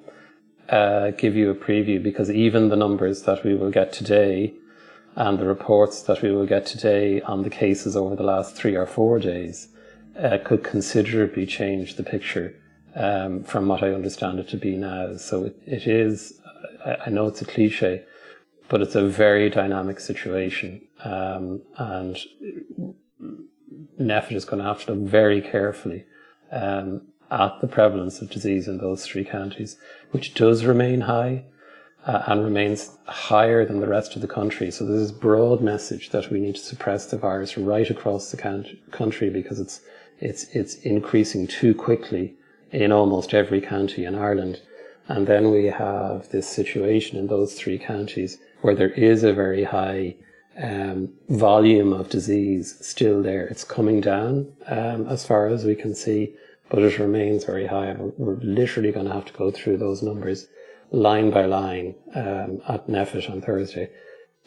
uh, 0.68 1.12
give 1.12 1.36
you 1.36 1.50
a 1.50 1.56
preview 1.56 2.02
because 2.02 2.30
even 2.30 2.70
the 2.70 2.76
numbers 2.76 3.24
that 3.24 3.44
we 3.44 3.56
will 3.56 3.72
get 3.72 3.94
today 3.94 4.54
and 5.16 5.40
the 5.40 5.46
reports 5.46 6.02
that 6.04 6.22
we 6.22 6.32
will 6.32 6.46
get 6.46 6.66
today 6.66 7.22
on 7.22 7.44
the 7.44 7.50
cases 7.50 7.96
over 7.96 8.16
the 8.16 8.24
last 8.24 8.56
three 8.56 8.76
or 8.76 8.86
four 8.86 9.20
days 9.20 9.70
uh, 10.18 10.38
could 10.44 10.64
considerably 10.64 11.46
change 11.46 11.96
the 11.96 12.04
picture 12.04 12.56
um, 12.96 13.44
from 13.44 13.68
what 13.68 13.84
I 13.84 13.92
understand 13.92 14.40
it 14.40 14.50
to 14.50 14.58
be 14.58 14.76
now. 14.76 15.16
So 15.18 15.46
it, 15.46 15.62
it 15.66 15.88
is, 15.88 16.40
I 17.06 17.10
know 17.10 17.28
it's 17.28 17.42
a 17.42 17.46
cliche, 17.46 18.04
but 18.70 18.82
it's 18.82 18.96
a 18.96 19.08
very 19.08 19.50
dynamic 19.50 20.00
situation. 20.00 20.88
Um, 21.04 21.62
and 21.78 22.18
NPHET 24.00 24.32
is 24.32 24.46
going 24.46 24.62
to 24.62 24.68
have 24.68 24.86
to 24.86 24.94
look 24.94 25.10
very 25.10 25.42
carefully 25.42 26.06
um, 26.52 27.02
at 27.32 27.60
the 27.62 27.68
prevalence 27.68 28.22
of 28.22 28.30
disease 28.30 28.68
in 28.68 28.78
those 28.78 29.06
three 29.06 29.26
counties, 29.26 29.78
which 30.12 30.34
does 30.34 30.66
remain 30.66 31.02
high 31.02 31.46
uh, 32.06 32.24
and 32.28 32.44
remains 32.44 32.98
higher 33.08 33.66
than 33.66 33.80
the 33.80 33.88
rest 33.88 34.16
of 34.16 34.22
the 34.22 34.28
country. 34.28 34.72
So 34.72 34.86
there's 34.86 35.10
this 35.10 35.12
broad 35.12 35.62
message 35.62 36.12
that 36.12 36.32
we 36.32 36.40
need 36.40 36.56
to 36.56 36.62
suppress 36.62 37.08
the 37.08 37.18
virus 37.18 37.58
right 37.58 37.90
across 37.90 38.32
the 38.32 38.72
country 38.92 39.30
because 39.30 39.60
it's 39.60 39.82
it's 40.20 40.44
it's 40.56 40.76
increasing 40.76 41.48
too 41.48 41.74
quickly 41.74 42.36
in 42.72 42.92
almost 42.92 43.34
every 43.34 43.62
county 43.62 44.06
in 44.06 44.16
Ireland. 44.16 44.62
And 45.08 45.26
then 45.26 45.50
we 45.50 45.66
have 45.66 46.30
this 46.30 46.48
situation 46.48 47.18
in 47.18 47.28
those 47.28 47.56
three 47.56 47.80
counties 47.80 48.38
where 48.62 48.76
there 48.76 48.91
is 48.91 49.24
a 49.24 49.34
very 49.34 49.64
high 49.64 50.16
um, 50.62 51.10
volume 51.30 51.93
of 51.93 52.10
disease 52.10 52.76
still 52.82 53.24
there. 53.24 53.47
It's 53.47 53.64
coming 53.64 54.01
down 54.01 54.51
um, 54.68 55.07
as 55.07 55.26
far 55.26 55.47
as 55.47 55.64
we 55.64 55.76
can 55.76 55.95
see, 55.95 56.36
but 56.70 56.82
it 56.82 56.99
remains 56.99 57.45
very 57.45 57.68
high. 57.68 57.95
We're 57.97 58.36
literally 58.41 58.91
going 58.91 59.07
to 59.07 59.14
have 59.14 59.26
to 59.26 59.34
go 59.34 59.51
through 59.51 59.78
those 59.78 60.03
numbers 60.03 60.47
line 60.91 61.30
by 61.30 61.45
line 61.45 61.95
um, 62.16 62.62
at 62.68 62.88
NPHET 62.88 63.30
on 63.30 63.41
Thursday 63.41 63.89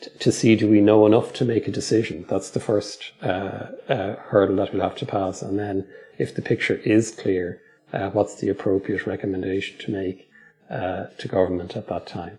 t- 0.00 0.10
to 0.18 0.32
see 0.32 0.56
do 0.56 0.68
we 0.68 0.80
know 0.80 1.06
enough 1.06 1.32
to 1.34 1.44
make 1.44 1.68
a 1.68 1.70
decision. 1.70 2.24
That's 2.28 2.50
the 2.50 2.60
first 2.60 3.12
uh, 3.22 3.66
uh, 3.88 4.16
hurdle 4.16 4.56
that 4.56 4.72
we'll 4.72 4.82
have 4.82 4.96
to 4.96 5.06
pass. 5.06 5.42
And 5.42 5.58
then 5.58 5.86
if 6.18 6.34
the 6.34 6.42
picture 6.42 6.76
is 6.76 7.10
clear, 7.10 7.62
uh, 7.92 8.10
what's 8.10 8.36
the 8.36 8.48
appropriate 8.48 9.06
recommendation 9.06 9.78
to 9.78 9.90
make 9.90 10.28
uh, 10.70 11.06
to 11.18 11.28
government 11.28 11.76
at 11.76 11.88
that 11.88 12.06
time? 12.06 12.38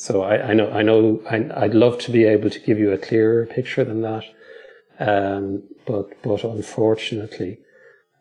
So 0.00 0.22
I, 0.22 0.48
I 0.48 0.52
know, 0.54 0.70
I 0.70 0.80
know, 0.80 1.20
I, 1.28 1.66
would 1.66 1.74
love 1.74 1.98
to 1.98 2.10
be 2.10 2.24
able 2.24 2.48
to 2.48 2.58
give 2.58 2.78
you 2.78 2.90
a 2.90 2.96
clearer 2.96 3.44
picture 3.44 3.84
than 3.84 4.00
that, 4.00 4.24
um, 4.98 5.62
but 5.86 6.22
but 6.22 6.42
unfortunately, 6.42 7.58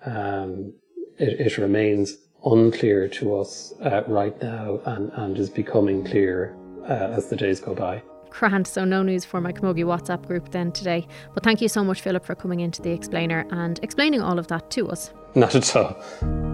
um, 0.05 0.73
it, 1.17 1.39
it, 1.39 1.57
remains 1.57 2.17
unclear 2.43 3.07
to 3.07 3.39
us 3.39 3.71
uh, 3.81 4.03
right 4.07 4.37
now, 4.41 4.81
and 4.85 5.09
and 5.13 5.37
is 5.37 5.49
becoming 5.49 6.03
clearer 6.03 6.53
uh, 6.83 7.15
as 7.15 7.29
the 7.29 7.37
days 7.37 7.61
go 7.61 7.73
by. 7.73 8.03
Grand, 8.29 8.67
so 8.67 8.83
no 8.83 9.01
news 9.01 9.23
for 9.23 9.39
my 9.39 9.53
Camogie 9.53 9.85
WhatsApp 9.85 10.27
group 10.27 10.51
then 10.51 10.73
today. 10.73 11.07
But 11.33 11.45
thank 11.45 11.61
you 11.61 11.69
so 11.69 11.85
much, 11.85 12.01
Philip, 12.01 12.25
for 12.25 12.35
coming 12.35 12.59
into 12.59 12.81
the 12.81 12.91
explainer 12.91 13.45
and 13.51 13.79
explaining 13.81 14.21
all 14.21 14.37
of 14.37 14.47
that 14.47 14.69
to 14.71 14.89
us. 14.89 15.13
Not 15.33 15.55
at 15.55 15.73
all. 15.77 16.48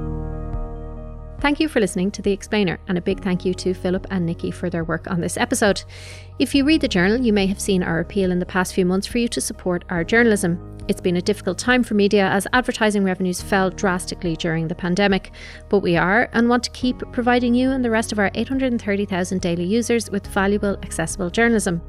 Thank 1.42 1.60
you 1.60 1.68
for 1.68 1.80
listening 1.80 2.12
to 2.12 2.22
The 2.22 2.32
Explainer, 2.32 2.80
and 2.88 2.98
a 2.98 3.02
big 3.02 3.22
thank 3.22 3.46
you 3.46 3.54
to 3.56 3.74
Philip 3.74 4.08
and 4.10 4.26
Nicky 4.26 4.52
for 4.52 4.70
their 4.70 4.84
work 4.84 5.12
on 5.12 5.20
this 5.20 5.38
episode. 5.38 5.84
If 6.40 6.56
you 6.56 6.64
read 6.64 6.82
the 6.82 6.88
journal, 6.88 7.20
you 7.20 7.34
may 7.34 7.46
have 7.46 7.60
seen 7.60 7.84
our 7.84 8.00
appeal 8.00 8.32
in 8.32 8.40
the 8.40 8.46
past 8.46 8.74
few 8.74 8.86
months 8.86 9.06
for 9.06 9.18
you 9.18 9.28
to 9.28 9.42
support 9.42 9.84
our 9.90 10.04
journalism. 10.04 10.78
It's 10.88 11.02
been 11.02 11.18
a 11.18 11.22
difficult 11.22 11.58
time 11.58 11.84
for 11.84 11.94
media 11.94 12.28
as 12.28 12.48
advertising 12.54 13.04
revenues 13.04 13.42
fell 13.42 13.70
drastically 13.70 14.36
during 14.38 14.68
the 14.68 14.76
pandemic, 14.76 15.32
but 15.68 15.80
we 15.80 15.98
are 15.98 16.30
and 16.34 16.48
want 16.48 16.64
to 16.64 16.72
keep 16.72 17.00
providing 17.12 17.54
you 17.54 17.72
and 17.72 17.84
the 17.84 17.92
rest 17.92 18.12
of 18.12 18.18
our 18.18 18.32
830,000 18.34 19.42
daily 19.42 19.66
users 19.66 20.10
with 20.10 20.26
valuable, 20.28 20.78
accessible 20.84 21.30
journalism. 21.30 21.82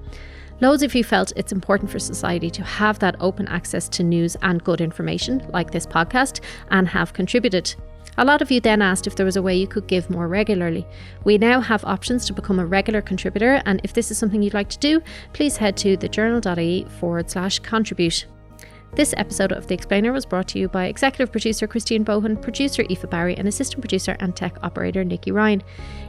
Loads 0.61 0.83
of 0.83 0.95
you 0.95 1.05
felt 1.05 1.33
it's 1.37 1.53
important 1.53 1.91
for 1.91 1.99
society 1.99 2.51
to 2.51 2.65
have 2.65 2.99
that 2.99 3.17
open 3.21 3.47
access 3.49 3.89
to 3.91 4.03
news 4.03 4.37
and 4.43 4.65
good 4.65 4.81
information, 4.81 5.47
like 5.53 5.71
this 5.71 5.87
podcast, 5.87 6.41
and 6.71 6.89
have 6.89 7.13
contributed. 7.13 7.75
A 8.19 8.25
lot 8.25 8.41
of 8.41 8.51
you 8.51 8.61
then 8.61 8.81
asked 8.81 9.07
if 9.07 9.15
there 9.17 9.27
was 9.27 9.37
a 9.37 9.43
way 9.43 9.55
you 9.57 9.67
could 9.67 9.87
give 9.87 10.09
more 10.09 10.29
regularly. 10.29 10.87
We 11.25 11.37
now 11.37 11.61
have 11.61 11.85
options 11.85 12.25
to 12.27 12.33
become 12.33 12.59
a 12.59 12.67
regular 12.67 13.03
contributor, 13.03 13.63
and 13.67 13.81
if 13.85 13.93
this 13.93 14.11
is 14.11 14.19
something 14.19 14.43
you'd 14.43 14.55
like 14.55 14.71
to 14.71 14.79
do, 14.79 15.03
please 15.33 15.57
head 15.57 15.77
to 15.79 15.97
thejournal.ie 15.97 16.87
forward 16.99 17.31
slash 17.31 17.59
contribute. 17.59 18.27
This 18.95 19.13
episode 19.19 19.53
of 19.53 19.67
The 19.67 19.75
Explainer 19.75 20.11
was 20.11 20.25
brought 20.25 20.49
to 20.49 20.59
you 20.59 20.69
by 20.69 20.87
executive 20.87 21.31
producer 21.31 21.67
Christine 21.67 22.03
Bohan, 22.03 22.41
producer 22.41 22.83
Aoife 22.85 23.11
Barry, 23.11 23.37
and 23.37 23.47
assistant 23.47 23.83
producer 23.83 24.17
and 24.21 24.35
tech 24.35 24.57
operator 24.63 25.05
Nicky 25.05 25.33
Ryan. 25.33 25.63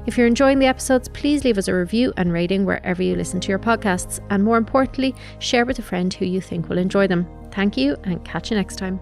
If 0.05 0.17
you're 0.17 0.27
enjoying 0.27 0.59
the 0.59 0.67
episodes, 0.67 1.09
please 1.09 1.43
leave 1.43 1.57
us 1.57 1.67
a 1.67 1.75
review 1.75 2.13
and 2.15 2.31
rating 2.31 2.63
wherever 2.63 3.03
you 3.03 3.17
listen 3.17 3.41
to 3.41 3.49
your 3.49 3.59
podcasts, 3.59 4.21
and 4.29 4.41
more 4.41 4.55
importantly, 4.55 5.13
share 5.39 5.65
with 5.65 5.79
a 5.79 5.81
friend 5.81 6.13
who 6.13 6.23
you 6.23 6.39
think 6.39 6.69
will 6.69 6.77
enjoy 6.77 7.07
them. 7.07 7.27
Thank 7.51 7.75
you, 7.75 7.97
and 8.05 8.23
catch 8.23 8.51
you 8.51 8.55
next 8.55 8.77
time. 8.77 9.01